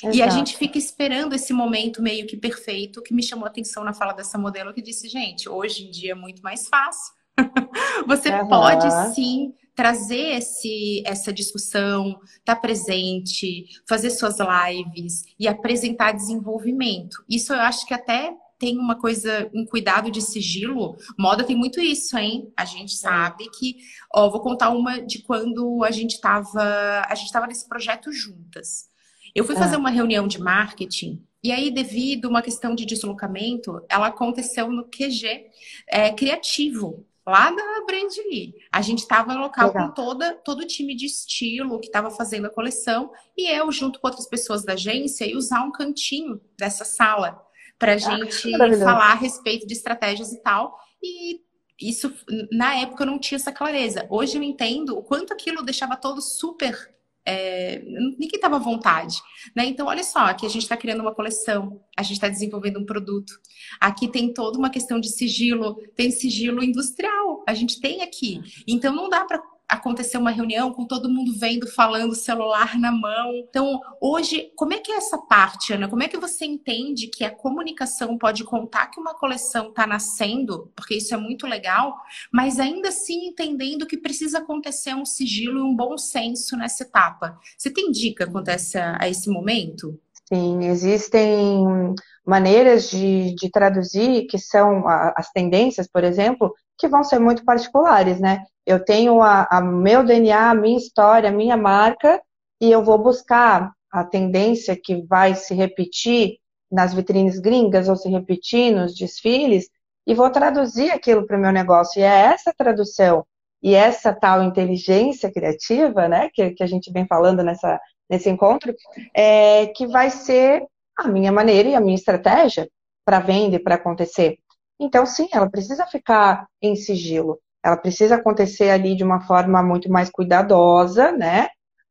Exato. 0.03 0.17
E 0.17 0.23
a 0.23 0.29
gente 0.29 0.57
fica 0.57 0.79
esperando 0.79 1.35
esse 1.35 1.53
momento 1.53 2.03
meio 2.03 2.27
que 2.27 2.37
perfeito, 2.37 3.03
que 3.03 3.15
me 3.15 3.23
chamou 3.23 3.45
a 3.45 3.49
atenção 3.49 3.85
na 3.85 3.93
fala 3.93 4.13
dessa 4.13 4.39
modelo, 4.39 4.73
que 4.73 4.83
disse, 4.83 5.09
gente, 5.09 5.49
hoje 5.49 5.87
em 5.87 5.91
dia 5.91 6.13
é 6.13 6.15
muito 6.15 6.43
mais 6.43 6.69
fácil. 6.69 7.15
Você 8.07 8.31
uhum. 8.31 8.49
pode 8.49 9.15
sim 9.15 9.55
trazer 9.75 10.37
esse, 10.37 11.03
essa 11.05 11.33
discussão, 11.33 12.21
estar 12.39 12.55
tá 12.55 12.57
presente, 12.57 13.67
fazer 13.89 14.11
suas 14.11 14.37
lives 14.39 15.25
e 15.39 15.49
apresentar 15.49 16.13
desenvolvimento. 16.13 17.25
Isso 17.29 17.53
eu 17.53 17.61
acho 17.61 17.87
que 17.87 17.93
até 17.93 18.33
tem 18.65 18.79
uma 18.79 18.99
coisa, 18.99 19.51
um 19.53 19.67
cuidado 19.67 20.11
de 20.11 20.23
sigilo. 20.23 20.97
Moda 21.19 21.45
tem 21.45 21.55
muito 21.55 21.79
isso, 21.81 22.17
hein? 22.17 22.51
A 22.57 22.65
gente 22.65 22.95
é. 22.95 22.97
sabe 22.97 23.51
que, 23.51 23.77
ó, 24.11 24.31
vou 24.31 24.41
contar 24.41 24.71
uma 24.71 25.03
de 25.03 25.19
quando 25.19 25.85
a 25.85 25.91
gente 25.91 26.15
estava, 26.15 27.05
a 27.07 27.15
gente 27.15 27.27
estava 27.27 27.47
nesse 27.47 27.69
projeto 27.69 28.11
juntas. 28.11 28.89
Eu 29.35 29.45
fui 29.45 29.55
fazer 29.55 29.75
é. 29.75 29.79
uma 29.79 29.91
reunião 29.91 30.27
de 30.27 30.41
marketing 30.41 31.23
e 31.43 31.53
aí, 31.53 31.71
devido 31.71 32.25
a 32.25 32.29
uma 32.31 32.41
questão 32.41 32.75
de 32.75 32.87
deslocamento, 32.87 33.85
ela 33.87 34.07
aconteceu 34.07 34.71
no 34.71 34.85
QG 34.85 35.45
é, 35.87 36.11
criativo, 36.11 37.07
lá 37.27 37.51
da 37.51 37.85
Brandly. 37.87 38.55
A 38.73 38.81
gente 38.81 39.01
estava 39.01 39.35
no 39.35 39.41
local 39.41 39.69
Legal. 39.69 39.89
com 39.89 39.95
toda, 39.95 40.33
todo 40.37 40.61
o 40.61 40.67
time 40.67 40.97
de 40.97 41.05
estilo 41.05 41.79
que 41.81 41.89
estava 41.89 42.11
fazendo 42.11 42.47
a 42.47 42.51
coleção 42.51 43.13
e 43.37 43.47
eu, 43.55 43.71
junto 43.71 44.01
com 44.01 44.07
outras 44.07 44.27
pessoas 44.27 44.65
da 44.65 44.73
agência, 44.73 45.27
ia 45.27 45.37
usar 45.37 45.63
um 45.65 45.71
cantinho 45.71 46.41
dessa 46.57 46.87
sala 46.87 47.45
para 47.85 47.93
a 47.93 47.97
ah, 47.97 47.99
gente 47.99 48.55
ah, 48.55 48.79
falar 48.79 49.13
a 49.13 49.15
respeito 49.15 49.67
de 49.67 49.75
estratégias 49.75 50.33
e 50.33 50.41
tal. 50.41 50.79
E 51.03 51.41
isso, 51.79 52.11
na 52.51 52.77
época, 52.77 53.03
eu 53.03 53.07
não 53.07 53.19
tinha 53.19 53.37
essa 53.37 53.53
clareza. 53.53 54.07
Hoje 54.09 54.39
eu 54.39 54.43
entendo 54.43 54.97
o 54.97 55.03
quanto 55.03 55.35
aquilo 55.35 55.63
deixava 55.63 55.95
todo 55.97 56.23
super. 56.23 56.95
É, 57.27 57.83
ninguém 57.83 58.31
estava 58.35 58.57
à 58.57 58.59
vontade, 58.59 59.17
né? 59.57 59.65
Então, 59.65 59.87
olha 59.87 60.05
só, 60.05 60.21
aqui 60.21 60.45
a 60.45 60.49
gente 60.49 60.63
está 60.63 60.77
criando 60.77 61.01
uma 61.01 61.15
coleção, 61.15 61.81
a 61.97 62.03
gente 62.03 62.15
está 62.15 62.29
desenvolvendo 62.29 62.79
um 62.79 62.85
produto. 62.85 63.33
Aqui 63.81 64.09
tem 64.09 64.33
toda 64.33 64.59
uma 64.59 64.69
questão 64.69 65.01
de 65.01 65.09
sigilo, 65.09 65.77
tem 65.95 66.11
sigilo 66.11 66.63
industrial, 66.63 67.43
a 67.47 67.55
gente 67.55 67.81
tem 67.81 68.03
aqui. 68.03 68.41
Então, 68.67 68.95
não 68.95 69.09
dá 69.09 69.25
para 69.25 69.43
acontecer 69.69 70.19
uma 70.19 70.31
reunião 70.31 70.73
com 70.73 70.87
todo 70.87 71.09
mundo 71.09 71.33
vendo, 71.39 71.67
falando, 71.67 72.15
celular 72.15 72.79
na 72.79 72.93
mão. 72.93 73.33
Então, 73.49 73.81
hoje, 74.01 74.53
como 74.57 74.75
é 74.75 74.79
que 74.79 74.93
é 74.93 74.97
essa 74.97 75.19
parte, 75.19 75.73
Ana? 75.73 75.89
Como 75.89 76.03
é 76.03 76.09
que 76.09 76.19
você 76.19 76.45
entende 76.45 77.09
que 77.09 77.25
a 77.25 77.35
comunicação 77.35 78.19
pode 78.19 78.45
contar 78.45 78.87
que 78.89 79.01
uma 79.01 79.15
coleção 79.15 79.69
está 79.69 79.87
nascendo, 79.87 80.71
porque 80.77 80.97
isso 80.97 81.15
é 81.15 81.17
muito 81.17 81.47
legal, 81.47 81.97
mas 82.33 82.61
ainda 82.61 82.89
assim 82.89 83.27
entendendo 83.27 83.87
que 83.87 83.97
precisa 83.97 84.39
acontecer 84.39 84.95
um 84.95 85.05
sigilo 85.05 85.59
e 85.59 85.63
um 85.63 85.75
bom 85.75 85.97
senso 85.97 86.57
nessa 86.57 86.85
etapa? 86.85 87.39
Você 87.57 87.71
tem 87.71 87.91
dica 87.91 88.27
quanto 88.31 88.51
a, 88.51 88.57
a 89.01 89.09
esse 89.09 89.31
momento? 89.31 89.99
Sim, 90.27 90.65
existem 90.65 91.95
maneiras 92.25 92.89
de, 92.89 93.35
de 93.35 93.51
traduzir 93.51 94.27
que 94.27 94.39
são 94.39 94.89
as 94.89 95.31
tendências, 95.31 95.87
por 95.87 96.03
exemplo, 96.03 96.55
que 96.79 96.89
vão 96.89 97.05
ser 97.05 97.19
muito 97.19 97.45
particulares, 97.45 98.21
né? 98.21 98.45
Eu 98.67 98.85
tenho 98.85 99.21
a, 99.21 99.47
a 99.51 99.61
meu 99.61 100.05
DNA, 100.05 100.51
a 100.51 100.55
minha 100.55 100.79
história, 100.79 101.29
a 101.29 101.33
minha 101.33 101.57
marca, 101.57 102.21
e 102.61 102.71
eu 102.71 102.83
vou 102.83 102.99
buscar 102.99 103.73
a 103.91 104.05
tendência 104.05 104.77
que 104.81 105.03
vai 105.07 105.35
se 105.35 105.55
repetir 105.55 106.39
nas 106.71 106.93
vitrines 106.93 107.39
gringas 107.39 107.89
ou 107.89 107.97
se 107.97 108.09
repetir 108.09 108.75
nos 108.75 108.95
desfiles 108.95 109.69
e 110.07 110.15
vou 110.15 110.31
traduzir 110.31 110.91
aquilo 110.91 111.27
para 111.27 111.37
o 111.37 111.41
meu 111.41 111.53
negócio. 111.53 112.01
E 112.01 112.03
é 112.03 112.07
essa 112.07 112.53
tradução 112.57 113.25
e 113.63 113.75
essa 113.75 114.13
tal 114.13 114.43
inteligência 114.43 115.33
criativa, 115.33 116.09
né, 116.09 116.29
que, 116.35 116.51
que 116.51 116.63
a 116.63 116.67
gente 116.67 116.93
vem 116.93 117.07
falando 117.07 117.43
nessa, 117.43 117.81
nesse 118.11 118.29
encontro, 118.29 118.75
é, 119.15 119.69
que 119.69 119.87
vai 119.87 120.11
ser 120.11 120.63
a 120.99 121.09
minha 121.09 121.33
maneira 121.33 121.71
e 121.71 121.75
a 121.75 121.81
minha 121.81 121.95
estratégia 121.95 122.69
para 123.05 123.21
vender, 123.21 123.61
para 123.61 123.77
acontecer. 123.77 124.39
Então, 124.79 125.07
sim, 125.07 125.29
ela 125.33 125.49
precisa 125.49 125.87
ficar 125.87 126.47
em 126.61 126.75
sigilo. 126.77 127.39
Ela 127.63 127.77
precisa 127.77 128.17
acontecer 128.17 128.71
ali 128.71 128.95
de 128.95 129.05
uma 129.05 129.21
forma 129.21 129.63
muito 129.63 129.91
mais 129.91 130.11
cuidadosa, 130.11 131.13
né? 131.13 131.49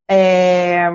É... 0.09 0.89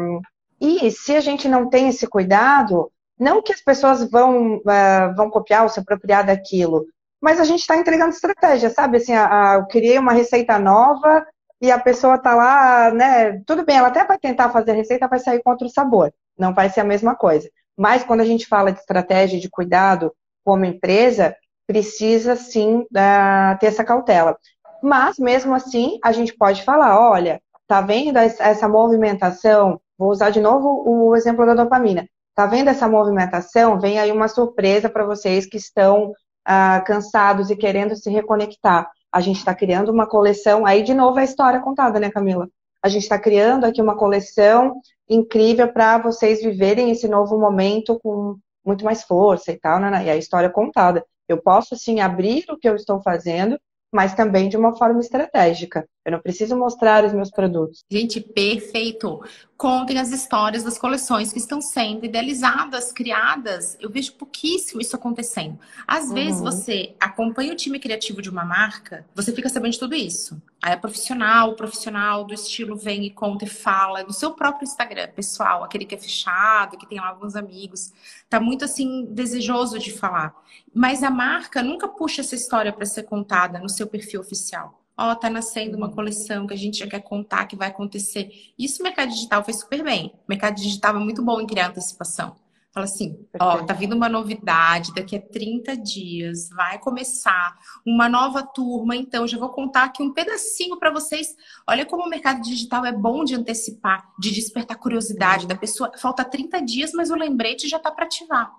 E 0.60 0.90
se 0.90 1.16
a 1.16 1.20
gente 1.20 1.48
não 1.48 1.68
tem 1.68 1.88
esse 1.88 2.06
cuidado, 2.06 2.90
não 3.18 3.42
que 3.42 3.52
as 3.52 3.60
pessoas 3.60 4.08
vão, 4.08 4.56
uh, 4.56 5.14
vão 5.16 5.30
copiar 5.30 5.62
ou 5.62 5.68
se 5.68 5.80
apropriar 5.80 6.24
daquilo, 6.26 6.86
mas 7.20 7.40
a 7.40 7.44
gente 7.44 7.60
está 7.60 7.76
entregando 7.76 8.10
estratégia, 8.10 8.70
sabe? 8.70 8.98
Assim, 8.98 9.12
a, 9.12 9.52
a, 9.52 9.54
eu 9.56 9.66
criei 9.66 9.98
uma 9.98 10.12
receita 10.12 10.58
nova 10.58 11.26
e 11.60 11.70
a 11.70 11.78
pessoa 11.78 12.14
está 12.14 12.34
lá, 12.34 12.90
né? 12.92 13.40
Tudo 13.46 13.64
bem, 13.64 13.76
ela 13.76 13.88
até 13.88 14.04
vai 14.04 14.18
tentar 14.18 14.50
fazer 14.50 14.70
a 14.72 14.74
receita, 14.74 15.08
vai 15.08 15.18
sair 15.18 15.42
contra 15.42 15.66
o 15.66 15.70
sabor, 15.70 16.12
não 16.38 16.54
vai 16.54 16.70
ser 16.70 16.80
a 16.80 16.84
mesma 16.84 17.16
coisa. 17.16 17.48
Mas 17.76 18.04
quando 18.04 18.20
a 18.20 18.24
gente 18.24 18.46
fala 18.46 18.72
de 18.72 18.78
estratégia 18.80 19.40
de 19.40 19.50
cuidado 19.50 20.12
como 20.44 20.64
empresa, 20.64 21.34
precisa 21.68 22.34
sim 22.34 22.78
uh, 22.78 23.58
ter 23.60 23.66
essa 23.66 23.84
cautela. 23.84 24.36
Mas, 24.82 25.18
mesmo 25.18 25.54
assim, 25.54 25.98
a 26.02 26.10
gente 26.12 26.34
pode 26.34 26.64
falar, 26.64 26.98
olha, 26.98 27.42
tá 27.66 27.82
vendo 27.82 28.16
essa 28.16 28.66
movimentação? 28.66 29.78
Vou 29.98 30.10
usar 30.10 30.30
de 30.30 30.40
novo 30.40 30.82
o 30.86 31.14
exemplo 31.14 31.44
da 31.44 31.54
dopamina. 31.54 32.08
Tá 32.34 32.46
vendo 32.46 32.68
essa 32.68 32.88
movimentação? 32.88 33.78
Vem 33.78 33.98
aí 33.98 34.10
uma 34.10 34.28
surpresa 34.28 34.88
para 34.88 35.04
vocês 35.04 35.44
que 35.44 35.58
estão 35.58 36.12
ah, 36.44 36.80
cansados 36.86 37.50
e 37.50 37.56
querendo 37.56 37.94
se 37.96 38.08
reconectar. 38.10 38.88
A 39.12 39.20
gente 39.20 39.36
está 39.36 39.54
criando 39.54 39.90
uma 39.90 40.06
coleção, 40.06 40.64
aí 40.64 40.82
de 40.82 40.94
novo 40.94 41.18
a 41.18 41.24
história 41.24 41.60
contada, 41.60 42.00
né, 42.00 42.10
Camila? 42.10 42.48
A 42.82 42.88
gente 42.88 43.02
está 43.02 43.18
criando 43.18 43.64
aqui 43.64 43.82
uma 43.82 43.96
coleção 43.96 44.80
incrível 45.08 45.70
para 45.70 45.98
vocês 45.98 46.40
viverem 46.40 46.90
esse 46.90 47.08
novo 47.08 47.38
momento 47.38 47.98
com 48.00 48.36
muito 48.64 48.84
mais 48.84 49.02
força 49.02 49.50
e 49.50 49.58
tal, 49.58 49.80
né? 49.80 50.04
E 50.04 50.10
a 50.10 50.16
história 50.16 50.48
contada. 50.48 51.04
Eu 51.28 51.40
posso 51.42 51.76
sim 51.76 52.00
abrir 52.00 52.44
o 52.48 52.56
que 52.56 52.68
eu 52.68 52.74
estou 52.74 53.02
fazendo 53.02 53.58
mas 53.92 54.14
também 54.14 54.48
de 54.48 54.56
uma 54.56 54.76
forma 54.76 55.00
estratégica. 55.00 55.88
Eu 56.08 56.12
não 56.12 56.20
preciso 56.20 56.56
mostrar 56.56 57.04
os 57.04 57.12
meus 57.12 57.30
produtos. 57.30 57.84
Gente, 57.90 58.18
perfeito. 58.18 59.22
Contem 59.58 59.98
as 59.98 60.10
histórias 60.10 60.62
das 60.62 60.78
coleções 60.78 61.30
que 61.30 61.38
estão 61.38 61.60
sendo 61.60 62.06
idealizadas, 62.06 62.90
criadas. 62.90 63.76
Eu 63.78 63.90
vejo 63.90 64.14
pouquíssimo 64.14 64.80
isso 64.80 64.96
acontecendo. 64.96 65.58
Às 65.86 66.06
uhum. 66.06 66.14
vezes 66.14 66.40
você 66.40 66.94
acompanha 66.98 67.52
o 67.52 67.56
time 67.56 67.78
criativo 67.78 68.22
de 68.22 68.30
uma 68.30 68.42
marca, 68.42 69.04
você 69.14 69.32
fica 69.32 69.50
sabendo 69.50 69.72
de 69.72 69.78
tudo 69.78 69.94
isso. 69.94 70.40
Aí 70.62 70.72
a 70.72 70.78
profissional, 70.78 71.50
o 71.50 71.56
profissional 71.56 72.24
do 72.24 72.32
estilo 72.32 72.74
vem 72.74 73.04
e 73.04 73.10
conta 73.10 73.44
e 73.44 73.48
fala 73.48 74.02
no 74.02 74.12
seu 74.12 74.30
próprio 74.30 74.64
Instagram, 74.64 75.08
pessoal, 75.08 75.62
aquele 75.62 75.84
que 75.84 75.94
é 75.94 75.98
fechado, 75.98 76.78
que 76.78 76.88
tem 76.88 77.00
lá 77.00 77.08
alguns 77.08 77.36
amigos, 77.36 77.92
tá 78.30 78.40
muito 78.40 78.64
assim 78.64 79.04
desejoso 79.10 79.78
de 79.78 79.92
falar. 79.92 80.34
Mas 80.74 81.02
a 81.02 81.10
marca 81.10 81.62
nunca 81.62 81.86
puxa 81.86 82.22
essa 82.22 82.34
história 82.34 82.72
para 82.72 82.86
ser 82.86 83.02
contada 83.02 83.58
no 83.58 83.68
seu 83.68 83.86
perfil 83.86 84.22
oficial 84.22 84.78
ó, 84.98 85.12
oh, 85.12 85.16
tá 85.16 85.30
nascendo 85.30 85.76
uma 85.76 85.90
coleção 85.90 86.46
que 86.46 86.54
a 86.54 86.56
gente 86.56 86.78
já 86.78 86.86
quer 86.88 87.00
contar 87.00 87.46
que 87.46 87.54
vai 87.54 87.68
acontecer. 87.68 88.30
Isso 88.58 88.80
o 88.80 88.82
mercado 88.82 89.10
digital 89.10 89.44
fez 89.44 89.60
super 89.60 89.84
bem. 89.84 90.12
O 90.16 90.28
mercado 90.28 90.56
digital 90.56 90.96
é 90.96 90.98
muito 90.98 91.24
bom 91.24 91.40
em 91.40 91.46
criar 91.46 91.68
antecipação. 91.68 92.34
Fala 92.72 92.84
assim, 92.84 93.18
ó, 93.40 93.64
tá 93.64 93.72
vindo 93.72 93.96
uma 93.96 94.08
novidade, 94.08 94.92
daqui 94.94 95.16
a 95.16 95.20
30 95.20 95.76
dias 95.78 96.48
vai 96.50 96.78
começar 96.78 97.56
uma 97.84 98.08
nova 98.08 98.42
turma, 98.42 98.94
então 98.94 99.26
já 99.26 99.38
vou 99.38 99.48
contar 99.48 99.84
aqui 99.84 100.02
um 100.02 100.12
pedacinho 100.12 100.78
para 100.78 100.92
vocês. 100.92 101.34
Olha 101.66 101.86
como 101.86 102.04
o 102.04 102.08
mercado 102.08 102.42
digital 102.42 102.84
é 102.84 102.92
bom 102.92 103.24
de 103.24 103.34
antecipar, 103.34 104.10
de 104.18 104.30
despertar 104.32 104.76
curiosidade 104.76 105.46
da 105.46 105.56
pessoa. 105.56 105.90
Falta 105.96 106.24
30 106.24 106.60
dias, 106.60 106.92
mas 106.92 107.10
o 107.10 107.16
lembrete 107.16 107.68
já 107.68 107.78
tá 107.78 107.90
para 107.90 108.04
ativar. 108.04 108.52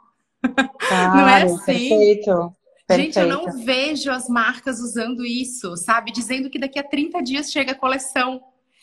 Ah, 0.91 1.13
Não 1.15 1.29
é 1.29 1.43
assim? 1.43 1.65
Perfeito. 1.65 2.55
Perfeito. 2.89 3.13
Gente, 3.13 3.19
eu 3.19 3.27
não 3.27 3.51
vejo 3.63 4.09
as 4.09 4.27
marcas 4.27 4.79
usando 4.79 5.23
isso, 5.23 5.77
sabe? 5.77 6.11
Dizendo 6.11 6.49
que 6.49 6.57
daqui 6.57 6.79
a 6.79 6.83
30 6.83 7.21
dias 7.21 7.51
chega 7.51 7.73
a 7.73 7.75
coleção. 7.75 8.41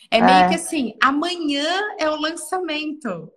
É 0.09 0.21
meio 0.21 0.45
é. 0.45 0.47
que 0.47 0.55
assim, 0.55 0.93
amanhã 1.03 1.81
é 1.99 2.09
o 2.09 2.15
lançamento. 2.15 3.29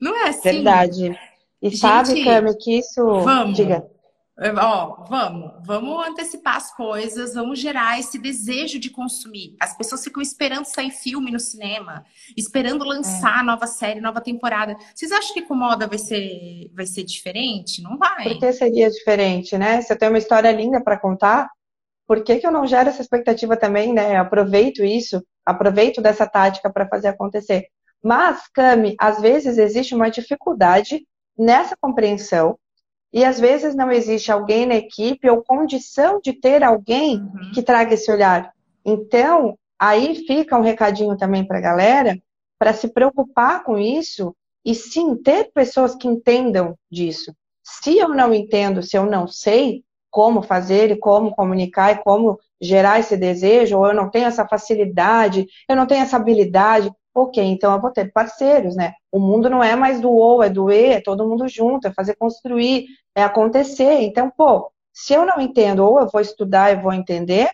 Não 0.00 0.16
é 0.16 0.30
assim? 0.30 0.40
Verdade. 0.50 1.20
E 1.60 1.68
Gente, 1.68 1.78
sabe, 1.78 2.24
Cami, 2.24 2.56
que 2.56 2.78
isso. 2.78 3.04
Vamos. 3.20 3.54
Diga. 3.54 3.86
Ó, 4.40 5.04
vamos, 5.08 5.52
vamos 5.66 6.06
antecipar 6.06 6.56
as 6.56 6.72
coisas, 6.72 7.34
vamos 7.34 7.58
gerar 7.58 7.98
esse 7.98 8.20
desejo 8.20 8.78
de 8.78 8.88
consumir. 8.88 9.56
As 9.60 9.76
pessoas 9.76 10.04
ficam 10.04 10.22
esperando 10.22 10.64
sair 10.64 10.92
filme 10.92 11.32
no 11.32 11.40
cinema, 11.40 12.04
esperando 12.36 12.84
lançar 12.84 13.40
é. 13.40 13.42
nova 13.42 13.66
série, 13.66 14.00
nova 14.00 14.20
temporada. 14.20 14.76
Vocês 14.94 15.10
acham 15.10 15.34
que 15.34 15.42
com 15.42 15.56
moda 15.56 15.88
vai 15.88 15.98
ser, 15.98 16.70
vai 16.72 16.86
ser 16.86 17.02
diferente? 17.02 17.82
Não 17.82 17.98
vai. 17.98 18.22
Por 18.22 18.38
que 18.38 18.52
seria 18.52 18.88
diferente, 18.88 19.58
né? 19.58 19.82
Se 19.82 19.92
eu 19.92 19.98
tenho 19.98 20.12
uma 20.12 20.18
história 20.18 20.52
linda 20.52 20.80
para 20.80 20.96
contar, 20.96 21.50
por 22.06 22.22
que, 22.22 22.38
que 22.38 22.46
eu 22.46 22.52
não 22.52 22.64
gero 22.64 22.90
essa 22.90 23.02
expectativa 23.02 23.56
também, 23.56 23.92
né? 23.92 24.16
Eu 24.16 24.20
aproveito 24.20 24.84
isso, 24.84 25.20
aproveito 25.44 26.00
dessa 26.00 26.28
tática 26.28 26.72
para 26.72 26.88
fazer 26.88 27.08
acontecer. 27.08 27.66
Mas, 28.00 28.46
Cami, 28.54 28.94
às 29.00 29.20
vezes 29.20 29.58
existe 29.58 29.96
uma 29.96 30.08
dificuldade 30.08 31.04
nessa 31.36 31.76
compreensão 31.80 32.56
e 33.12 33.24
às 33.24 33.40
vezes 33.40 33.74
não 33.74 33.90
existe 33.90 34.30
alguém 34.30 34.66
na 34.66 34.74
equipe 34.74 35.28
ou 35.28 35.42
condição 35.42 36.20
de 36.22 36.32
ter 36.32 36.62
alguém 36.62 37.16
uhum. 37.16 37.52
que 37.54 37.62
traga 37.62 37.94
esse 37.94 38.10
olhar. 38.10 38.52
Então, 38.84 39.58
aí 39.78 40.14
fica 40.26 40.58
um 40.58 40.62
recadinho 40.62 41.16
também 41.16 41.46
para 41.46 41.58
a 41.58 41.62
galera 41.62 42.18
para 42.58 42.72
se 42.72 42.88
preocupar 42.88 43.62
com 43.62 43.78
isso 43.78 44.34
e 44.64 44.74
sim 44.74 45.16
ter 45.16 45.50
pessoas 45.52 45.94
que 45.94 46.08
entendam 46.08 46.76
disso. 46.90 47.32
Se 47.62 47.96
eu 47.96 48.08
não 48.08 48.34
entendo, 48.34 48.82
se 48.82 48.96
eu 48.96 49.06
não 49.06 49.26
sei 49.26 49.84
como 50.10 50.42
fazer 50.42 50.90
e 50.90 50.98
como 50.98 51.34
comunicar 51.34 51.92
e 51.92 52.02
como 52.02 52.38
gerar 52.60 52.98
esse 52.98 53.16
desejo, 53.16 53.78
ou 53.78 53.86
eu 53.86 53.94
não 53.94 54.10
tenho 54.10 54.26
essa 54.26 54.46
facilidade, 54.46 55.46
eu 55.68 55.76
não 55.76 55.86
tenho 55.86 56.02
essa 56.02 56.16
habilidade, 56.16 56.90
ok, 57.22 57.42
então 57.42 57.72
eu 57.72 57.80
vou 57.80 57.90
ter 57.90 58.12
parceiros, 58.12 58.76
né? 58.76 58.94
O 59.12 59.18
mundo 59.18 59.48
não 59.50 59.62
é 59.62 59.76
mais 59.76 60.00
do 60.00 60.10
ou, 60.10 60.42
é 60.42 60.50
do 60.50 60.70
e, 60.70 60.92
é 60.92 61.00
todo 61.00 61.26
mundo 61.28 61.48
junto, 61.48 61.88
é 61.88 61.92
fazer 61.92 62.14
construir, 62.16 62.86
é 63.14 63.22
acontecer. 63.22 64.00
Então, 64.02 64.30
pô, 64.30 64.70
se 64.92 65.12
eu 65.14 65.24
não 65.26 65.40
entendo, 65.40 65.84
ou 65.84 66.00
eu 66.00 66.08
vou 66.08 66.20
estudar 66.20 66.72
e 66.72 66.80
vou 66.80 66.92
entender, 66.92 67.50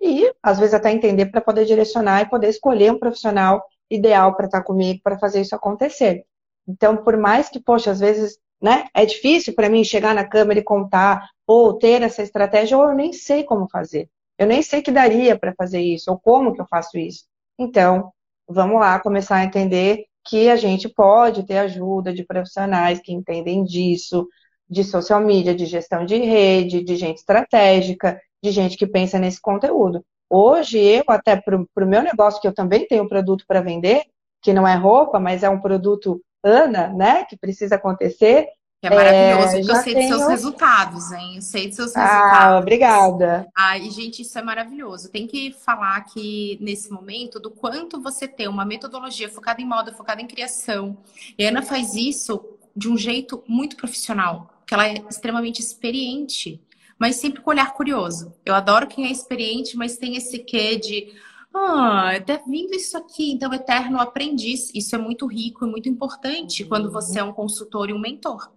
e 0.00 0.32
às 0.42 0.58
vezes 0.58 0.74
até 0.74 0.92
entender 0.92 1.26
para 1.26 1.40
poder 1.40 1.64
direcionar 1.64 2.22
e 2.22 2.30
poder 2.30 2.48
escolher 2.48 2.92
um 2.92 2.98
profissional 2.98 3.62
ideal 3.90 4.34
para 4.36 4.46
estar 4.46 4.62
comigo 4.62 5.00
para 5.02 5.18
fazer 5.18 5.40
isso 5.40 5.54
acontecer. 5.54 6.24
Então, 6.68 6.96
por 6.96 7.16
mais 7.16 7.48
que, 7.48 7.60
poxa, 7.60 7.90
às 7.90 8.00
vezes, 8.00 8.38
né, 8.60 8.86
é 8.94 9.06
difícil 9.06 9.54
para 9.54 9.68
mim 9.68 9.84
chegar 9.84 10.14
na 10.14 10.24
câmera 10.24 10.60
e 10.60 10.64
contar, 10.64 11.28
ou 11.46 11.74
ter 11.74 12.02
essa 12.02 12.22
estratégia, 12.22 12.76
ou 12.76 12.84
eu 12.84 12.94
nem 12.94 13.12
sei 13.12 13.44
como 13.44 13.68
fazer. 13.68 14.08
Eu 14.38 14.46
nem 14.46 14.62
sei 14.62 14.82
que 14.82 14.90
daria 14.90 15.38
para 15.38 15.54
fazer 15.54 15.80
isso, 15.80 16.10
ou 16.10 16.18
como 16.18 16.52
que 16.52 16.60
eu 16.60 16.66
faço 16.66 16.98
isso. 16.98 17.24
Então, 17.58 18.12
vamos 18.48 18.80
lá 18.80 18.98
começar 19.00 19.36
a 19.36 19.44
entender 19.44 20.04
que 20.24 20.48
a 20.48 20.56
gente 20.56 20.88
pode 20.88 21.44
ter 21.44 21.58
ajuda 21.58 22.12
de 22.12 22.24
profissionais 22.24 23.00
que 23.00 23.12
entendem 23.12 23.64
disso, 23.64 24.26
de 24.68 24.82
social 24.82 25.20
media, 25.20 25.54
de 25.54 25.66
gestão 25.66 26.04
de 26.04 26.16
rede, 26.16 26.82
de 26.82 26.96
gente 26.96 27.18
estratégica, 27.18 28.20
de 28.42 28.50
gente 28.50 28.76
que 28.76 28.86
pensa 28.86 29.18
nesse 29.18 29.40
conteúdo. 29.40 30.04
Hoje, 30.28 30.78
eu, 30.78 31.04
até 31.08 31.36
para 31.36 31.56
o 31.56 31.86
meu 31.86 32.02
negócio, 32.02 32.40
que 32.40 32.48
eu 32.48 32.54
também 32.54 32.86
tenho 32.86 33.08
produto 33.08 33.44
para 33.46 33.60
vender, 33.60 34.02
que 34.42 34.52
não 34.52 34.66
é 34.66 34.74
roupa, 34.74 35.20
mas 35.20 35.42
é 35.42 35.48
um 35.48 35.60
produto 35.60 36.20
Ana, 36.42 36.88
né, 36.88 37.24
que 37.24 37.36
precisa 37.36 37.74
acontecer, 37.74 38.46
é 38.86 38.94
maravilhoso, 38.94 39.56
é, 39.56 39.60
eu 39.60 39.82
sei 39.82 39.94
tenho... 39.94 40.08
dos 40.08 40.18
seus 40.18 40.30
resultados, 40.30 41.12
hein? 41.12 41.36
Eu 41.36 41.42
sei 41.42 41.66
dos 41.66 41.76
seus 41.76 41.96
ah, 41.96 42.00
resultados. 42.00 42.42
Ah, 42.42 42.58
obrigada. 42.58 43.48
Ah, 43.54 43.78
e, 43.78 43.90
gente, 43.90 44.22
isso 44.22 44.38
é 44.38 44.42
maravilhoso. 44.42 45.10
Tem 45.10 45.26
que 45.26 45.52
falar 45.64 45.96
aqui, 45.96 46.58
nesse 46.60 46.90
momento, 46.90 47.38
do 47.38 47.50
quanto 47.50 48.00
você 48.00 48.26
tem 48.26 48.48
uma 48.48 48.64
metodologia 48.64 49.28
focada 49.28 49.60
em 49.60 49.66
moda, 49.66 49.92
focada 49.92 50.20
em 50.20 50.26
criação. 50.26 50.96
E 51.38 51.44
a 51.44 51.48
Ana 51.48 51.62
faz 51.62 51.94
isso 51.94 52.42
de 52.74 52.88
um 52.88 52.96
jeito 52.96 53.42
muito 53.48 53.76
profissional, 53.76 54.50
porque 54.58 54.74
ela 54.74 54.86
é 54.86 55.02
extremamente 55.08 55.60
experiente, 55.60 56.60
mas 56.98 57.16
sempre 57.16 57.40
com 57.40 57.50
olhar 57.50 57.72
curioso. 57.72 58.34
Eu 58.44 58.54
adoro 58.54 58.86
quem 58.86 59.06
é 59.06 59.10
experiente, 59.10 59.76
mas 59.76 59.96
tem 59.96 60.16
esse 60.16 60.38
quê 60.40 60.76
de 60.76 61.14
ah, 61.58 62.12
tá 62.24 62.38
vindo 62.46 62.74
isso 62.74 62.98
aqui, 62.98 63.32
então 63.32 63.52
eterno 63.52 63.98
aprendiz. 63.98 64.70
Isso 64.74 64.94
é 64.94 64.98
muito 64.98 65.26
rico 65.26 65.64
e 65.64 65.70
muito 65.70 65.88
importante 65.88 66.64
quando 66.64 66.90
você 66.90 67.18
é 67.18 67.24
um 67.24 67.32
consultor 67.32 67.88
e 67.88 67.94
um 67.94 67.98
mentor. 67.98 68.50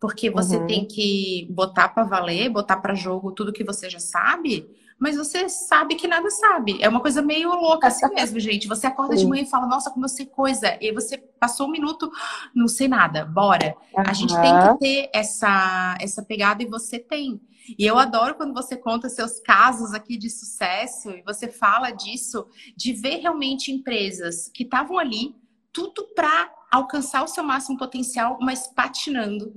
Porque 0.00 0.30
você 0.30 0.56
uhum. 0.56 0.66
tem 0.66 0.86
que 0.86 1.46
botar 1.50 1.88
para 1.88 2.04
valer, 2.04 2.48
botar 2.50 2.76
para 2.78 2.94
jogo 2.94 3.32
tudo 3.32 3.52
que 3.52 3.64
você 3.64 3.88
já 3.88 4.00
sabe, 4.00 4.68
mas 4.98 5.16
você 5.16 5.48
sabe 5.48 5.94
que 5.94 6.08
nada 6.08 6.28
sabe. 6.30 6.78
É 6.80 6.88
uma 6.88 7.00
coisa 7.00 7.22
meio 7.22 7.50
louca 7.50 7.86
assim 7.86 8.06
mesmo, 8.14 8.40
gente. 8.40 8.66
Você 8.66 8.86
acorda 8.86 9.16
de 9.16 9.26
manhã 9.26 9.42
e 9.42 9.50
fala, 9.50 9.66
nossa, 9.66 9.90
como 9.90 10.04
eu 10.04 10.08
sei 10.08 10.26
coisa. 10.26 10.76
E 10.80 10.92
você 10.92 11.16
passou 11.16 11.68
um 11.68 11.70
minuto, 11.70 12.10
não 12.54 12.66
sei 12.66 12.88
nada, 12.88 13.24
bora. 13.24 13.76
Uhum. 13.96 14.04
A 14.06 14.12
gente 14.12 14.34
tem 14.34 14.52
que 14.52 14.78
ter 14.80 15.10
essa, 15.14 15.96
essa 16.00 16.22
pegada 16.22 16.62
e 16.62 16.66
você 16.66 16.98
tem. 16.98 17.40
E 17.78 17.84
eu 17.84 17.98
adoro 17.98 18.34
quando 18.34 18.54
você 18.54 18.76
conta 18.76 19.08
seus 19.08 19.40
casos 19.40 19.92
aqui 19.92 20.16
de 20.16 20.30
sucesso 20.30 21.10
e 21.10 21.22
você 21.22 21.48
fala 21.48 21.90
disso, 21.90 22.46
de 22.74 22.92
ver 22.92 23.18
realmente 23.18 23.70
empresas 23.70 24.50
que 24.52 24.62
estavam 24.62 24.98
ali, 24.98 25.34
tudo 25.78 26.08
para 26.14 26.52
alcançar 26.70 27.22
o 27.22 27.28
seu 27.28 27.44
máximo 27.44 27.78
potencial, 27.78 28.36
mas 28.40 28.66
patinando. 28.66 29.54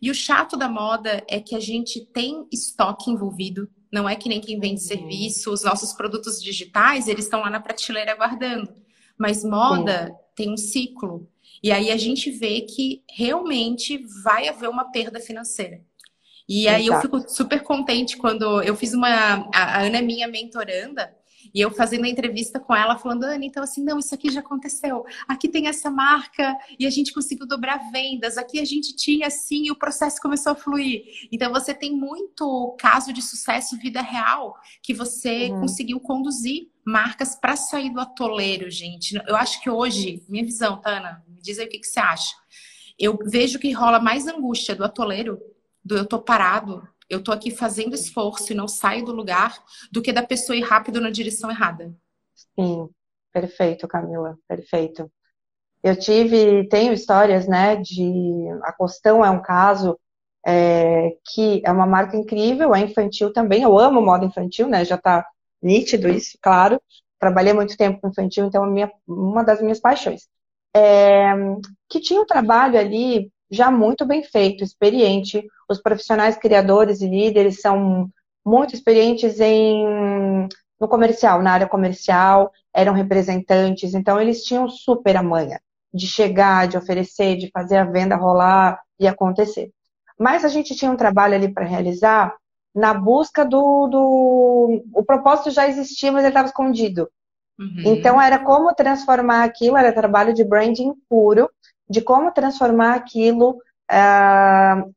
E 0.00 0.10
o 0.10 0.14
chato 0.14 0.56
da 0.56 0.68
moda 0.68 1.24
é 1.28 1.40
que 1.40 1.56
a 1.56 1.60
gente 1.60 2.00
tem 2.06 2.46
estoque 2.52 3.10
envolvido, 3.10 3.68
não 3.92 4.08
é 4.08 4.14
que 4.14 4.28
nem 4.28 4.40
quem 4.40 4.60
vende 4.60 4.80
uhum. 4.80 4.86
serviço, 4.86 5.52
os 5.52 5.64
nossos 5.64 5.92
produtos 5.92 6.40
digitais, 6.40 7.08
eles 7.08 7.24
estão 7.24 7.40
lá 7.40 7.50
na 7.50 7.60
prateleira 7.60 8.12
aguardando. 8.12 8.72
Mas 9.18 9.44
moda 9.44 10.06
Sim. 10.06 10.14
tem 10.34 10.52
um 10.52 10.56
ciclo. 10.56 11.28
E 11.62 11.72
aí 11.72 11.90
a 11.90 11.96
gente 11.96 12.30
vê 12.30 12.60
que 12.60 13.02
realmente 13.10 13.98
vai 14.22 14.48
haver 14.48 14.68
uma 14.68 14.90
perda 14.90 15.20
financeira. 15.20 15.80
E 16.48 16.68
aí 16.68 16.86
Exato. 16.86 17.06
eu 17.06 17.20
fico 17.20 17.30
super 17.30 17.62
contente 17.62 18.16
quando 18.16 18.62
eu 18.62 18.76
fiz 18.76 18.92
uma. 18.92 19.48
A 19.52 19.82
Ana 19.82 19.98
é 19.98 20.02
minha 20.02 20.28
mentoranda, 20.28 21.14
e 21.54 21.60
eu 21.60 21.70
fazendo 21.70 22.04
a 22.04 22.08
entrevista 22.08 22.58
com 22.58 22.74
ela, 22.74 22.98
falando, 22.98 23.22
Ana, 23.22 23.44
então 23.44 23.62
assim, 23.62 23.84
não, 23.84 23.98
isso 24.00 24.12
aqui 24.12 24.28
já 24.30 24.40
aconteceu. 24.40 25.04
Aqui 25.28 25.48
tem 25.48 25.68
essa 25.68 25.88
marca 25.88 26.58
e 26.78 26.84
a 26.84 26.90
gente 26.90 27.14
conseguiu 27.14 27.46
dobrar 27.46 27.92
vendas. 27.92 28.36
Aqui 28.36 28.58
a 28.58 28.64
gente 28.64 28.96
tinha 28.96 29.28
assim 29.28 29.66
e 29.66 29.70
o 29.70 29.76
processo 29.76 30.20
começou 30.20 30.52
a 30.52 30.56
fluir. 30.56 31.04
Então 31.30 31.52
você 31.52 31.72
tem 31.72 31.96
muito 31.96 32.74
caso 32.78 33.12
de 33.12 33.22
sucesso 33.22 33.78
vida 33.78 34.02
real 34.02 34.56
que 34.82 34.92
você 34.92 35.50
uhum. 35.50 35.60
conseguiu 35.60 36.00
conduzir 36.00 36.68
marcas 36.84 37.36
para 37.36 37.54
sair 37.54 37.90
do 37.90 38.00
atoleiro, 38.00 38.68
gente. 38.68 39.16
Eu 39.26 39.36
acho 39.36 39.62
que 39.62 39.70
hoje, 39.70 40.24
minha 40.28 40.44
visão, 40.44 40.80
Tana, 40.80 41.24
me 41.28 41.40
diz 41.40 41.58
aí 41.58 41.66
o 41.66 41.68
que, 41.68 41.78
que 41.78 41.86
você 41.86 42.00
acha. 42.00 42.34
Eu 42.98 43.16
vejo 43.24 43.60
que 43.60 43.70
rola 43.72 44.00
mais 44.00 44.26
angústia 44.26 44.74
do 44.74 44.84
atoleiro, 44.84 45.40
do 45.84 45.96
eu 45.96 46.06
tô 46.06 46.20
parado, 46.20 46.86
eu 47.08 47.22
tô 47.22 47.32
aqui 47.32 47.50
fazendo 47.50 47.94
esforço 47.94 48.52
e 48.52 48.56
não 48.56 48.68
saio 48.68 49.04
do 49.04 49.12
lugar, 49.12 49.62
do 49.92 50.02
que 50.02 50.12
da 50.12 50.22
pessoa 50.22 50.56
ir 50.56 50.62
rápido 50.62 51.00
na 51.00 51.10
direção 51.10 51.50
errada. 51.50 51.94
Sim, 52.58 52.88
perfeito, 53.32 53.86
Camila, 53.86 54.36
perfeito. 54.48 55.10
Eu 55.82 55.98
tive, 55.98 56.66
tenho 56.68 56.92
histórias, 56.92 57.46
né, 57.46 57.76
de 57.76 58.48
a 58.62 58.72
Costão 58.72 59.24
é 59.24 59.30
um 59.30 59.42
caso 59.42 59.98
é, 60.46 61.16
que 61.32 61.62
é 61.64 61.72
uma 61.72 61.86
marca 61.86 62.16
incrível, 62.16 62.74
é 62.74 62.80
infantil 62.80 63.32
também. 63.32 63.62
Eu 63.62 63.78
amo 63.78 64.02
moda 64.02 64.24
infantil, 64.24 64.68
né? 64.68 64.84
Já 64.84 64.98
tá 64.98 65.26
nítido 65.62 66.08
isso, 66.08 66.38
claro. 66.40 66.80
Trabalhei 67.18 67.52
muito 67.52 67.76
tempo 67.76 68.00
com 68.00 68.08
infantil, 68.08 68.46
então 68.46 68.64
é 68.64 68.70
minha, 68.70 68.92
uma 69.06 69.42
das 69.42 69.62
minhas 69.62 69.80
paixões. 69.80 70.28
É, 70.76 71.32
que 71.88 72.00
tinha 72.00 72.20
um 72.20 72.26
trabalho 72.26 72.78
ali 72.78 73.32
já 73.50 73.70
muito 73.70 74.04
bem 74.04 74.22
feito, 74.22 74.64
experiente. 74.64 75.46
Os 75.68 75.80
profissionais 75.80 76.36
criadores 76.36 77.00
e 77.00 77.08
líderes 77.08 77.60
são 77.60 78.10
muito 78.44 78.74
experientes 78.74 79.40
em 79.40 80.48
no 80.80 80.88
comercial, 80.88 81.42
na 81.42 81.52
área 81.52 81.68
comercial, 81.68 82.52
eram 82.74 82.92
representantes, 82.92 83.94
então 83.94 84.20
eles 84.20 84.42
tinham 84.42 84.68
super 84.68 85.16
a 85.16 85.22
manha 85.22 85.60
de 85.92 86.06
chegar, 86.06 86.66
de 86.66 86.76
oferecer, 86.76 87.36
de 87.36 87.48
fazer 87.50 87.76
a 87.76 87.84
venda 87.84 88.16
rolar 88.16 88.80
e 88.98 89.06
acontecer. 89.06 89.70
Mas 90.18 90.44
a 90.44 90.48
gente 90.48 90.74
tinha 90.74 90.90
um 90.90 90.96
trabalho 90.96 91.34
ali 91.34 91.48
para 91.48 91.64
realizar 91.64 92.34
na 92.74 92.92
busca 92.92 93.44
do, 93.44 93.86
do. 93.86 94.84
O 94.92 95.04
propósito 95.04 95.50
já 95.50 95.68
existia, 95.68 96.10
mas 96.10 96.22
ele 96.22 96.30
estava 96.30 96.48
escondido. 96.48 97.08
Uhum. 97.58 97.82
Então 97.84 98.20
era 98.20 98.40
como 98.40 98.74
transformar 98.74 99.44
aquilo, 99.44 99.76
era 99.76 99.92
trabalho 99.92 100.34
de 100.34 100.42
branding 100.42 100.92
puro, 101.08 101.48
de 101.88 102.00
como 102.00 102.32
transformar 102.32 102.94
aquilo, 102.94 103.58
uh, 103.90 104.94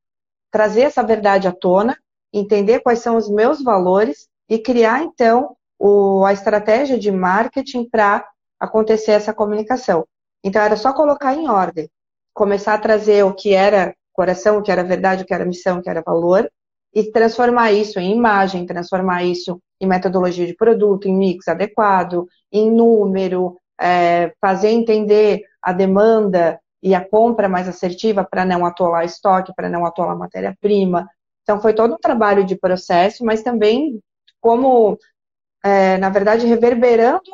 trazer 0.52 0.82
essa 0.82 1.04
verdade 1.04 1.48
à 1.48 1.52
tona, 1.52 1.98
entender 2.34 2.80
quais 2.80 3.00
são 3.00 3.16
os 3.16 3.30
meus 3.30 3.64
valores 3.64 4.28
e 4.50 4.58
criar, 4.60 5.04
então, 5.04 5.56
o, 5.80 6.26
a 6.26 6.34
estratégia 6.34 6.98
de 6.98 7.12
marketing 7.12 7.88
para 7.90 8.26
acontecer 8.60 9.12
essa 9.12 9.34
comunicação. 9.34 10.06
Então, 10.44 10.62
era 10.62 10.76
só 10.76 10.94
colocar 10.94 11.36
em 11.36 11.50
ordem, 11.50 11.90
começar 12.34 12.74
a 12.74 12.80
trazer 12.80 13.24
o 13.24 13.34
que 13.34 13.54
era 13.54 13.96
coração, 14.14 14.58
o 14.58 14.62
que 14.64 14.72
era 14.72 14.84
verdade, 14.84 15.24
o 15.24 15.26
que 15.26 15.34
era 15.34 15.46
missão, 15.46 15.78
o 15.80 15.82
que 15.82 15.90
era 15.90 16.02
valor, 16.02 16.50
e 16.94 17.12
transformar 17.12 17.72
isso 17.72 18.00
em 18.00 18.16
imagem, 18.16 18.66
transformar 18.66 19.24
isso 19.24 19.62
em 19.80 19.88
metodologia 19.88 20.48
de 20.48 20.56
produto, 20.56 21.08
em 21.08 21.16
mix 21.16 21.48
adequado, 21.48 22.28
em 22.52 22.72
número, 22.72 23.58
é, 23.80 24.34
fazer 24.42 24.70
entender 24.70 25.44
a 25.62 25.72
demanda 25.72 26.60
e 26.88 26.96
a 26.96 27.04
compra 27.04 27.50
mais 27.50 27.68
assertiva 27.68 28.24
para 28.24 28.46
não 28.46 28.66
atolar 28.66 29.04
estoque, 29.04 29.54
para 29.54 29.70
não 29.70 29.86
atolar 29.86 30.18
matéria-prima. 30.18 31.06
Então, 31.44 31.60
foi 31.60 31.74
todo 31.74 31.96
um 31.96 32.00
trabalho 32.00 32.46
de 32.46 32.56
processo, 32.56 33.26
mas 33.26 33.44
também 33.44 34.00
como, 34.40 34.98
é, 35.62 35.98
na 35.98 36.10
verdade, 36.10 36.48
reverberando 36.48 37.30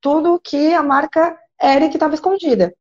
tudo 0.00 0.40
que 0.42 0.72
a 0.72 0.82
marca 0.82 1.38
era 1.60 1.84
e 1.84 1.90
que 1.90 1.96
estava 1.96 2.14
escondida. 2.14 2.74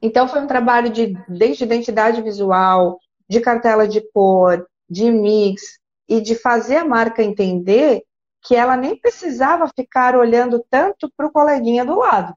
Então, 0.00 0.28
foi 0.28 0.40
um 0.40 0.46
trabalho 0.46 0.90
de, 0.90 1.12
desde 1.28 1.64
identidade 1.64 2.22
visual, 2.22 3.00
de 3.28 3.40
cartela 3.40 3.88
de 3.88 4.00
cor, 4.12 4.64
de 4.88 5.10
mix, 5.10 5.80
e 6.08 6.20
de 6.20 6.36
fazer 6.36 6.76
a 6.76 6.84
marca 6.84 7.20
entender 7.20 8.04
que 8.42 8.54
ela 8.54 8.76
nem 8.76 8.96
precisava 8.96 9.68
ficar 9.74 10.14
olhando 10.14 10.64
tanto 10.70 11.12
para 11.16 11.26
o 11.26 11.32
coleguinha 11.32 11.84
do 11.84 11.96
lado 11.96 12.32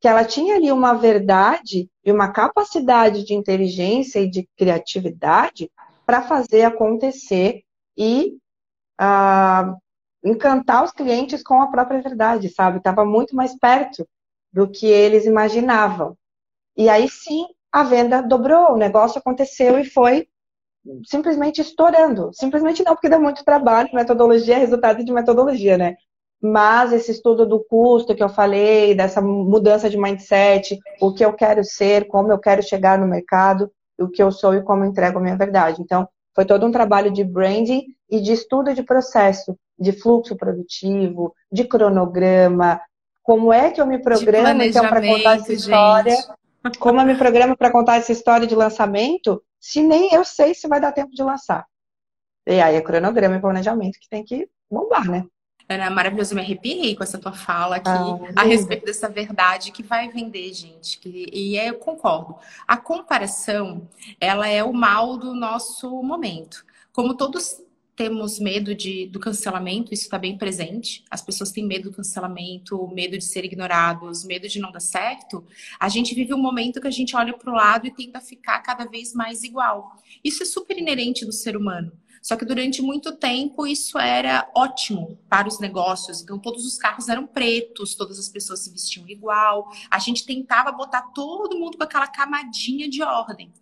que 0.00 0.08
ela 0.08 0.24
tinha 0.24 0.56
ali 0.56 0.70
uma 0.70 0.94
verdade 0.94 1.90
e 2.04 2.12
uma 2.12 2.30
capacidade 2.30 3.24
de 3.24 3.34
inteligência 3.34 4.20
e 4.20 4.30
de 4.30 4.48
criatividade 4.56 5.70
para 6.04 6.22
fazer 6.22 6.62
acontecer 6.62 7.62
e 7.96 8.36
uh, 9.00 9.76
encantar 10.24 10.84
os 10.84 10.92
clientes 10.92 11.42
com 11.42 11.62
a 11.62 11.68
própria 11.68 12.02
verdade, 12.02 12.48
sabe? 12.48 12.78
Estava 12.78 13.04
muito 13.04 13.34
mais 13.34 13.58
perto 13.58 14.06
do 14.52 14.68
que 14.68 14.86
eles 14.86 15.24
imaginavam. 15.24 16.16
E 16.76 16.88
aí 16.88 17.08
sim, 17.08 17.46
a 17.72 17.82
venda 17.82 18.22
dobrou, 18.22 18.72
o 18.72 18.76
negócio 18.76 19.18
aconteceu 19.18 19.78
e 19.78 19.84
foi 19.84 20.28
simplesmente 21.04 21.60
estourando. 21.60 22.30
Simplesmente 22.32 22.84
não, 22.84 22.94
porque 22.94 23.08
deu 23.08 23.20
muito 23.20 23.44
trabalho, 23.44 23.88
metodologia 23.92 24.54
é 24.54 24.58
resultado 24.58 25.04
de 25.04 25.12
metodologia, 25.12 25.76
né? 25.76 25.96
Mas 26.40 26.92
esse 26.92 27.10
estudo 27.10 27.46
do 27.46 27.64
custo 27.64 28.14
que 28.14 28.22
eu 28.22 28.28
falei, 28.28 28.94
dessa 28.94 29.20
mudança 29.20 29.88
de 29.88 29.96
mindset, 29.96 30.78
o 31.00 31.12
que 31.12 31.24
eu 31.24 31.32
quero 31.32 31.64
ser, 31.64 32.06
como 32.06 32.30
eu 32.30 32.38
quero 32.38 32.62
chegar 32.62 32.98
no 32.98 33.06
mercado, 33.06 33.70
o 33.98 34.08
que 34.08 34.22
eu 34.22 34.30
sou 34.30 34.54
e 34.54 34.62
como 34.62 34.84
eu 34.84 34.88
entrego 34.88 35.18
a 35.18 35.22
minha 35.22 35.36
verdade. 35.36 35.80
Então, 35.80 36.06
foi 36.34 36.44
todo 36.44 36.66
um 36.66 36.70
trabalho 36.70 37.10
de 37.10 37.24
branding 37.24 37.84
e 38.10 38.20
de 38.20 38.32
estudo 38.32 38.74
de 38.74 38.82
processo, 38.82 39.58
de 39.78 39.92
fluxo 39.92 40.36
produtivo, 40.36 41.34
de 41.50 41.64
cronograma, 41.64 42.80
como 43.26 43.52
é 43.52 43.72
que 43.72 43.80
eu 43.80 43.86
me 43.86 44.00
programo 44.00 44.62
então 44.62 44.88
para 44.88 45.00
contar 45.00 45.36
essa 45.36 45.52
história, 45.52 46.16
gente. 46.64 46.78
como 46.78 47.00
eu 47.00 47.06
me 47.06 47.16
programo 47.16 47.56
para 47.56 47.72
contar 47.72 47.96
essa 47.96 48.12
história 48.12 48.46
de 48.46 48.54
lançamento, 48.54 49.42
se 49.58 49.82
nem 49.82 50.14
eu 50.14 50.24
sei 50.24 50.54
se 50.54 50.68
vai 50.68 50.80
dar 50.80 50.92
tempo 50.92 51.10
de 51.10 51.24
lançar. 51.24 51.66
E 52.46 52.60
aí 52.60 52.76
é 52.76 52.80
cronograma 52.80 53.34
e 53.34 53.40
planejamento 53.40 53.98
que 53.98 54.08
tem 54.08 54.22
que 54.22 54.48
bombar, 54.70 55.10
né? 55.10 55.24
Ana, 55.68 55.90
maravilhoso, 55.90 56.32
eu 56.32 56.36
me 56.36 56.42
arrepiei 56.42 56.94
com 56.94 57.02
essa 57.02 57.18
tua 57.18 57.32
fala 57.32 57.76
aqui 57.76 57.88
ah, 57.88 58.42
a 58.42 58.44
respeito 58.44 58.84
dessa 58.84 59.08
verdade 59.08 59.72
que 59.72 59.82
vai 59.82 60.08
vender, 60.08 60.52
gente. 60.54 60.98
Que, 60.98 61.28
e 61.32 61.58
é, 61.58 61.70
eu 61.70 61.74
concordo. 61.74 62.36
A 62.68 62.76
comparação, 62.76 63.88
ela 64.20 64.46
é 64.46 64.62
o 64.62 64.72
mal 64.72 65.16
do 65.16 65.34
nosso 65.34 65.90
momento. 66.02 66.64
Como 66.92 67.14
todos 67.14 67.60
temos 67.96 68.38
medo 68.38 68.74
de, 68.74 69.06
do 69.06 69.18
cancelamento, 69.18 69.92
isso 69.92 70.04
está 70.04 70.18
bem 70.18 70.36
presente. 70.36 71.02
As 71.10 71.22
pessoas 71.22 71.50
têm 71.50 71.66
medo 71.66 71.90
do 71.90 71.96
cancelamento, 71.96 72.86
medo 72.88 73.16
de 73.16 73.24
ser 73.24 73.44
ignorados, 73.44 74.22
medo 74.22 74.46
de 74.46 74.60
não 74.60 74.70
dar 74.70 74.80
certo. 74.80 75.44
A 75.80 75.88
gente 75.88 76.14
vive 76.14 76.34
um 76.34 76.38
momento 76.38 76.80
que 76.80 76.86
a 76.86 76.92
gente 76.92 77.16
olha 77.16 77.32
para 77.32 77.50
o 77.50 77.54
lado 77.54 77.86
e 77.86 77.90
tenta 77.90 78.20
ficar 78.20 78.60
cada 78.60 78.84
vez 78.84 79.14
mais 79.14 79.42
igual. 79.42 79.96
Isso 80.22 80.42
é 80.42 80.46
super 80.46 80.78
inerente 80.78 81.24
do 81.24 81.32
ser 81.32 81.56
humano. 81.56 81.90
Só 82.26 82.34
que 82.34 82.44
durante 82.44 82.82
muito 82.82 83.12
tempo 83.12 83.68
isso 83.68 83.96
era 84.00 84.50
ótimo 84.52 85.16
para 85.28 85.46
os 85.46 85.60
negócios. 85.60 86.20
Então 86.20 86.40
todos 86.40 86.66
os 86.66 86.76
carros 86.76 87.08
eram 87.08 87.24
pretos, 87.24 87.94
todas 87.94 88.18
as 88.18 88.28
pessoas 88.28 88.64
se 88.64 88.70
vestiam 88.72 89.08
igual. 89.08 89.70
A 89.88 90.00
gente 90.00 90.26
tentava 90.26 90.72
botar 90.72 91.02
todo 91.14 91.56
mundo 91.56 91.78
com 91.78 91.84
aquela 91.84 92.08
camadinha 92.08 92.90
de 92.90 93.00
ordem. 93.00 93.52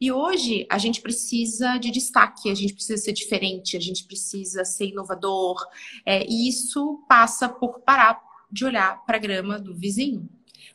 E 0.00 0.10
hoje 0.10 0.66
a 0.70 0.78
gente 0.78 1.02
precisa 1.02 1.76
de 1.76 1.90
destaque, 1.90 2.50
a 2.50 2.54
gente 2.54 2.72
precisa 2.72 2.96
ser 2.96 3.12
diferente, 3.12 3.76
a 3.76 3.80
gente 3.80 4.04
precisa 4.04 4.64
ser 4.64 4.86
inovador. 4.86 5.62
É, 6.06 6.26
e 6.26 6.48
isso 6.48 7.04
passa 7.06 7.50
por 7.50 7.80
parar 7.80 8.18
de 8.50 8.64
olhar 8.64 9.04
para 9.04 9.18
a 9.18 9.20
grama 9.20 9.58
do 9.58 9.74
vizinho. 9.74 10.26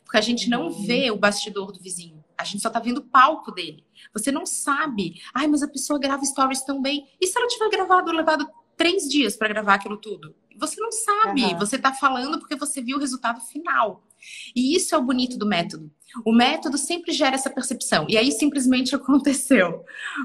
Porque 0.04 0.16
a 0.16 0.20
gente 0.20 0.48
não 0.48 0.68
uhum. 0.68 0.86
vê 0.86 1.10
o 1.10 1.16
bastidor 1.16 1.72
do 1.72 1.80
vizinho. 1.80 2.21
A 2.36 2.44
gente 2.44 2.62
só 2.62 2.70
tá 2.70 2.80
vendo 2.80 2.98
o 2.98 3.04
palco 3.04 3.52
dele. 3.52 3.84
Você 4.12 4.32
não 4.32 4.46
sabe. 4.46 5.20
Ai, 5.34 5.46
mas 5.46 5.62
a 5.62 5.68
pessoa 5.68 5.98
grava 5.98 6.24
stories 6.24 6.62
tão 6.64 6.80
bem. 6.80 7.06
E 7.20 7.26
se 7.26 7.38
ela 7.38 7.46
tiver 7.46 7.70
gravado, 7.70 8.12
levado 8.12 8.48
três 8.76 9.08
dias 9.08 9.36
para 9.36 9.48
gravar 9.48 9.74
aquilo 9.74 9.96
tudo? 9.96 10.34
Você 10.58 10.80
não 10.80 10.92
sabe. 10.92 11.44
Uhum. 11.44 11.58
Você 11.58 11.78
tá 11.78 11.92
falando 11.92 12.38
porque 12.38 12.56
você 12.56 12.80
viu 12.82 12.96
o 12.96 13.00
resultado 13.00 13.40
final. 13.40 14.04
E 14.54 14.76
isso 14.76 14.94
é 14.94 14.98
o 14.98 15.02
bonito 15.02 15.36
do 15.38 15.46
método. 15.46 15.90
O 16.24 16.32
método 16.32 16.76
sempre 16.76 17.12
gera 17.12 17.34
essa 17.34 17.50
percepção. 17.50 18.06
E 18.08 18.16
aí 18.16 18.30
simplesmente 18.30 18.94
aconteceu. 18.96 19.84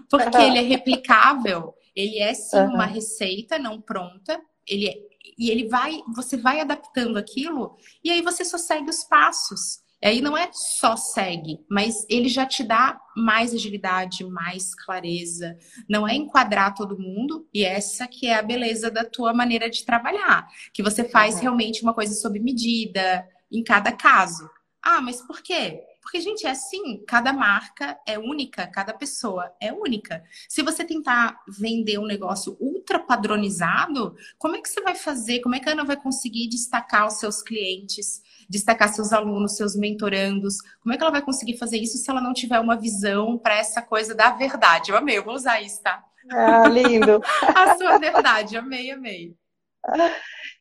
Porque 0.09 0.37
uhum. 0.37 0.43
ele 0.43 0.57
é 0.57 0.61
replicável, 0.61 1.73
ele 1.95 2.19
é 2.19 2.33
sim 2.33 2.57
uhum. 2.57 2.75
uma 2.75 2.85
receita 2.85 3.57
não 3.57 3.81
pronta, 3.81 4.39
ele 4.67 4.87
é, 4.87 5.07
e 5.37 5.49
ele 5.49 5.67
vai, 5.67 6.01
você 6.15 6.35
vai 6.35 6.59
adaptando 6.59 7.17
aquilo 7.17 7.77
e 8.03 8.09
aí 8.09 8.21
você 8.21 8.43
só 8.43 8.57
segue 8.57 8.89
os 8.89 9.03
passos. 9.03 9.79
E 10.07 10.09
aí 10.09 10.21
não 10.21 10.37
é 10.37 10.49
só 10.53 10.95
segue, 10.95 11.59
mas 11.69 12.05
ele 12.07 12.29
já 12.29 12.45
te 12.45 12.63
dá 12.63 12.97
mais 13.13 13.53
agilidade, 13.53 14.23
mais 14.23 14.73
clareza. 14.73 15.57
Não 15.89 16.07
é 16.07 16.15
enquadrar 16.15 16.73
todo 16.73 16.97
mundo, 16.97 17.45
e 17.53 17.65
essa 17.65 18.07
que 18.07 18.25
é 18.25 18.35
a 18.35 18.41
beleza 18.41 18.89
da 18.89 19.03
tua 19.03 19.33
maneira 19.33 19.69
de 19.69 19.83
trabalhar. 19.83 20.47
Que 20.73 20.81
você 20.81 21.03
faz 21.03 21.35
uhum. 21.35 21.41
realmente 21.41 21.83
uma 21.83 21.93
coisa 21.93 22.13
sob 22.13 22.39
medida, 22.39 23.27
em 23.51 23.61
cada 23.61 23.91
caso. 23.91 24.49
Ah, 24.81 25.01
mas 25.01 25.21
por 25.21 25.41
quê? 25.41 25.81
Porque, 26.07 26.21
gente, 26.21 26.47
é 26.47 26.51
assim, 26.51 27.03
cada 27.05 27.33
marca 27.33 27.99
é 28.07 28.17
única, 28.17 28.65
cada 28.65 28.93
pessoa 28.93 29.53
é 29.59 29.73
única. 29.73 30.23
Se 30.47 30.63
você 30.63 30.85
tentar 30.85 31.37
vender 31.59 31.99
um 31.99 32.05
negócio 32.05 32.55
ultra 32.61 32.97
padronizado, 32.97 34.15
como 34.37 34.55
é 34.55 34.61
que 34.61 34.69
você 34.69 34.79
vai 34.79 34.95
fazer? 34.95 35.41
Como 35.41 35.53
é 35.53 35.59
que 35.59 35.67
a 35.67 35.73
Ana 35.73 35.83
vai 35.83 35.97
conseguir 35.97 36.47
destacar 36.47 37.07
os 37.07 37.19
seus 37.19 37.41
clientes, 37.41 38.21
destacar 38.49 38.87
seus 38.87 39.11
alunos, 39.11 39.57
seus 39.57 39.75
mentorandos? 39.75 40.61
Como 40.81 40.93
é 40.93 40.97
que 40.97 41.03
ela 41.03 41.11
vai 41.11 41.21
conseguir 41.21 41.57
fazer 41.57 41.77
isso 41.77 41.97
se 41.97 42.09
ela 42.09 42.21
não 42.21 42.31
tiver 42.31 42.61
uma 42.61 42.77
visão 42.77 43.37
para 43.37 43.57
essa 43.57 43.81
coisa 43.81 44.15
da 44.15 44.29
verdade? 44.29 44.91
Eu 44.91 44.97
amei, 44.97 45.17
eu 45.17 45.25
vou 45.25 45.33
usar 45.33 45.59
isso, 45.61 45.83
tá? 45.83 46.01
Ah, 46.31 46.69
lindo! 46.69 47.21
a 47.53 47.75
sua 47.75 47.97
verdade, 47.97 48.55
amei, 48.55 48.91
amei. 48.91 49.35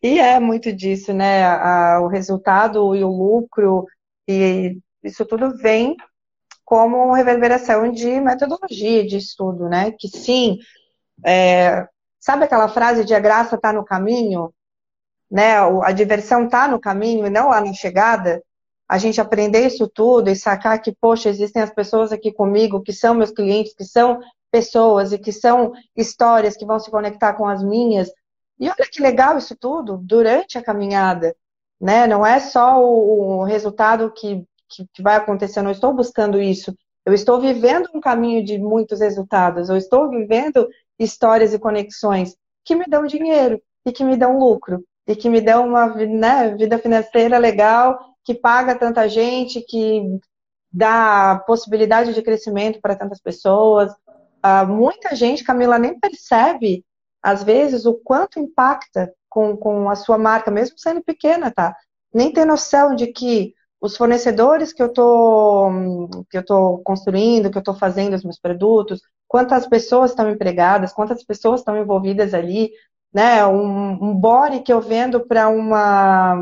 E 0.02 0.18
é 0.18 0.40
muito 0.40 0.72
disso, 0.72 1.14
né? 1.14 1.46
O 2.00 2.08
resultado 2.08 2.96
e 2.96 3.04
o 3.04 3.08
lucro, 3.08 3.86
e 4.28 4.76
isso 5.02 5.24
tudo 5.24 5.56
vem 5.56 5.96
como 6.64 7.12
reverberação 7.12 7.90
de 7.90 8.20
metodologia 8.20 9.06
de 9.06 9.16
estudo, 9.16 9.68
né? 9.68 9.92
Que 9.92 10.08
sim, 10.08 10.58
é, 11.24 11.86
sabe 12.18 12.44
aquela 12.44 12.68
frase 12.68 13.04
de 13.04 13.14
a 13.14 13.20
graça 13.20 13.56
está 13.56 13.72
no 13.72 13.84
caminho? 13.84 14.52
Né? 15.30 15.56
A 15.82 15.92
diversão 15.92 16.46
está 16.46 16.68
no 16.68 16.80
caminho 16.80 17.26
e 17.26 17.30
não 17.30 17.48
lá 17.48 17.60
na 17.60 17.72
chegada? 17.72 18.42
A 18.88 18.98
gente 18.98 19.20
aprender 19.20 19.66
isso 19.66 19.88
tudo 19.88 20.30
e 20.30 20.36
sacar 20.36 20.80
que, 20.80 20.94
poxa, 21.00 21.28
existem 21.28 21.62
as 21.62 21.70
pessoas 21.70 22.12
aqui 22.12 22.32
comigo 22.32 22.82
que 22.82 22.92
são 22.92 23.14
meus 23.14 23.30
clientes, 23.30 23.74
que 23.74 23.84
são 23.84 24.20
pessoas 24.50 25.12
e 25.12 25.18
que 25.18 25.32
são 25.32 25.72
histórias 25.96 26.56
que 26.56 26.64
vão 26.64 26.78
se 26.78 26.90
conectar 26.90 27.34
com 27.34 27.46
as 27.46 27.62
minhas, 27.62 28.10
e 28.58 28.68
olha 28.68 28.88
que 28.90 29.02
legal 29.02 29.36
isso 29.36 29.54
tudo 29.54 29.98
durante 29.98 30.56
a 30.56 30.62
caminhada, 30.62 31.36
né? 31.80 32.06
Não 32.06 32.24
é 32.24 32.40
só 32.40 32.82
o, 32.82 33.40
o 33.40 33.44
resultado 33.44 34.10
que, 34.12 34.46
que, 34.68 34.86
que, 34.92 35.02
vai 35.02 35.16
acontecer, 35.16 35.60
eu 35.60 35.64
não 35.64 35.70
estou 35.70 35.92
buscando 35.92 36.40
isso. 36.40 36.76
Eu 37.04 37.12
estou 37.14 37.40
vivendo 37.40 37.88
um 37.94 38.00
caminho 38.00 38.44
de 38.44 38.58
muitos 38.58 39.00
resultados, 39.00 39.68
eu 39.68 39.76
estou 39.76 40.10
vivendo 40.10 40.68
histórias 40.98 41.54
e 41.54 41.58
conexões 41.58 42.36
que 42.64 42.74
me 42.74 42.84
dão 42.86 43.06
dinheiro 43.06 43.60
e 43.84 43.92
que 43.92 44.02
me 44.02 44.16
dão 44.16 44.38
lucro 44.38 44.84
e 45.06 45.14
que 45.14 45.28
me 45.28 45.40
dão 45.40 45.68
uma 45.68 45.94
né, 45.94 46.56
vida 46.56 46.78
financeira 46.78 47.38
legal, 47.38 47.98
que 48.24 48.34
paga 48.34 48.74
tanta 48.74 49.08
gente, 49.08 49.60
que 49.60 50.02
dá 50.72 51.42
possibilidade 51.46 52.12
de 52.12 52.22
crescimento 52.22 52.80
para 52.80 52.96
tantas 52.96 53.20
pessoas. 53.20 53.92
Uh, 54.44 54.66
muita 54.66 55.14
gente, 55.14 55.44
Camila, 55.44 55.78
nem 55.78 55.98
percebe 55.98 56.84
às 57.26 57.42
vezes, 57.42 57.86
o 57.86 57.94
quanto 57.94 58.38
impacta 58.38 59.12
com, 59.28 59.56
com 59.56 59.90
a 59.90 59.96
sua 59.96 60.16
marca, 60.16 60.48
mesmo 60.48 60.78
sendo 60.78 61.02
pequena, 61.02 61.50
tá? 61.50 61.74
Nem 62.14 62.32
tem 62.32 62.44
noção 62.44 62.94
de 62.94 63.08
que 63.08 63.52
os 63.80 63.96
fornecedores 63.96 64.72
que 64.72 64.82
eu 64.82 64.92
tô, 64.92 65.70
que 66.30 66.38
eu 66.38 66.44
tô 66.44 66.78
construindo, 66.78 67.50
que 67.50 67.58
eu 67.58 67.62
tô 67.62 67.74
fazendo 67.74 68.14
os 68.14 68.24
meus 68.24 68.38
produtos, 68.38 69.00
quantas 69.28 69.66
pessoas 69.68 70.10
estão 70.10 70.30
empregadas, 70.30 70.92
quantas 70.92 71.24
pessoas 71.24 71.60
estão 71.60 71.76
envolvidas 71.76 72.34
ali, 72.34 72.70
né? 73.12 73.44
Um, 73.46 73.92
um 74.10 74.14
body 74.14 74.60
que 74.60 74.72
eu 74.72 74.80
vendo 74.80 75.26
para 75.26 75.48
uma 75.48 76.36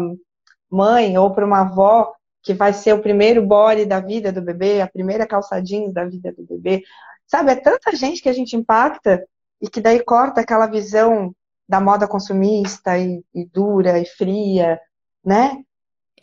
mãe 0.70 1.16
ou 1.18 1.32
para 1.32 1.47
uma 1.47 1.62
avó 1.62 2.12
que 2.43 2.53
vai 2.55 2.72
ser 2.72 2.93
o 2.93 3.03
primeiro 3.03 3.45
body 3.47 3.87
da 3.87 4.01
vida 4.01 4.30
do 4.30 4.43
bebê, 4.43 4.80
a 4.80 4.89
primeira 4.89 5.26
calçadinha 5.26 5.91
da 5.93 6.05
vida 6.05 6.32
do 6.32 6.45
bebê. 6.45 6.82
Sabe, 7.26 7.53
é 7.53 7.57
tanta 7.57 7.97
gente 7.97 8.22
que 8.22 8.28
a 8.28 8.32
gente 8.32 8.55
impacta 8.55 9.26
e 9.61 9.68
que 9.68 9.80
daí 9.80 10.03
corta 10.05 10.43
aquela 10.43 10.66
visão 10.66 11.35
da 11.66 11.80
moda 11.80 12.07
consumista 12.07 12.99
e, 12.99 13.24
e 13.35 13.47
dura 13.47 13.99
e 13.99 14.05
fria, 14.05 14.78
né? 15.24 15.64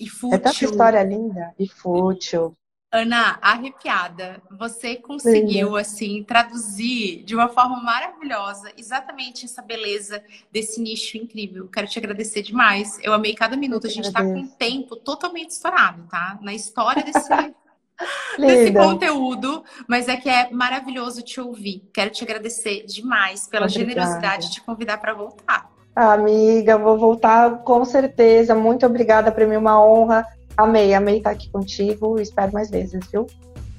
E 0.02 0.10
fútil. 0.10 0.36
É 0.36 0.39
tanta 0.39 0.66
história 0.66 1.04
linda 1.04 1.54
e 1.60 1.68
fútil. 1.68 2.58
Ana, 2.91 3.38
arrepiada. 3.39 4.41
Você 4.58 4.95
conseguiu, 4.95 5.68
Linda. 5.68 5.82
assim, 5.82 6.24
traduzir 6.24 7.24
de 7.24 7.36
uma 7.36 7.47
forma 7.47 7.82
maravilhosa 7.82 8.74
exatamente 8.76 9.45
essa 9.45 9.62
beleza 9.62 10.24
desse 10.52 10.82
nicho 10.82 11.18
incrível. 11.18 11.70
Quero 11.70 11.88
te 11.88 11.99
agradecer 11.99 12.41
demais. 12.41 12.99
Eu 13.04 13.14
amei 13.14 13.36
cada 13.36 13.56
minuto. 13.56 13.86
A 13.86 13.89
gente 13.91 14.08
está 14.08 14.24
com 14.24 14.39
um 14.39 14.47
tempo 14.47 14.95
totalmente 14.95 15.52
estourado, 15.52 16.04
tá? 16.10 16.39
Na 16.41 16.54
história 16.54 17.04
desse, 17.04 17.30
desse 18.38 18.74
conteúdo, 18.74 19.64
mas 19.88 20.08
é 20.08 20.18
que 20.18 20.28
é 20.28 20.49
maravilhoso 20.49 21.22
te 21.22 21.39
ouvir. 21.39 21.88
Quero 21.93 22.10
te 22.10 22.24
agradecer 22.24 22.86
demais 22.88 23.47
pela 23.47 23.68
Obrigada. 23.68 23.89
generosidade 23.89 24.47
de 24.47 24.54
te 24.56 24.62
convidar 24.62 24.97
para 24.97 25.14
voltar. 25.14 25.72
Amiga, 25.96 26.78
vou 26.78 26.98
voltar 26.98 27.64
com 27.64 27.84
certeza. 27.84 28.56
Muito 28.56 28.86
obrigada, 28.86 29.32
para 29.32 29.46
mim 29.46 29.58
uma 29.58 29.84
honra. 29.84 30.26
Amei, 30.56 30.94
amei 30.94 31.18
estar 31.18 31.32
aqui 31.32 31.50
contigo. 31.50 32.20
Espero 32.20 32.54
mais 32.54 32.70
vezes, 32.70 33.00
viu? 33.12 33.28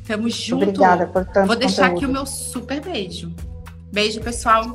Tamo 0.06 0.28
junto. 0.28 0.64
Obrigada 0.64 1.06
por 1.06 1.24
tanto 1.24 1.46
Vou 1.46 1.56
deixar 1.56 1.90
conteúdo. 1.90 1.96
aqui 1.96 2.06
o 2.06 2.12
meu 2.12 2.26
super 2.26 2.80
beijo. 2.80 3.32
Beijo, 3.92 4.20
pessoal. 4.20 4.72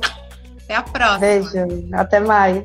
Até 0.64 0.74
a 0.74 0.82
próxima. 0.82 1.18
Beijo. 1.18 1.88
Até 1.92 2.20
mais. 2.20 2.64